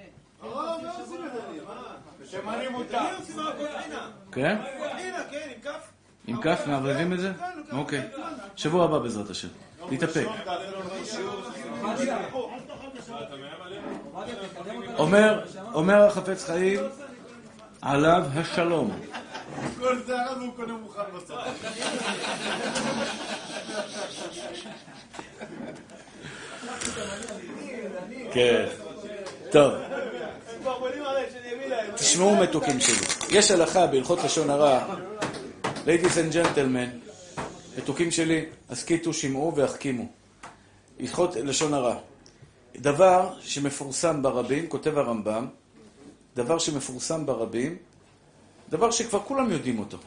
כן? 4.32 4.58
קוטרינה, 4.78 5.24
כן, 5.32 5.50
עם 5.56 5.62
כף. 5.62 5.92
עם 6.28 6.42
כף 6.42 6.62
מערבבים 6.68 7.14
את 7.14 7.20
זה? 7.20 7.32
אוקיי. 7.72 8.10
שבוע 8.56 8.86
הבא 8.86 9.00
בעזרת 9.00 9.30
השם. 9.30 9.48
תתאפק. 9.90 10.28
אומר, 14.98 15.46
אומר 15.74 16.06
החפץ 16.06 16.46
חיים, 16.46 16.80
עליו 17.82 18.24
השלום. 18.36 19.00
כל 19.80 20.00
זה 20.06 20.22
הרב 20.22 20.42
הוא 20.42 20.54
קונה 20.56 20.74
מוכן 20.74 21.02
בסוף. 21.16 21.40
כן. 28.32 28.66
טוב. 29.52 29.74
תשמעו 31.96 32.36
מתוקים 32.36 32.80
שלי. 32.80 33.08
יש 33.30 33.52
הלכה 33.52 33.88
בהלכות 33.88 34.24
לשון 34.24 34.50
הרע, 34.50 34.96
ladies 35.86 36.16
and 36.16 36.34
gentlemen, 36.34 37.03
מתוקים 37.78 38.12
שלי, 38.12 38.46
הסכיתו, 38.70 39.14
שמעו 39.14 39.56
והחכימו. 39.56 40.06
הלכות 41.00 41.36
לשון 41.36 41.74
הרע. 41.74 41.96
דבר 42.76 43.34
שמפורסם 43.40 44.22
ברבים, 44.22 44.68
כותב 44.68 44.98
הרמב"ם, 44.98 45.48
דבר 46.36 46.60
שמפורסם 46.60 47.26
ברבים, 47.26 47.78
דבר 48.70 48.92
שכבר 48.92 49.20
כולם 49.20 49.52
יודעים 49.52 49.80
אותו. 49.80 49.98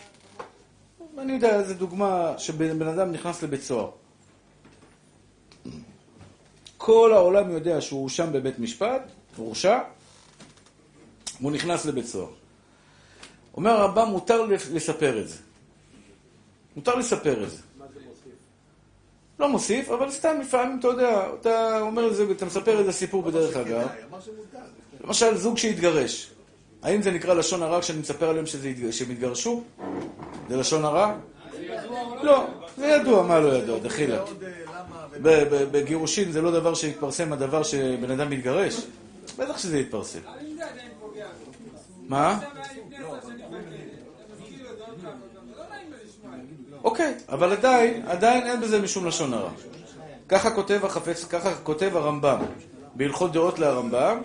אני 1.18 1.32
יודע, 1.32 1.62
זו 1.62 1.74
דוגמה 1.74 2.34
שבן 2.38 2.88
אדם 2.88 3.12
נכנס 3.12 3.42
לבית 3.42 3.62
סוהר. 3.62 3.90
כל 6.76 7.12
העולם 7.12 7.50
יודע 7.50 7.80
שהוא 7.80 8.00
הואשם 8.00 8.32
בבית 8.32 8.58
משפט, 8.58 9.02
הורשע, 9.36 9.78
והוא 11.40 11.52
נכנס 11.52 11.86
לבית 11.86 12.06
סוהר. 12.06 12.30
אומר 13.56 13.70
הרמב"ם, 13.70 14.08
מותר 14.08 14.46
לספר 14.72 15.20
את 15.20 15.28
זה. 15.28 15.45
מותר 16.76 16.94
לספר 16.94 17.44
את 17.44 17.50
זה. 17.50 17.56
לא 19.38 19.48
מוסיף, 19.48 19.90
אבל 19.90 20.10
סתם 20.10 20.36
לפעמים, 20.40 20.78
אתה 20.78 20.88
יודע, 20.88 21.26
אתה 21.40 21.80
אומר 21.80 22.08
את 22.08 22.14
זה, 22.14 22.24
אתה 22.30 22.46
מספר 22.46 22.78
איזה 22.78 22.92
סיפור 22.92 23.22
בדרך 23.22 23.56
אגב. 23.56 23.88
למשל, 25.04 25.36
זוג 25.36 25.58
שהתגרש. 25.58 26.30
האם 26.82 27.02
זה 27.02 27.10
נקרא 27.10 27.34
לשון 27.34 27.62
הרע 27.62 27.80
כשאני 27.80 27.98
מספר 28.00 28.28
עליהם 28.28 28.46
שהם 28.90 29.10
התגרשו? 29.10 29.62
זה 30.48 30.56
לשון 30.56 30.84
הרע? 30.84 31.14
לא, 32.22 32.46
זה 32.76 32.86
ידוע, 32.86 33.22
מה 33.22 33.40
לא 33.40 33.52
ידוע, 33.56 33.78
דחילה. 33.78 34.24
ב- 35.22 35.64
בגירושין 35.70 36.32
זה 36.32 36.42
לא 36.42 36.50
דבר 36.50 36.74
שהתפרסם, 36.74 37.32
הדבר 37.32 37.62
שבן 37.62 38.10
אדם 38.10 38.30
מתגרש? 38.30 38.86
בטח 39.38 39.58
שזה 39.58 39.78
יתפרסם. 39.78 40.18
מה? 42.08 42.38
אוקיי, 46.86 47.14
אבל 47.28 47.52
עדיין, 47.52 48.06
עדיין 48.06 48.46
אין 48.46 48.60
בזה 48.60 48.82
משום 48.82 49.06
לשון 49.06 49.34
הרע. 49.34 49.50
ככה 50.28 50.50
כותב 50.50 50.80
החפץ, 50.84 51.24
ככה 51.24 51.54
כותב 51.54 51.90
הרמב"ם, 51.96 52.40
בהלכות 52.94 53.32
דעות 53.32 53.58
להרמב"ם, 53.58 54.20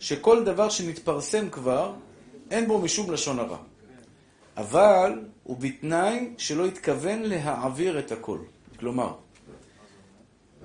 שכל 0.00 0.44
דבר 0.44 0.68
שנתפרסם 0.68 1.50
כבר, 1.50 1.92
אין 2.50 2.68
בו 2.68 2.78
משום 2.78 3.10
לשון 3.10 3.38
הרע. 3.38 3.56
אבל 4.56 5.20
הוא 5.42 5.56
בתנאי 5.56 6.34
שלא 6.38 6.66
יתכוון 6.66 7.22
להעביר 7.22 7.98
את 7.98 8.12
הכל. 8.12 8.38
כלומר, 8.78 9.12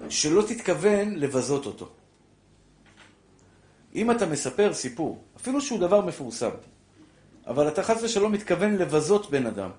שלא 0.10 0.42
תתכוון 0.42 1.16
לבזות 1.16 1.66
אותו. 1.66 1.90
אם 3.96 4.12
אתה 4.12 4.26
מספר 4.26 4.74
סיפור, 4.74 5.24
אפילו 5.38 5.62
שהוא 5.62 5.80
דבר 5.80 6.02
מפורסם, 6.02 6.50
אבל 7.48 7.68
אתה 7.68 7.84
חס 7.84 8.04
ושלום 8.04 8.32
מתכוון 8.32 8.76
לבזות 8.76 9.30
בן 9.32 9.46
אדם, 9.46 9.70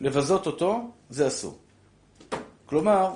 לבזות 0.00 0.46
אותו, 0.46 0.90
זה 1.10 1.26
אסור. 1.26 1.58
כלומר, 2.66 3.10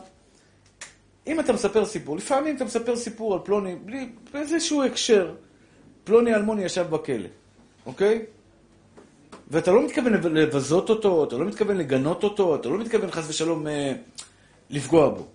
אם 1.27 1.41
אתה 1.41 1.53
מספר 1.53 1.85
סיפור, 1.85 2.17
לפעמים 2.17 2.57
אתה 2.57 2.65
מספר 2.65 2.97
סיפור 2.97 3.35
על 3.35 3.41
פלוני, 3.45 3.75
בלי, 3.77 4.09
באיזשהו 4.33 4.85
הקשר, 4.85 5.35
פלוני 6.05 6.35
אלמוני 6.35 6.65
ישב 6.65 6.87
בכלא, 6.91 7.29
אוקיי? 7.87 8.23
ואתה 9.49 9.71
לא 9.73 9.85
מתכוון 9.85 10.13
לב- 10.13 10.27
לבזות 10.27 10.91
אותו, 10.91 11.25
אתה 11.25 11.37
לא 11.37 11.45
מתכוון 11.45 11.77
לגנות 11.77 12.25
אותו, 12.25 12.55
אתה 12.55 12.69
לא 12.69 12.79
מתכוון 12.79 13.11
חס 13.11 13.29
ושלום 13.29 13.67
אה, 13.67 13.93
לפגוע 14.71 15.09
בו. 15.09 15.27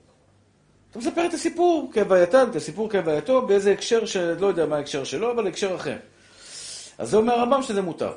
אתה 0.92 1.00
מספר 1.00 1.26
את 1.26 1.34
הסיפור 1.34 1.92
כהווייתן, 1.94 2.50
את 2.52 2.56
הסיפור 2.56 2.90
כהווייתו, 2.90 3.42
באיזה 3.48 3.72
הקשר 3.72 4.06
שלא 4.06 4.48
יודע 4.48 4.66
מה 4.66 4.76
ההקשר 4.76 5.04
שלו, 5.04 5.32
אבל 5.32 5.48
הקשר 5.48 5.76
אחר. 5.76 5.98
אז 6.98 7.10
זה 7.10 7.18
אומר 7.18 7.34
הרמב"ם 7.34 7.62
שזה 7.62 7.82
מותר. 7.82 8.14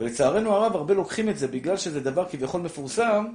ולצערנו 0.00 0.52
הרב, 0.52 0.76
הרבה 0.76 0.94
לוקחים 0.94 1.28
את 1.28 1.38
זה 1.38 1.48
בגלל 1.48 1.76
שזה 1.76 2.00
דבר 2.00 2.28
כביכול 2.28 2.60
מפורסם, 2.60 3.26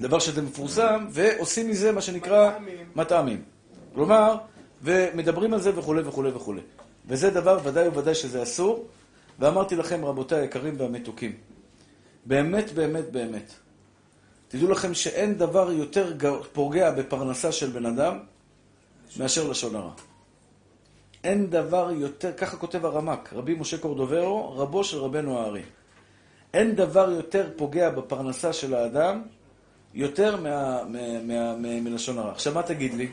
דבר 0.00 0.18
שזה 0.18 0.42
מפורסם, 0.42 1.06
ועושים 1.10 1.70
מזה 1.70 1.92
מה 1.92 2.00
שנקרא 2.00 2.50
מטעמים. 2.96 3.42
כלומר, 3.94 4.36
ומדברים 4.82 5.54
על 5.54 5.60
זה 5.60 5.78
וכולי 5.78 6.02
וכולי 6.02 6.30
וכולי. 6.30 6.60
וזה 7.08 7.30
דבר 7.30 7.58
ודאי 7.64 7.88
וודאי 7.88 8.14
שזה 8.14 8.42
אסור, 8.42 8.86
ואמרתי 9.38 9.76
לכם, 9.76 10.04
רבותיי 10.04 10.40
היקרים 10.40 10.74
והמתוקים, 10.78 11.32
באמת, 12.26 12.72
באמת, 12.72 13.12
באמת, 13.12 13.52
תדעו 14.48 14.70
לכם 14.70 14.94
שאין 14.94 15.34
דבר 15.34 15.72
יותר 15.72 16.12
פוגע 16.52 16.90
בפרנסה 16.90 17.52
של 17.52 17.70
בן 17.70 17.86
אדם 17.86 18.18
מאשר 19.16 19.48
לשון 19.48 19.76
הרע. 19.76 19.92
אין 21.24 21.50
דבר 21.50 21.90
יותר, 21.92 22.32
ככה 22.32 22.56
כותב 22.56 22.84
הרמק, 22.84 23.32
רבי 23.32 23.54
משה 23.54 23.78
קורדוברו, 23.78 24.58
רבו 24.58 24.84
של 24.84 24.98
רבנו 24.98 25.38
הארי. 25.38 25.62
אין 26.54 26.74
דבר 26.74 27.10
יותר 27.10 27.50
פוגע 27.56 27.90
בפרנסה 27.90 28.52
של 28.52 28.74
האדם 28.74 29.22
יותר 29.94 30.36
מה, 30.36 30.84
מה, 30.84 31.20
מה, 31.22 31.56
מה, 31.56 31.80
מלשון 31.80 32.18
הרע. 32.18 32.32
עכשיו, 32.32 32.54
מה 32.54 32.62
תגיד 32.62 32.94
לי? 32.94 33.10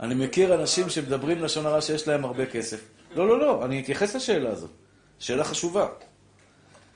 אני 0.00 0.14
מכיר 0.14 0.54
אנשים 0.54 0.90
שמדברים 0.90 1.42
לשון 1.42 1.66
הרע 1.66 1.80
שיש 1.80 2.08
להם 2.08 2.24
הרבה 2.24 2.46
כסף. 2.46 2.80
לא, 3.14 3.28
לא, 3.28 3.38
לא, 3.38 3.64
אני 3.64 3.82
אתייחס 3.82 4.16
לשאלה 4.16 4.50
הזאת. 4.50 4.70
שאלה 5.18 5.44
חשובה. 5.44 5.88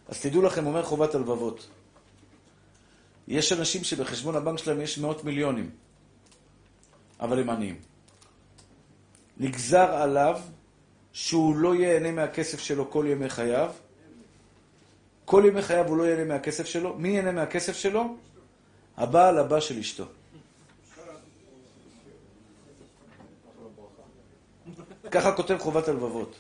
אז 0.09 0.20
תדעו 0.20 0.43
לכם, 0.43 0.66
אומר 0.66 0.82
חובת 0.82 1.14
הלבבות. 1.14 1.68
יש 3.28 3.53
אנשים 3.53 3.84
שבחשבון 3.84 4.36
הבנק 4.36 4.59
שלהם 4.59 4.80
יש 4.80 4.99
מאות 4.99 5.24
מיליונים, 5.24 5.70
אבל 7.20 7.41
הם 7.41 7.51
עניים. 7.51 7.89
נגזר 9.41 9.95
עליו 9.95 10.41
שהוא 11.12 11.57
לא 11.57 11.74
ייהנה 11.74 12.11
מהכסף 12.11 12.61
שלו 12.61 12.91
כל 12.91 13.07
ימי 13.09 13.28
חייו. 13.28 13.70
כל 15.24 15.45
ימי 15.49 15.62
חייו 15.62 15.88
הוא 15.88 15.97
לא 15.97 16.03
ייהנה 16.03 16.24
מהכסף 16.24 16.66
שלו. 16.66 16.97
מי 16.99 17.09
ייהנה 17.09 17.32
מהכסף 17.32 17.76
שלו? 17.76 18.16
הבעל 18.97 19.38
הבא 19.38 19.61
של 19.61 19.78
אשתו. 19.78 20.05
ככה 25.11 25.32
כותב 25.32 25.59
חובת 25.59 25.88
הלבבות. 25.88 26.36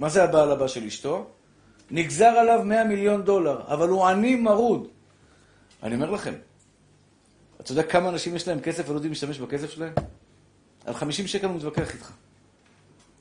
מה 0.00 0.08
זה 0.08 0.24
הבעל 0.24 0.50
הבא 0.50 0.68
של 0.68 0.84
אשתו? 0.84 1.26
נגזר 1.90 2.24
עליו 2.28 2.60
100 2.64 2.84
מיליון 2.84 3.22
דולר, 3.24 3.60
אבל 3.66 3.88
הוא 3.88 4.06
עני 4.06 4.34
מרוד. 4.34 4.88
אני 5.82 5.94
אומר 5.94 6.10
לכם, 6.10 6.34
אתה 7.60 7.72
יודע 7.72 7.82
כמה 7.82 8.08
אנשים 8.08 8.36
יש 8.36 8.48
להם 8.48 8.60
כסף 8.60 8.88
ולא 8.88 8.94
יודעים 8.94 9.12
להשתמש 9.12 9.38
בכסף 9.38 9.70
שלהם? 9.70 9.92
על 10.84 10.94
50 10.94 11.26
שקל 11.26 11.46
הוא 11.46 11.56
מתווכח 11.56 11.94
איתך. 11.94 12.12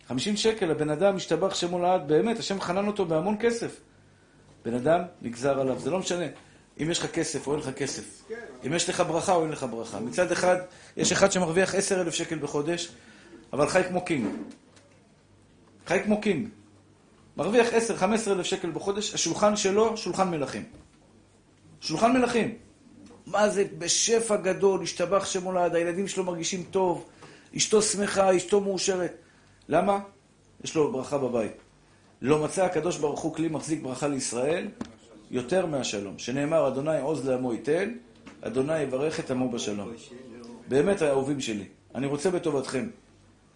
50 0.07 0.37
שקל, 0.37 0.71
הבן 0.71 0.89
אדם 0.89 1.15
משתבח 1.15 1.55
שמו 1.55 1.79
לעד, 1.79 2.07
באמת, 2.07 2.39
השם 2.39 2.61
חנן 2.61 2.87
אותו 2.87 3.05
בהמון 3.05 3.35
כסף. 3.39 3.81
בן 4.65 4.73
אדם 4.73 5.01
נגזר 5.21 5.59
עליו, 5.59 5.79
זה 5.79 5.91
לא 5.91 5.99
משנה 5.99 6.25
אם 6.81 6.91
יש 6.91 6.99
לך 6.99 7.11
כסף 7.11 7.47
או 7.47 7.51
אין 7.51 7.59
לך 7.59 7.69
כסף. 7.69 8.23
אם 8.65 8.73
יש 8.73 8.89
לך 8.89 9.03
ברכה 9.07 9.33
או 9.33 9.43
אין 9.43 9.51
לך 9.51 9.65
ברכה. 9.71 9.99
מצד 9.99 10.31
אחד, 10.31 10.55
יש 10.97 11.11
אחד 11.11 11.31
שמרוויח 11.31 11.75
10,000 11.75 12.13
שקל 12.13 12.35
בחודש, 12.39 12.89
אבל 13.53 13.67
חי 13.67 13.83
כמו 13.87 14.05
king. 14.05 14.27
חי 15.87 15.99
כמו 16.03 16.21
king. 16.21 16.49
מרוויח 17.37 17.67
10-15 17.67 18.03
אלף 18.31 18.45
שקל 18.45 18.71
בחודש, 18.71 19.13
השולחן 19.13 19.55
שלו, 19.55 19.97
שולחן 19.97 20.29
מלכים. 20.29 20.63
שולחן 21.81 22.11
מלכים. 22.11 22.55
מה 23.25 23.49
זה 23.49 23.63
בשפע 23.77 24.35
גדול, 24.35 24.83
ישתבח 24.83 25.25
שמו 25.25 25.51
לעד, 25.51 25.75
הילדים 25.75 26.07
שלו 26.07 26.23
מרגישים 26.23 26.63
טוב, 26.71 27.05
אשתו 27.57 27.81
שמחה, 27.81 28.37
אשתו 28.37 28.61
מאושרת. 28.61 29.26
למה? 29.69 29.99
יש 30.63 30.75
לו 30.75 30.91
ברכה 30.91 31.17
בבית. 31.17 31.51
לא 32.21 32.43
מצא 32.43 32.65
הקדוש 32.65 32.97
ברוך 32.97 33.19
הוא 33.19 33.33
כלי 33.33 33.47
מחזיק 33.47 33.81
ברכה 33.81 34.07
לישראל 34.07 34.67
יותר 35.31 35.65
מהשלום. 35.65 36.19
שנאמר, 36.19 36.67
אדוני 36.67 37.01
עוז 37.01 37.27
לעמו 37.27 37.53
ייתן, 37.53 37.93
אדוני 38.41 38.79
יברך 38.79 39.19
את 39.19 39.31
עמו 39.31 39.51
בשלום. 39.51 39.89
באמת, 40.67 41.01
האהובים 41.01 41.41
שלי, 41.41 41.65
אני 41.95 42.07
רוצה 42.07 42.31
בטובתכם, 42.31 42.89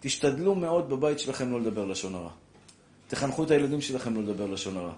תשתדלו 0.00 0.54
מאוד 0.54 0.90
בבית 0.90 1.18
שלכם 1.18 1.52
לא 1.52 1.60
לדבר 1.60 1.84
לשון 1.84 2.14
הרע. 2.14 2.30
תחנכו 3.08 3.44
את 3.44 3.50
הילדים 3.50 3.80
שלכם 3.80 4.14
לא 4.14 4.22
לדבר 4.22 4.46
לשון 4.46 4.76
הרע. 4.76 4.92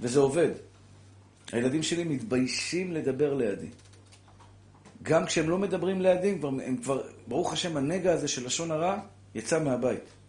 וזה 0.00 0.20
עובד. 0.20 0.50
הילדים 1.52 1.82
שלי 1.82 2.04
מתביישים 2.04 2.92
לדבר 2.92 3.34
לידי. 3.34 3.68
גם 5.02 5.26
כשהם 5.26 5.50
לא 5.50 5.58
מדברים 5.58 6.00
לידי, 6.00 6.30
הם 6.30 6.38
כבר, 6.38 6.48
הם 6.48 6.76
כבר, 6.76 7.02
ברוך 7.26 7.52
השם, 7.52 7.76
הנגע 7.76 8.12
הזה 8.12 8.28
של 8.28 8.46
לשון 8.46 8.70
הרע 8.70 8.98
יצא 9.34 9.62
מהבית. 9.64 10.21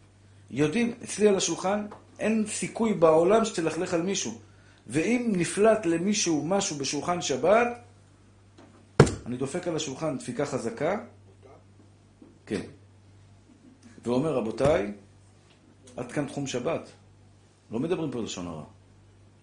יודעים, 0.53 0.93
אצלי 1.03 1.27
על 1.27 1.35
השולחן, 1.35 1.85
אין 2.19 2.45
סיכוי 2.47 2.93
בעולם 2.93 3.45
שתלכלך 3.45 3.93
על 3.93 4.01
מישהו. 4.01 4.39
ואם 4.87 5.33
נפלט 5.35 5.85
למישהו 5.85 6.45
משהו 6.45 6.77
בשולחן 6.77 7.21
שבת, 7.21 7.67
אני 9.25 9.37
דופק 9.37 9.67
על 9.67 9.75
השולחן 9.75 10.17
דפיקה 10.17 10.45
חזקה, 10.45 10.97
כן, 12.45 12.61
ואומר, 14.05 14.33
רבותיי, 14.33 14.91
עד 15.97 16.11
כאן 16.11 16.27
תחום 16.27 16.47
שבת. 16.47 16.89
לא 17.71 17.79
מדברים 17.79 18.11
פה 18.11 18.21
לשון 18.21 18.47
הרע. 18.47 18.63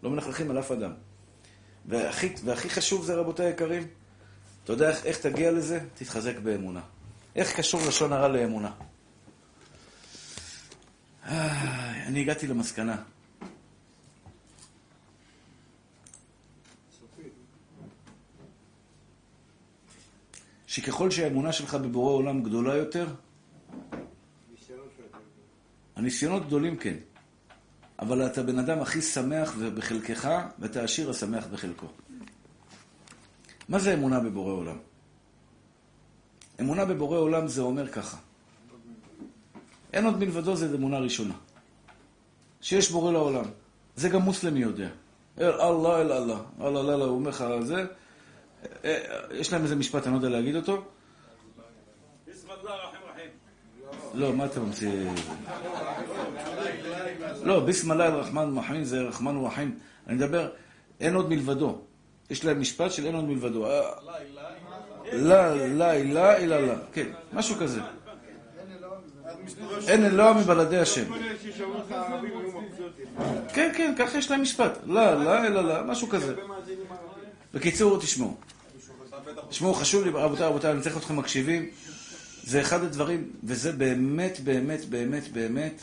לא 0.02 0.10
מלכלכים 0.10 0.50
על 0.50 0.58
אף 0.58 0.70
אדם. 0.70 0.92
והכי, 1.86 2.28
והכי 2.44 2.70
חשוב 2.70 3.04
זה, 3.04 3.14
רבותיי 3.14 3.46
היקרים, 3.46 3.86
אתה 4.64 4.72
יודע 4.72 4.90
איך, 4.90 5.06
איך 5.06 5.18
תגיע 5.18 5.52
לזה? 5.52 5.80
תתחזק 5.94 6.38
באמונה. 6.38 6.80
איך 7.36 7.56
קשור 7.56 7.80
לשון 7.88 8.12
הרע 8.12 8.28
לאמונה? 8.28 8.70
אני 11.24 12.20
הגעתי 12.20 12.46
למסקנה. 12.46 12.96
שככל 20.66 21.10
שהאמונה 21.10 21.52
שלך 21.52 21.74
בבורא 21.74 22.12
עולם 22.12 22.42
גדולה 22.42 22.76
יותר, 22.76 23.06
הניסיונות 25.96 26.46
גדולים 26.46 26.76
כן, 26.76 26.96
אבל 27.98 28.26
אתה 28.26 28.42
בן 28.42 28.58
אדם 28.58 28.80
הכי 28.80 29.02
שמח 29.02 29.54
בחלקך, 29.74 30.28
ואתה 30.58 30.80
העשיר 30.80 31.10
השמח 31.10 31.46
בחלקו. 31.46 31.86
מה 33.68 33.78
זה 33.78 33.94
אמונה 33.94 34.20
בבורא 34.20 34.52
עולם? 34.52 34.76
אמונה 36.60 36.84
בבורא 36.84 37.18
עולם 37.18 37.48
זה 37.48 37.62
אומר 37.62 37.88
ככה. 37.88 38.16
אין 39.92 40.04
עוד 40.04 40.18
מלבדו 40.18 40.56
זה 40.56 40.76
אמונה 40.76 40.98
ראשונה. 40.98 41.34
שיש 42.60 42.90
בורא 42.90 43.12
לעולם. 43.12 43.44
זה 43.96 44.08
גם 44.08 44.22
מוסלמי 44.22 44.60
יודע. 44.60 44.88
אל 45.40 45.44
אללה 45.44 46.00
אל 46.00 46.12
אללה. 46.12 46.38
אללה 46.60 46.80
אללה, 46.80 47.04
הוא 47.04 47.16
אומר 47.16 47.30
לך 47.30 47.44
זה. 47.60 47.84
יש 49.30 49.52
להם 49.52 49.62
איזה 49.62 49.76
משפט, 49.76 50.06
אני 50.06 50.12
לא 50.12 50.18
יודע 50.18 50.28
להגיד 50.28 50.56
אותו. 50.56 50.84
לא, 54.14 54.32
מה 54.32 54.44
אתה 54.46 54.60
ממציא? 54.60 55.10
לא, 57.42 57.60
ביסם 57.60 57.92
אללה 57.92 58.06
אל-רחמן 58.06 58.58
ורחים 58.58 58.84
זה 58.84 59.02
רחמן 59.02 59.36
ורחים. 59.36 59.78
אני 60.06 60.16
מדבר, 60.16 60.50
אין 61.00 61.14
עוד 61.14 61.28
מלבדו. 61.28 61.80
יש 62.30 62.44
להם 62.44 62.60
משפט 62.60 62.92
של 62.92 63.06
אין 63.06 63.14
עוד 63.14 63.24
מלבדו. 63.24 63.66
לא, 65.12 65.56
לא, 65.56 65.92
לא, 65.96 66.38
לא, 66.38 66.66
לא. 66.66 66.74
כן, 66.92 67.06
משהו 67.32 67.56
כזה. 67.56 67.80
אין 69.88 70.04
אלוה 70.04 70.34
מבלעדי 70.34 70.78
השם. 70.78 71.04
כן, 73.54 73.72
כן, 73.76 73.94
ככה 73.98 74.18
יש 74.18 74.30
להם 74.30 74.42
משפט. 74.42 74.78
לא, 74.86 75.24
לא, 75.24 75.46
אלא 75.46 75.64
לא, 75.64 75.84
משהו 75.84 76.08
כזה. 76.08 76.34
בקיצור, 77.54 78.00
תשמעו. 78.00 78.36
תשמעו, 79.48 79.74
חשוב 79.74 80.04
לי, 80.04 80.10
רבותיי, 80.10 80.46
רבותיי, 80.46 80.72
אני 80.72 80.80
צריך 80.80 80.96
אתכם 80.96 81.16
מקשיבים. 81.16 81.70
זה 82.42 82.60
אחד 82.60 82.82
הדברים, 82.82 83.30
וזה 83.44 83.72
באמת, 83.72 84.40
באמת, 84.40 84.84
באמת, 84.84 85.28
באמת, 85.32 85.80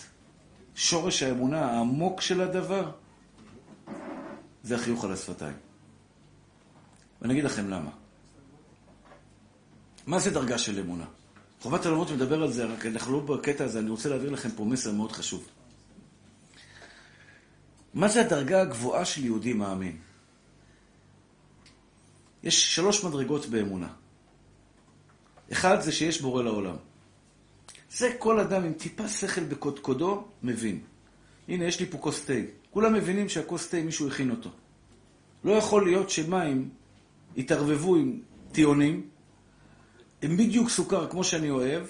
שורש 0.75 1.23
האמונה 1.23 1.65
העמוק 1.65 2.21
של 2.21 2.41
הדבר, 2.41 2.91
זה 4.63 4.75
החיוך 4.75 5.03
על 5.03 5.11
השפתיים. 5.11 5.53
ואני 7.21 7.33
אגיד 7.33 7.43
לכם 7.43 7.69
למה. 7.69 7.89
מה 10.07 10.19
זה 10.19 10.31
דרגה 10.31 10.57
של 10.57 10.79
אמונה? 10.79 11.05
חובת 11.61 11.85
הלמות 11.85 12.11
מדבר 12.11 12.43
על 12.43 12.51
זה, 12.51 12.65
רק 12.65 12.85
אנחנו 12.85 13.13
לא 13.13 13.19
בקטע 13.19 13.63
הזה, 13.63 13.79
אני 13.79 13.89
רוצה 13.89 14.09
להעביר 14.09 14.31
לכם 14.31 14.49
פה 14.49 14.65
מסר 14.65 14.91
מאוד 14.91 15.11
חשוב. 15.11 15.47
מה 17.93 18.07
זה 18.07 18.21
הדרגה 18.21 18.61
הגבוהה 18.61 19.05
של 19.05 19.25
יהודי 19.25 19.53
מאמין? 19.53 19.97
יש 22.43 22.75
שלוש 22.75 23.03
מדרגות 23.03 23.45
באמונה. 23.45 23.87
אחד 25.51 25.81
זה 25.81 25.91
שיש 25.91 26.21
בורא 26.21 26.43
לעולם. 26.43 26.75
זה 27.91 28.15
כל 28.19 28.39
אדם 28.39 28.63
עם 28.63 28.73
טיפה 28.73 29.07
שכל 29.07 29.43
בקודקודו 29.43 30.25
מבין. 30.43 30.79
הנה, 31.47 31.65
יש 31.65 31.79
לי 31.79 31.85
פה 31.85 31.97
כוס 31.97 32.25
תה. 32.25 32.33
כולם 32.71 32.93
מבינים 32.93 33.29
שהכוס 33.29 33.69
תה 33.69 33.81
מישהו 33.81 34.07
הכין 34.07 34.31
אותו. 34.31 34.49
לא 35.43 35.51
יכול 35.51 35.85
להיות 35.85 36.09
שמים 36.09 36.69
יתערבבו 37.35 37.95
עם 37.95 38.19
טיעונים, 38.51 39.09
הם 40.21 40.37
בדיוק 40.37 40.69
סוכר 40.69 41.07
כמו 41.07 41.23
שאני 41.23 41.49
אוהב, 41.49 41.83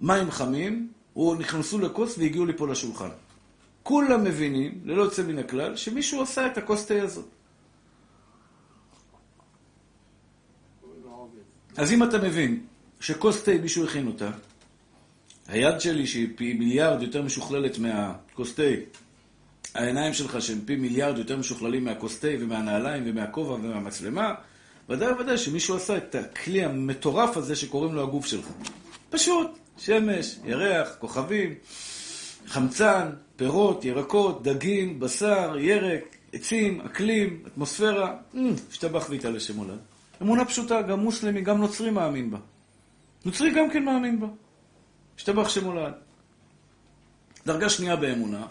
מים 0.00 0.30
חמים, 0.30 0.92
או 1.16 1.34
נכנסו 1.34 1.78
לכוס 1.78 2.18
והגיעו 2.18 2.46
לי 2.46 2.52
פה 2.56 2.68
לשולחן. 2.68 3.08
כולם 3.82 4.24
מבינים, 4.24 4.80
ללא 4.84 5.02
יוצא 5.02 5.22
מן 5.22 5.38
הכלל, 5.38 5.76
שמישהו 5.76 6.22
עשה 6.22 6.46
את 6.46 6.58
הכוס 6.58 6.86
תה 6.86 7.02
הזאת. 7.02 7.28
אז 11.76 11.92
אם 11.92 12.02
אתה 12.02 12.18
מבין 12.18 12.66
שכוס 13.00 13.44
תה 13.44 13.52
מישהו 13.62 13.84
הכין 13.84 14.06
אותה, 14.06 14.30
היד 15.48 15.80
שלי 15.80 16.06
שהיא 16.06 16.28
פי 16.36 16.52
מיליארד 16.52 17.02
יותר 17.02 17.22
משוכללת 17.22 17.78
מהכוס 17.78 18.54
תה, 18.54 18.62
העיניים 19.74 20.14
שלך 20.14 20.42
שהם 20.42 20.60
פי 20.64 20.76
מיליארד 20.76 21.18
יותר 21.18 21.36
משוכללים 21.36 21.84
מהכוס 21.84 22.20
תה 22.20 22.28
ומהנעליים 22.40 23.02
ומהכובע 23.06 23.52
ומהמצלמה, 23.52 24.34
ודאי 24.88 25.12
וודאי 25.12 25.38
שמישהו 25.38 25.76
עשה 25.76 25.96
את 25.96 26.14
הכלי 26.14 26.64
המטורף 26.64 27.36
הזה 27.36 27.56
שקוראים 27.56 27.94
לו 27.94 28.02
הגוף 28.02 28.26
שלך. 28.26 28.46
פשוט, 29.10 29.58
שמש, 29.78 30.36
ירח, 30.44 30.88
כוכבים, 30.98 31.54
חמצן, 32.46 33.10
פירות, 33.36 33.84
ירקות, 33.84 34.42
דגים, 34.42 35.00
בשר, 35.00 35.58
ירק, 35.58 36.16
עצים, 36.32 36.80
אקלים, 36.80 37.42
אטמוספירה, 37.46 38.16
השתבח 38.70 39.06
ויתעלה 39.10 39.36
לשם 39.36 39.56
עולם. 39.56 39.76
אמונה 40.22 40.44
פשוטה, 40.44 40.82
גם 40.82 41.00
מוסלמי, 41.00 41.40
גם 41.40 41.58
נוצרי 41.60 41.90
מאמין 41.90 42.30
בה. 42.30 42.38
נוצרי 43.24 43.50
גם 43.50 43.70
כן 43.70 43.84
מאמין 43.84 44.20
בה. 44.20 44.26
השתבח 45.16 45.48
שם 45.48 45.64
עולם. 45.64 45.90
דרגה 47.46 47.68
שנייה 47.68 47.96
באמונה, 47.96 48.46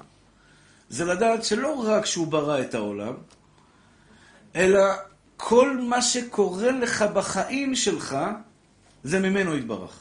זה 0.89 1.05
לדעת 1.05 1.43
שלא 1.43 1.83
רק 1.87 2.05
שהוא 2.05 2.27
ברא 2.27 2.61
את 2.61 2.73
העולם, 2.73 3.13
אלא 4.55 4.81
כל 5.37 5.77
מה 5.77 6.01
שקורה 6.01 6.71
לך 6.71 7.01
בחיים 7.01 7.75
שלך, 7.75 8.17
זה 9.03 9.19
ממנו 9.19 9.57
יתברך. 9.57 9.99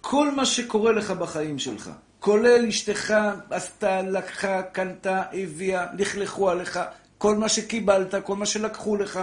כל 0.00 0.30
מה 0.30 0.46
שקורה 0.46 0.92
לך 0.92 1.10
בחיים 1.10 1.58
שלך, 1.58 1.90
כולל 2.20 2.66
אשתך, 2.68 3.14
עשתה, 3.50 4.02
לקחה, 4.02 4.62
קנתה, 4.62 5.22
הביאה, 5.32 5.86
לכלכו 5.98 6.50
עליך, 6.50 6.80
כל 7.18 7.36
מה 7.36 7.48
שקיבלת, 7.48 8.14
כל 8.24 8.36
מה 8.36 8.46
שלקחו 8.46 8.96
לך, 8.96 9.20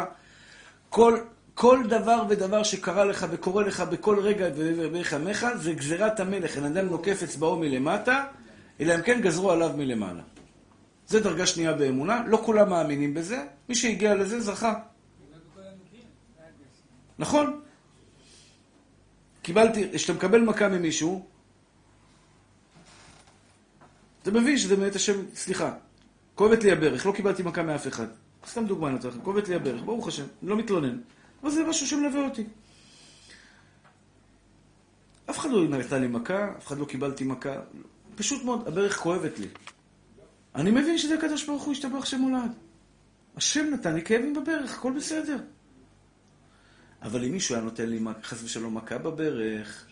כל, 0.89 1.19
כל 1.53 1.83
דבר 1.87 2.23
ודבר 2.29 2.63
שקרה 2.63 3.05
לך 3.05 3.25
וקורה 3.31 3.63
לך 3.63 3.81
בכל 3.81 4.19
רגע 4.19 4.47
ובחמך, 4.55 5.47
זה 5.55 5.73
גזירת 5.73 6.19
המלך. 6.19 6.57
אין 6.57 6.65
אדם 6.65 6.85
נוקף 6.85 7.23
אצבעו 7.23 7.55
מלמטה, 7.55 8.23
אלא 8.79 8.95
אם 8.95 9.01
כן 9.01 9.21
גזרו 9.21 9.51
עליו 9.51 9.71
מלמעלה. 9.77 10.21
זה 11.07 11.19
דרגה 11.19 11.45
שנייה 11.45 11.73
באמונה, 11.73 12.23
לא 12.27 12.41
כולם 12.45 12.69
מאמינים 12.69 13.13
בזה, 13.13 13.45
מי 13.69 13.75
שהגיע 13.75 14.15
לזה 14.15 14.41
זכה. 14.41 14.73
נכון. 17.19 17.61
קיבלתי, 19.41 19.91
כשאתה 19.93 20.13
מקבל 20.13 20.41
מכה 20.41 20.67
ממישהו, 20.67 21.25
אתה 24.21 24.31
מבין 24.31 24.57
שזה 24.57 24.75
באמת 24.75 24.95
השם, 24.95 25.35
סליחה, 25.35 25.73
כואבת 26.35 26.63
לי 26.63 26.71
הברך, 26.71 27.05
לא 27.05 27.11
קיבלתי 27.11 27.43
מכה 27.43 27.63
מאף 27.63 27.87
אחד. 27.87 28.07
סתם 28.47 28.65
דוגמא 28.65 28.85
אני 28.85 28.95
נותן 28.95 29.07
לכם, 29.07 29.21
כואבת 29.21 29.47
לי 29.47 29.55
הברך, 29.55 29.81
ברוך 29.85 30.07
השם, 30.07 30.25
אני 30.41 30.49
לא 30.49 30.57
מתלונן. 30.57 30.97
אבל 31.43 31.51
זה 31.51 31.63
משהו 31.63 31.87
שמלווה 31.87 32.25
אותי. 32.25 32.43
אף 35.29 35.39
אחד 35.39 35.49
לא 35.49 35.67
נתן 35.67 36.01
לי 36.01 36.07
מכה, 36.07 36.47
אף 36.57 36.67
אחד 36.67 36.77
לא 36.77 36.85
קיבלתי 36.85 37.23
מכה. 37.23 37.55
פשוט 38.15 38.43
מאוד, 38.43 38.67
הברך 38.67 38.97
כואבת 38.97 39.39
לי. 39.39 39.47
אני 40.55 40.71
מבין 40.71 40.97
שזה 40.97 41.15
הקדוש 41.15 41.45
ברוך 41.45 41.63
הוא 41.63 41.71
השתבח 41.71 42.05
שמולד. 42.05 42.51
השם 43.37 43.65
נתן 43.73 43.95
לי 43.95 44.01
כאבים 44.01 44.33
בברך, 44.33 44.77
הכל 44.77 44.93
בסדר. 44.97 45.37
אבל 47.01 47.23
אם 47.23 47.31
מישהו 47.31 47.55
היה 47.55 47.63
נותן 47.63 47.89
לי 47.89 47.99
חס 48.23 48.43
ושלום 48.43 48.77
מכה 48.77 48.97
בברך, 48.97 49.85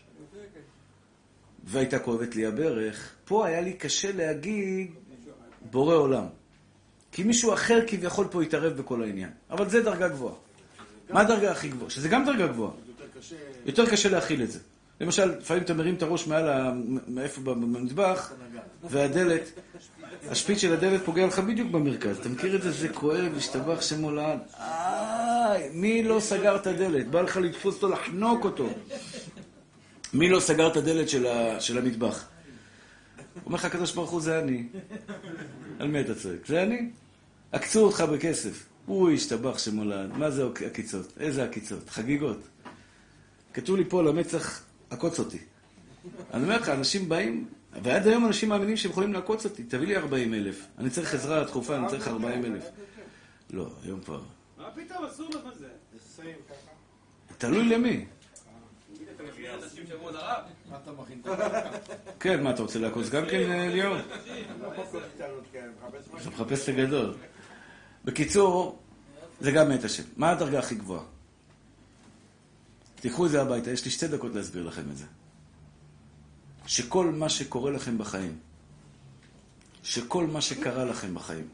והייתה 1.63 1.99
כואבת 1.99 2.35
לי 2.35 2.45
הברך, 2.45 3.11
פה 3.25 3.45
היה 3.47 3.61
לי 3.61 3.73
קשה 3.73 4.11
להגיד 4.11 4.91
בורא 5.71 5.95
עולם. 5.95 6.25
כי 7.11 7.23
מישהו 7.23 7.53
אחר 7.53 7.79
כביכול 7.87 8.27
פה 8.31 8.41
התערב 8.41 8.77
בכל 8.77 9.03
העניין. 9.03 9.29
אבל 9.49 9.69
זה 9.69 9.81
דרגה 9.81 10.07
גבוהה. 10.07 10.35
מה 11.09 11.21
הדרגה 11.21 11.51
הכי 11.51 11.69
גבוהה? 11.69 11.89
שזה 11.89 12.09
גם 12.09 12.25
דרגה 12.25 12.47
גבוהה. 12.47 12.71
יותר 13.65 13.89
קשה 13.89 14.09
להכיל 14.09 14.43
את 14.43 14.51
זה. 14.51 14.59
למשל, 15.01 15.37
לפעמים 15.37 15.63
אתה 15.63 15.73
מרים 15.73 15.95
את 15.95 16.01
הראש 16.01 16.27
מעל. 16.27 16.73
מאיפה 17.07 17.41
במטבח, 17.41 18.33
והדלת, 18.83 19.43
השפיץ 20.29 20.57
של 20.57 20.73
הדלת 20.73 21.01
פוגע 21.05 21.27
לך 21.27 21.39
בדיוק 21.39 21.71
במרכז. 21.71 22.17
אתה 22.17 22.29
מכיר 22.29 22.55
את 22.55 22.61
זה? 22.61 22.71
זה 22.71 22.89
כואב, 22.89 23.37
השתבח 23.37 23.81
שם 23.81 24.01
עולד. 24.01 24.39
איי, 24.59 25.69
מי 25.73 26.03
לא 26.03 26.19
סגר 26.19 26.55
את 26.55 26.67
הדלת? 26.67 27.07
בא 27.07 27.21
לך 27.21 27.37
לתפוס 27.37 27.75
אותו, 27.75 27.89
לחנוק 27.89 28.45
אותו. 28.45 28.69
מי 30.13 30.29
לא 30.29 30.39
סגר 30.39 30.67
את 30.67 30.77
הדלת 30.77 31.09
של, 31.09 31.27
ה... 31.27 31.61
של 31.61 31.77
המטבח? 31.77 32.25
אומר 33.45 33.55
לך 33.55 33.65
הקדוש 33.65 33.93
ברוך 33.93 34.09
הוא, 34.09 34.21
זה 34.21 34.39
אני. 34.39 34.67
על 35.79 35.87
מי 35.87 36.01
אתה 36.01 36.15
צועק? 36.15 36.47
זה 36.47 36.63
אני. 36.63 36.89
עקצו 37.51 37.79
אותך 37.85 38.01
בכסף. 38.01 38.65
אוי, 38.87 39.15
השתבח 39.15 39.57
שמולד. 39.57 40.17
מה 40.17 40.31
זה 40.31 40.43
עקיצות? 40.65 41.13
איזה 41.19 41.43
עקיצות? 41.43 41.89
חגיגות. 41.89 42.39
כתוב 43.53 43.77
לי 43.77 43.83
פה 43.89 43.99
על 43.99 44.07
המצח, 44.07 44.63
עקוץ 44.89 45.19
אותי. 45.19 45.37
אני 46.33 46.43
אומר 46.43 46.57
לך, 46.57 46.69
אנשים 46.69 47.09
באים, 47.09 47.45
ועד 47.83 48.07
היום 48.07 48.25
אנשים 48.25 48.49
מאמינים 48.49 48.77
שהם 48.77 48.91
יכולים 48.91 49.13
לעקוץ 49.13 49.45
אותי. 49.45 49.63
תביא 49.63 49.87
לי 49.87 49.97
40 49.97 50.33
אלף. 50.33 50.67
אני 50.77 50.89
צריך 50.89 51.13
עזרה 51.13 51.43
דחופה, 51.43 51.75
אני 51.75 51.87
צריך 51.87 52.07
40 52.07 52.45
אלף. 52.45 52.63
לא, 53.49 53.69
היום 53.83 54.01
כבר. 54.01 54.21
מה 54.57 54.69
פתאום, 54.71 55.05
אסור 55.05 55.29
לך 55.29 55.57
זה. 55.59 55.67
תלוי 57.37 57.69
למי. 57.69 58.05
אתה 59.15 59.23
מכיר 59.23 59.63
אנשים 59.63 59.87
שאמרו 59.87 60.09
על 60.09 60.15
הרב? 60.15 60.43
מה 60.69 60.77
אתה 60.83 60.91
מכין? 60.91 61.21
כן, 62.19 62.43
מה, 62.43 62.49
אתה 62.49 62.61
רוצה 62.61 62.79
לעקוץ 62.79 63.09
גם 63.09 63.25
כן, 63.25 63.69
ליאור? 63.71 63.97
כאלה, 65.51 65.67
מחפש 65.81 66.07
אתה. 66.07 66.29
מחפש 66.29 66.63
את 66.63 66.69
הגדול. 66.69 67.15
בקיצור, 68.05 68.79
זה 69.41 69.51
גם 69.51 69.69
מאת 69.69 69.83
השם. 69.83 70.03
מה 70.17 70.31
הדרגה 70.31 70.59
הכי 70.59 70.75
גבוהה? 70.75 71.03
תיקחו 72.95 73.25
את 73.25 73.31
זה 73.31 73.41
הביתה, 73.41 73.71
יש 73.71 73.85
לי 73.85 73.91
שתי 73.91 74.07
דקות 74.07 74.35
להסביר 74.35 74.63
לכם 74.63 74.83
את 74.91 74.97
זה. 74.97 75.05
שכל 76.65 77.11
מה 77.11 77.29
שקורה 77.29 77.71
לכם 77.71 77.97
בחיים, 77.97 78.39
שכל 79.83 80.27
מה 80.27 80.41
שקרה 80.41 80.85
לכם 80.85 81.15
בחיים, 81.15 81.47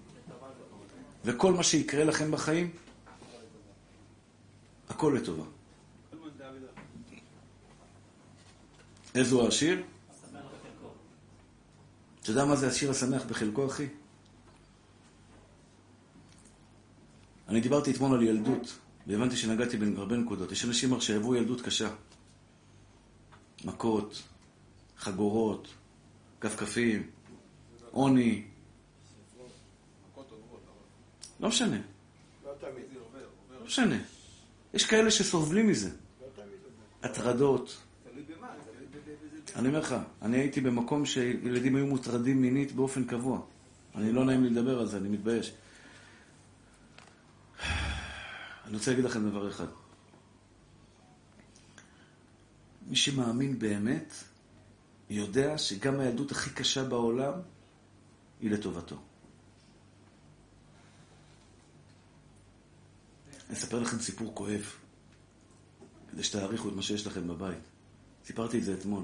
וכל 1.26 1.54
מה 1.54 1.64
שיקרה 1.64 2.04
לכם 2.04 2.32
בחיים, 2.32 2.72
הכל 4.90 5.16
לטובה. 5.18 5.44
איזו 9.16 9.48
השיר? 9.48 9.84
אתה 12.22 12.32
יודע 12.32 12.46
מה 12.46 12.56
זה 12.56 12.68
השיר 12.68 12.92
השמח 12.92 13.24
בחלקו, 13.24 13.68
אחי? 13.68 13.88
אני 17.48 17.62
דיברתי 17.62 17.92
אתמול 17.92 18.14
על 18.14 18.24
ילדות, 18.24 18.78
והבנתי 19.08 19.38
שנגעתי 19.38 19.78
בהרבה 19.78 20.18
נקודות. 20.18 20.52
יש 20.52 20.66
אנשים 20.66 21.02
שעברו 21.02 21.36
ילדות 21.36 21.62
קשה. 21.62 21.90
מכות, 23.66 24.24
חגורות, 25.00 25.68
כפכפים, 26.42 27.10
עוני. 27.92 28.44
לא 31.40 31.50
משנה, 31.50 31.78
לא 32.46 33.66
משנה. 33.66 33.96
יש 34.74 34.86
כאלה 34.86 35.12
שסובלים 35.12 35.68
מזה. 35.68 35.90
הטרדות. 37.04 37.78
אני 39.56 39.68
אומר 39.68 39.80
לך, 39.80 39.96
אני 40.22 40.38
הייתי 40.38 40.62
במקום 40.62 41.06
שילדים 41.06 41.76
היו 41.76 41.86
מוטרדים 41.86 42.42
מינית 42.42 42.72
באופן 42.72 43.04
קבוע. 43.04 43.42
אני 43.96 44.12
לא 44.12 44.26
נעים 44.26 44.44
לי 44.44 44.50
לדבר 44.50 44.80
על 44.80 44.88
זה, 44.88 44.98
אני 44.98 45.10
מתבייש. 45.10 45.54
אני 48.66 48.74
רוצה 48.78 48.92
להגיד 48.92 49.06
לכם 49.06 49.30
דבר 49.30 49.50
אחד. 49.50 49.66
מי 52.88 52.96
שמאמין 52.96 53.60
באמת, 53.60 54.14
יודע 55.10 55.58
שגם 55.58 56.00
הילדות 56.00 56.32
הכי 56.32 56.50
קשה 56.50 56.84
בעולם 56.84 57.34
היא 58.42 58.52
לטובתו. 58.52 58.96
אני 63.50 63.58
אספר 63.58 63.80
לכם 63.80 64.00
סיפור 64.00 64.36
כואב, 64.36 64.66
כדי 66.12 66.24
שתעריכו 66.24 66.70
את 66.70 66.74
מה 66.74 66.82
שיש 66.82 67.08
לכם 67.08 67.28
בבית. 67.28 67.64
סיפרתי 68.26 68.58
את 68.58 68.64
זה 68.64 68.74
אתמול. 68.74 69.04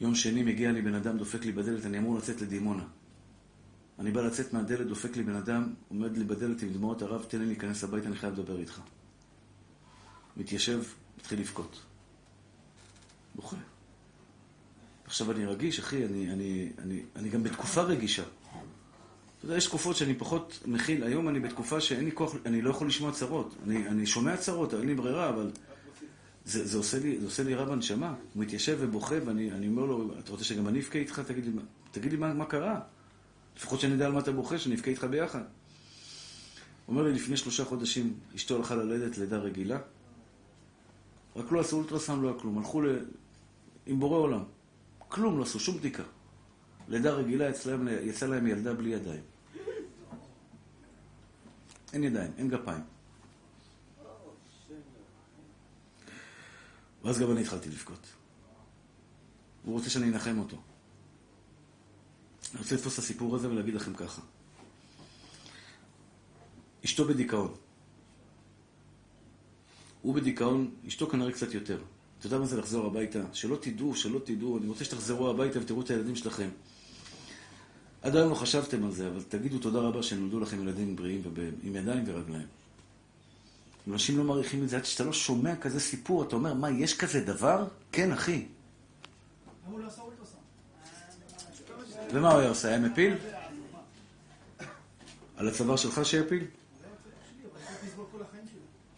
יום 0.00 0.14
שני 0.14 0.42
מגיע 0.42 0.72
לי 0.72 0.82
בן 0.82 0.94
אדם, 0.94 1.18
דופק 1.18 1.44
לי 1.44 1.52
בדלת, 1.52 1.86
אני 1.86 1.98
אמור 1.98 2.18
לצאת 2.18 2.40
לדימונה. 2.40 2.84
אני 3.98 4.10
בא 4.10 4.22
לצאת 4.22 4.52
מהדלת, 4.52 4.86
דופק 4.86 5.16
לי 5.16 5.22
בן 5.22 5.36
אדם, 5.36 5.74
עומד 5.88 6.16
לי 6.16 6.24
בדלת 6.24 6.62
עם 6.62 6.72
דמעות 6.72 7.02
הרב, 7.02 7.24
תן 7.28 7.38
לי 7.38 7.46
להיכנס 7.46 7.84
הביתה, 7.84 8.06
אני 8.06 8.16
חייב 8.16 8.32
לדבר 8.32 8.58
איתך. 8.58 8.80
מתיישב, 10.36 10.82
מתחיל 11.18 11.40
לבכות. 11.40 11.82
בוכה. 13.34 13.56
עכשיו 15.06 15.30
אני 15.30 15.46
רגיש, 15.46 15.78
אחי, 15.78 16.04
אני, 16.04 16.32
אני, 16.32 16.72
אני, 16.78 17.02
אני 17.16 17.28
גם 17.28 17.42
בתקופה 17.42 17.82
רגישה. 17.82 18.22
אתה 18.22 19.44
יודע, 19.44 19.56
יש 19.56 19.66
תקופות 19.66 19.96
שאני 19.96 20.14
פחות 20.14 20.60
מכיל. 20.66 21.04
היום 21.04 21.28
אני 21.28 21.40
בתקופה 21.40 21.80
שאין 21.80 22.04
לי 22.04 22.10
כוח, 22.14 22.34
אני 22.46 22.62
לא 22.62 22.70
יכול 22.70 22.86
לשמוע 22.86 23.12
צרות. 23.12 23.54
אני, 23.66 23.88
אני 23.88 24.06
שומע 24.06 24.36
צרות, 24.36 24.74
אין 24.74 24.86
לי 24.86 24.94
ברירה, 24.94 25.28
אבל 25.28 25.50
זה, 26.44 26.66
זה, 26.66 26.78
עושה 26.78 26.98
לי, 26.98 27.18
זה 27.20 27.26
עושה 27.26 27.42
לי 27.42 27.54
רע 27.54 27.64
בנשמה. 27.64 28.14
הוא 28.34 28.42
מתיישב 28.42 28.78
ובוכה, 28.80 29.14
ואני 29.24 29.52
אני 29.52 29.68
אומר 29.68 29.84
לו, 29.84 30.10
אתה 30.18 30.30
רוצה 30.30 30.44
שגם 30.44 30.68
אני 30.68 30.78
אבכה 30.78 30.98
איתך? 30.98 31.20
תגיד 31.26 31.44
לי, 31.44 31.50
תגיד 31.90 32.12
לי 32.12 32.18
מה, 32.18 32.34
מה 32.34 32.44
קרה. 32.44 32.80
לפחות 33.56 33.80
שאני 33.80 33.94
אדע 33.94 34.06
על 34.06 34.12
מה 34.12 34.20
אתה 34.20 34.32
בוכה, 34.32 34.58
שאני 34.58 34.74
אבכה 34.74 34.90
איתך 34.90 35.04
ביחד. 35.04 35.42
הוא 36.86 36.92
אומר 36.96 37.02
לי, 37.02 37.12
לפני 37.12 37.36
שלושה 37.36 37.64
חודשים 37.64 38.14
אשתו 38.36 38.56
הלכה 38.56 38.74
ללדת 38.74 39.18
לידה 39.18 39.38
רגילה, 39.38 39.78
רק 41.36 41.52
לא 41.52 41.60
עשו 41.60 41.76
אולטרסאונד, 41.76 42.22
לא 42.22 42.28
היה 42.28 42.38
כלום. 42.38 42.58
הלכו 42.58 42.82
ל... 42.82 42.86
עם 43.86 44.00
בורא 44.00 44.18
עולם. 44.18 44.42
כלום 45.08 45.38
לא 45.38 45.42
עשו, 45.42 45.60
שום 45.60 45.78
בדיקה. 45.78 46.02
לידה 46.88 47.12
רגילה, 47.12 47.50
אצלם, 47.50 47.88
יצא 47.88 48.26
להם 48.26 48.46
ילדה 48.46 48.74
בלי 48.74 48.90
ידיים. 48.90 49.22
אין 51.92 52.04
ידיים, 52.04 52.32
אין 52.38 52.48
גפיים. 52.48 52.82
ואז 57.04 57.20
גם 57.20 57.32
אני 57.32 57.40
התחלתי 57.40 57.68
לבכות. 57.68 58.06
הוא 59.64 59.74
רוצה 59.74 59.90
שאני 59.90 60.08
אנחם 60.08 60.38
אותו. 60.38 60.56
אני 62.52 62.60
רוצה 62.60 62.74
לתפוס 62.74 62.94
את 62.94 62.98
הסיפור 62.98 63.36
הזה 63.36 63.50
ולהגיד 63.50 63.74
לכם 63.74 63.94
ככה. 63.94 64.22
אשתו 66.84 67.04
בדיכאון. 67.04 67.54
הוא 70.02 70.14
בדיכאון, 70.14 70.74
אשתו 70.86 71.06
כנראה 71.06 71.32
קצת 71.32 71.54
יותר. 71.54 71.82
אתה 72.26 72.34
יודע 72.34 72.44
מה 72.44 72.46
זה 72.46 72.56
לחזור 72.56 72.86
הביתה? 72.86 73.18
שלא 73.32 73.56
תדעו, 73.60 73.94
שלא 73.94 74.18
תדעו. 74.24 74.58
אני 74.58 74.68
רוצה 74.68 74.84
שתחזרו 74.84 75.30
הביתה 75.30 75.60
ותראו 75.60 75.80
את 75.80 75.90
הילדים 75.90 76.16
שלכם. 76.16 76.48
עד 78.02 78.16
היום 78.16 78.30
לא 78.30 78.34
חשבתם 78.34 78.84
על 78.84 78.92
זה, 78.92 79.08
אבל 79.08 79.22
תגידו 79.22 79.58
תודה 79.58 79.78
רבה 79.78 80.02
שנולדו 80.02 80.40
לכם 80.40 80.62
ילדים 80.62 80.96
בריאים 80.96 81.22
ועם 81.34 81.76
ידיים 81.76 82.04
ורגליים. 82.06 82.46
אנשים 83.88 84.18
לא 84.18 84.24
מעריכים 84.24 84.64
את 84.64 84.68
זה 84.68 84.76
עד 84.76 84.84
שאתה 84.84 85.04
לא 85.04 85.12
שומע 85.12 85.56
כזה 85.56 85.80
סיפור, 85.80 86.22
אתה 86.22 86.36
אומר, 86.36 86.54
מה, 86.54 86.70
יש 86.70 86.96
כזה 86.96 87.20
דבר? 87.20 87.66
כן, 87.92 88.12
אחי. 88.12 88.46
לא? 89.72 89.78
ומה 92.12 92.32
הוא 92.32 92.40
היה 92.40 92.48
עושה? 92.48 92.68
היה 92.68 92.78
מפיל? 92.78 93.14
על 95.36 95.48
הצוואר 95.48 95.76
שלך 95.76 96.00
שיפיל? 96.04 96.44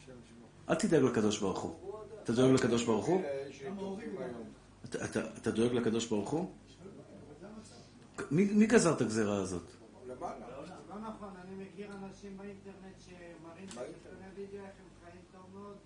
שלי. 0.06 0.14
אל 0.70 0.74
תדאג 0.74 1.02
לקדוש 1.02 1.38
ברוך 1.38 1.60
הוא. 1.60 1.87
אתה 2.28 2.36
דואג 2.36 2.52
לקדוש 2.52 2.84
ברוך 2.84 3.06
הוא? 3.06 3.22
גם? 3.22 3.76
אתה, 4.84 5.04
אתה, 5.04 5.20
אתה 5.42 5.50
דואג 5.50 5.72
לקדוש 5.72 6.06
ברוך 6.06 6.30
הוא? 6.30 6.50
מי, 8.30 8.44
מי 8.44 8.66
גזר 8.66 8.92
את 8.92 9.00
הגזירה 9.00 9.36
הזאת? 9.36 9.62
לא 10.08 10.14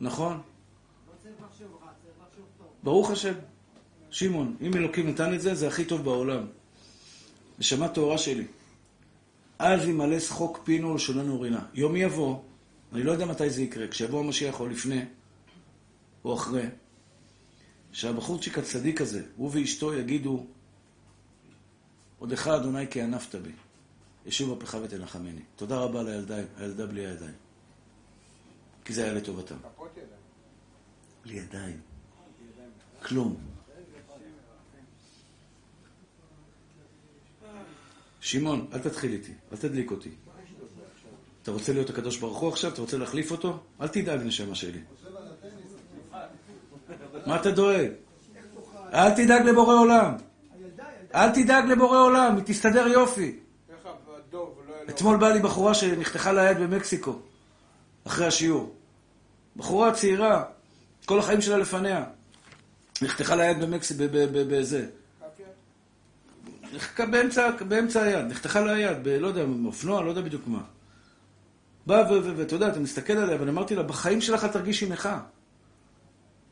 נכון. 0.01 0.33
נכון, 0.33 0.41
לא 1.07 1.13
צריך 1.23 1.35
לחשוב 1.47 1.79
טוב. 2.59 2.67
ברוך 2.83 3.11
השם. 3.11 3.35
שמעון, 4.11 4.57
אם 4.61 4.75
אלוקים 4.75 5.09
נתן 5.09 5.35
את 5.35 5.41
זה, 5.41 5.55
זה 5.55 5.69
הכי 5.69 5.85
טוב 5.85 6.05
בעולם. 6.05 6.47
נשמה 7.59 7.89
טהורה 7.89 8.19
שלי. 8.19 8.47
אז 9.59 9.89
ימלא 9.89 10.21
שחוק 10.21 10.61
פינו 10.65 10.91
ולשוננו 10.91 11.41
רינה. 11.41 11.65
יום 11.75 11.97
יבוא, 11.97 12.39
אני 12.93 13.03
לא 13.03 13.13
יודע 13.13 13.27
מתי 13.27 13.51
זה 13.51 13.63
יקרה, 13.63 13.89
כשיבוא 13.89 14.21
המשיח 14.21 14.61
או 14.61 14.67
לפני, 14.67 15.05
או 16.25 16.35
אחרי, 16.35 16.67
שהבחורצ'יק 17.93 18.59
הצדיק 18.59 19.01
הזה, 19.01 19.23
הוא 19.37 19.51
ואשתו 19.53 19.95
יגידו, 19.95 20.47
עודך 22.19 22.47
אדוני 22.47 22.89
כי 22.91 23.03
ענפת 23.03 23.35
בי, 23.35 23.53
ישוב 24.27 24.63
אפך 24.63 24.77
ותנחמני. 24.83 25.43
תודה 25.57 25.79
רבה 25.79 26.01
הילדה, 26.01 26.37
הילדה 26.57 26.87
בלי 26.87 27.07
הידיים. 27.07 27.35
כי 28.85 28.93
זה 28.93 29.05
היה 29.05 29.15
לטובתם. 29.15 29.57
בלי 31.25 31.35
ידיים. 31.35 31.81
כלום. 33.03 33.37
שמעון, 38.21 38.67
אל 38.73 38.79
תתחיל 38.79 39.13
איתי, 39.13 39.33
אל 39.53 39.57
תדליק 39.57 39.91
אותי. 39.91 40.11
אתה 41.43 41.51
רוצה 41.51 41.73
להיות 41.73 41.91
הקדוש 41.91 42.19
ברוך 42.19 42.39
הוא 42.39 42.49
עכשיו? 42.49 42.73
אתה 42.73 42.81
רוצה 42.81 42.99
להחליף 42.99 43.31
אותו? 43.31 43.61
אל 43.81 43.89
תדאג, 43.89 44.21
נשמה 44.21 44.55
שלי. 44.55 44.81
מה 47.27 47.37
אתה 47.37 47.51
דואג? 47.51 47.91
אל 48.95 49.11
תדאג 49.11 49.47
לבורא 49.47 49.75
עולם. 49.75 50.15
אל 51.15 51.31
תדאג 51.31 51.65
לבורא 51.65 51.99
עולם, 51.99 52.37
היא 52.37 52.45
תסתדר 52.47 52.87
יופי. 52.87 53.39
אתמול 54.89 55.17
באה 55.17 55.33
לי 55.33 55.41
בחורה 55.41 55.75
שנחתכה 55.75 56.33
לה 56.33 56.51
יד 56.51 56.59
במקסיקו, 56.59 57.19
אחרי 58.07 58.27
השיעור. 58.27 58.75
בחורה 59.57 59.95
צעירה, 59.95 60.45
כל 61.07 61.19
החיים 61.19 61.41
שלה 61.41 61.57
לפניה. 61.57 62.05
נחתכה 63.03 63.35
לה 63.35 63.45
יד 63.45 63.61
במקסיקו, 63.61 64.05
בזה. 64.33 64.87
נחקה 66.75 67.07
באמצע, 67.07 67.51
באמצע 67.69 68.03
היד, 68.03 68.27
נחתכה 68.27 68.61
לה 68.61 68.73
היד, 68.73 68.97
ב... 69.03 69.09
לא 69.09 69.27
יודע, 69.27 69.45
אופנוע, 69.65 70.03
לא 70.03 70.11
יודע 70.11 70.21
בדיוק 70.21 70.43
מה. 70.47 70.61
בא 71.87 72.05
ואתה 72.37 72.55
יודע, 72.55 72.69
אתה 72.69 72.81
מסתכל 72.81 73.13
עליה, 73.13 73.37
ואני 73.41 73.51
אמרתי 73.51 73.75
לה, 73.75 73.83
בחיים 73.83 74.21
שלך 74.21 74.45
אל 74.45 74.49
תרגישי 74.49 74.89
נכה. 74.89 75.21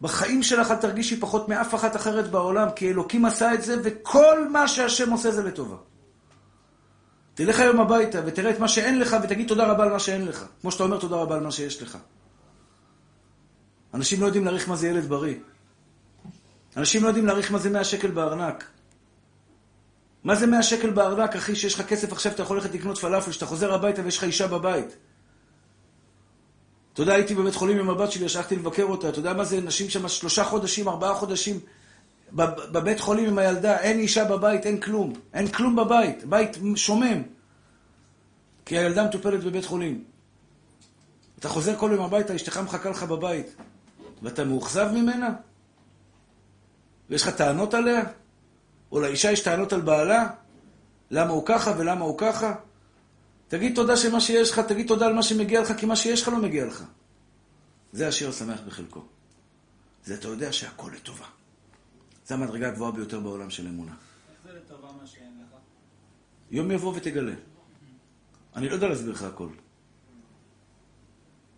בחיים 0.00 0.42
שלך 0.42 0.70
אל 0.70 0.76
תרגישי 0.76 1.20
פחות 1.20 1.48
מאף 1.48 1.74
אחת 1.74 1.96
אחרת 1.96 2.30
בעולם, 2.30 2.68
כי 2.76 2.90
אלוקים 2.90 3.24
עשה 3.24 3.54
את 3.54 3.62
זה, 3.62 3.76
וכל 3.82 4.48
מה 4.48 4.68
שהשם 4.68 5.10
עושה 5.10 5.30
זה 5.30 5.42
לטובה. 5.42 5.76
תלך 7.34 7.60
היום 7.60 7.80
הביתה 7.80 8.20
ותראה 8.26 8.50
את 8.50 8.58
מה 8.58 8.68
שאין 8.68 8.98
לך, 8.98 9.16
ותגיד 9.22 9.48
תודה 9.48 9.66
רבה 9.66 9.84
על 9.84 9.90
מה 9.90 9.98
שאין 9.98 10.26
לך. 10.26 10.44
כמו 10.60 10.70
שאתה 10.70 10.84
אומר 10.84 10.98
תודה 10.98 11.16
רבה 11.16 11.34
על 11.34 11.42
מה 11.42 11.50
שיש 11.50 11.82
לך. 11.82 11.98
אנשים 13.94 14.20
לא 14.20 14.26
יודעים 14.26 14.44
להעריך 14.44 14.68
מה 14.68 14.76
זה 14.76 14.88
ילד 14.88 15.08
בריא. 15.08 15.34
אנשים 16.76 17.02
לא 17.02 17.08
יודעים 17.08 17.26
להעריך 17.26 17.52
מה 17.52 17.58
זה 17.58 17.70
100 17.70 17.84
שקל 17.84 18.10
בארנק. 18.10 18.64
מה 20.24 20.34
זה 20.34 20.46
100 20.46 20.62
שקל 20.62 20.90
בארנק, 20.90 21.36
אחי, 21.36 21.56
שיש 21.56 21.74
לך 21.74 21.86
כסף 21.86 22.12
עכשיו, 22.12 22.32
אתה 22.32 22.42
יכול 22.42 22.56
ללכת 22.56 22.74
לקנות 22.74 22.98
פלאפל, 22.98 23.32
שאתה 23.32 23.46
חוזר 23.46 23.74
הביתה 23.74 24.02
ויש 24.04 24.18
לך 24.18 24.24
אישה 24.24 24.46
בבית. 24.46 24.96
אתה 27.00 27.08
יודע, 27.08 27.14
הייתי 27.14 27.34
בבית 27.34 27.54
חולים 27.54 27.78
עם 27.78 27.90
הבת 27.90 28.12
שלי, 28.12 28.26
הלכתי 28.36 28.56
לבקר 28.56 28.82
אותה, 28.82 29.08
אתה 29.08 29.18
יודע 29.18 29.32
מה 29.32 29.44
זה, 29.44 29.60
נשים 29.60 29.90
שם 29.90 30.08
שלושה 30.08 30.44
חודשים, 30.44 30.88
ארבעה 30.88 31.14
חודשים, 31.14 31.60
בב- 32.32 32.72
בבית 32.72 33.00
חולים 33.00 33.28
עם 33.28 33.38
הילדה, 33.38 33.78
אין 33.78 33.98
אישה 33.98 34.24
בבית, 34.24 34.66
אין 34.66 34.80
כלום. 34.80 35.12
אין 35.34 35.48
כלום 35.48 35.76
בבית, 35.76 36.24
בית 36.24 36.58
שומם. 36.76 37.22
כי 38.66 38.78
הילדה 38.78 39.04
מטופלת 39.04 39.44
בבית 39.44 39.64
חולים. 39.64 40.04
אתה 41.38 41.48
חוזר 41.48 41.76
כל 41.76 41.90
יום 41.94 42.04
הביתה, 42.04 42.36
אשתך 42.36 42.56
מחכה 42.56 42.90
לך 42.90 43.02
בבית, 43.02 43.54
ואתה 44.22 44.44
מאוכזב 44.44 44.88
ממנה? 44.92 45.28
ויש 47.10 47.22
לך 47.22 47.28
טענות 47.28 47.74
עליה? 47.74 48.02
או 48.92 49.00
לאישה 49.00 49.32
יש 49.32 49.40
טענות 49.40 49.72
על 49.72 49.80
בעלה? 49.80 50.26
למה 51.10 51.30
הוא 51.30 51.42
ככה 51.46 51.74
ולמה 51.78 52.04
הוא 52.04 52.18
ככה? 52.18 52.54
תגיד 53.50 53.74
תודה 53.74 53.96
שמה 53.96 54.20
שיש 54.20 54.50
לך, 54.50 54.58
תגיד 54.58 54.86
תודה 54.88 55.06
על 55.06 55.12
מה 55.12 55.22
שמגיע 55.22 55.60
לך, 55.60 55.72
כי 55.78 55.86
מה 55.86 55.96
שיש 55.96 56.22
לך 56.22 56.28
לא 56.28 56.38
מגיע 56.42 56.66
לך. 56.66 56.84
זה 57.92 58.08
השיר 58.08 58.28
השמח 58.28 58.60
בחלקו. 58.66 59.02
זה 60.04 60.14
אתה 60.14 60.28
יודע 60.28 60.52
שהכל 60.52 60.90
לטובה. 60.94 61.26
זו 62.26 62.34
המדרגה 62.34 62.68
הגבוהה 62.68 62.92
ביותר 62.92 63.20
בעולם 63.20 63.50
של 63.50 63.66
אמונה. 63.66 63.92
איך 63.92 64.38
זה 64.44 64.58
לטובה 64.58 64.88
מה 65.00 65.06
שאין 65.06 65.32
לך? 65.42 65.56
יום 66.50 66.70
יבוא 66.70 66.96
ותגלה. 66.96 67.32
אני 68.56 68.68
לא 68.68 68.74
יודע 68.74 68.88
להסביר 68.88 69.12
לך 69.12 69.22
הכל. 69.22 69.48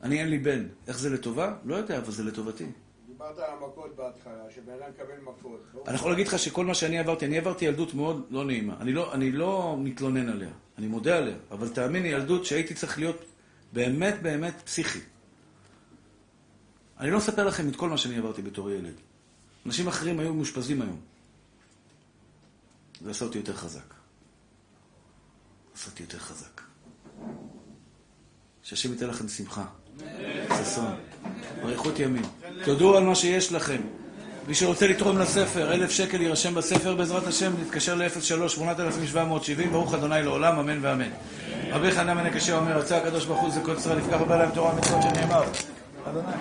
אני 0.02 0.20
אין 0.20 0.28
לי 0.28 0.38
בן. 0.38 0.66
איך 0.86 0.98
זה 0.98 1.10
לטובה? 1.10 1.56
לא 1.64 1.74
יודע, 1.74 1.98
אבל 1.98 2.12
זה 2.12 2.24
לטובתי. 2.24 2.66
דיברת 3.06 3.38
על 3.38 3.44
המכות 3.50 3.96
בהתחלה, 3.96 4.50
שבן 4.54 4.72
אדם 4.72 4.90
מקבל 4.90 5.20
מכות. 5.22 5.60
לא? 5.74 5.84
אני 5.86 5.94
יכול 5.94 6.10
להגיד 6.10 6.26
לך 6.26 6.38
שכל 6.38 6.64
מה 6.64 6.74
שאני 6.74 6.98
עברתי, 6.98 7.26
אני 7.26 7.38
עברתי 7.38 7.64
ילדות 7.64 7.94
מאוד 7.94 8.26
לא 8.30 8.44
נעימה. 8.44 8.76
אני 8.80 8.92
לא, 8.92 9.14
אני 9.14 9.32
לא 9.32 9.76
מתלונן 9.78 10.28
עליה, 10.28 10.50
אני 10.82 10.90
מודה 10.90 11.18
עליה, 11.18 11.36
אבל 11.50 11.68
תאמין 11.68 12.02
לי, 12.02 12.08
ילדות 12.08 12.44
שהייתי 12.44 12.74
צריך 12.74 12.98
להיות 12.98 13.24
באמת 13.72 14.22
באמת 14.22 14.54
פסיכי. 14.64 14.98
אני 17.00 17.10
לא 17.10 17.18
אספר 17.18 17.46
לכם 17.46 17.68
את 17.68 17.76
כל 17.76 17.88
מה 17.88 17.98
שאני 17.98 18.18
עברתי 18.18 18.42
בתור 18.42 18.70
ילד. 18.70 18.94
אנשים 19.66 19.88
אחרים 19.88 20.20
היו 20.20 20.34
מאושפזים 20.34 20.82
היום. 20.82 21.00
זה 23.00 23.10
עשה 23.10 23.24
אותי 23.24 23.38
יותר 23.38 23.56
חזק. 23.56 23.94
עשה 25.74 25.90
אותי 25.90 26.02
יותר 26.02 26.18
חזק. 26.18 26.60
שהשם 28.62 28.92
ייתן 28.92 29.06
לכם 29.06 29.28
שמחה, 29.28 29.66
ששון, 30.48 30.94
אריכות 31.62 31.98
ימים. 31.98 32.24
תודו 32.64 32.96
על 32.96 33.04
מה 33.04 33.14
שיש 33.14 33.52
לכם. 33.52 33.80
מי 34.48 34.54
שרוצה 34.54 34.86
לתרום 34.86 35.18
לספר, 35.18 35.72
אלף 35.72 35.90
שקל 35.90 36.20
יירשם 36.20 36.54
בספר 36.54 36.94
בעזרת 36.94 37.26
השם, 37.26 37.52
נתקשר 37.60 37.94
ל-03-8770, 37.94 39.68
ברוך 39.72 39.94
אדוני 39.94 40.22
לעולם, 40.22 40.58
אמן 40.58 40.78
ואמן. 40.82 41.08
רבי 41.70 41.90
חנן 41.90 42.14
בן 42.14 42.26
הקשה 42.26 42.56
אומר, 42.56 42.78
רצה 42.78 42.96
הקדוש 42.96 43.24
ברוך 43.24 43.40
הוא 43.40 43.50
זכות 43.50 43.78
ישראל, 43.78 43.98
יפקח 43.98 44.20
ובא 44.20 44.36
להם 44.36 44.50
תורה 44.50 44.74
ומצוות 44.74 45.02
שנאמר. 45.02 45.42
אדוני. 46.10 46.32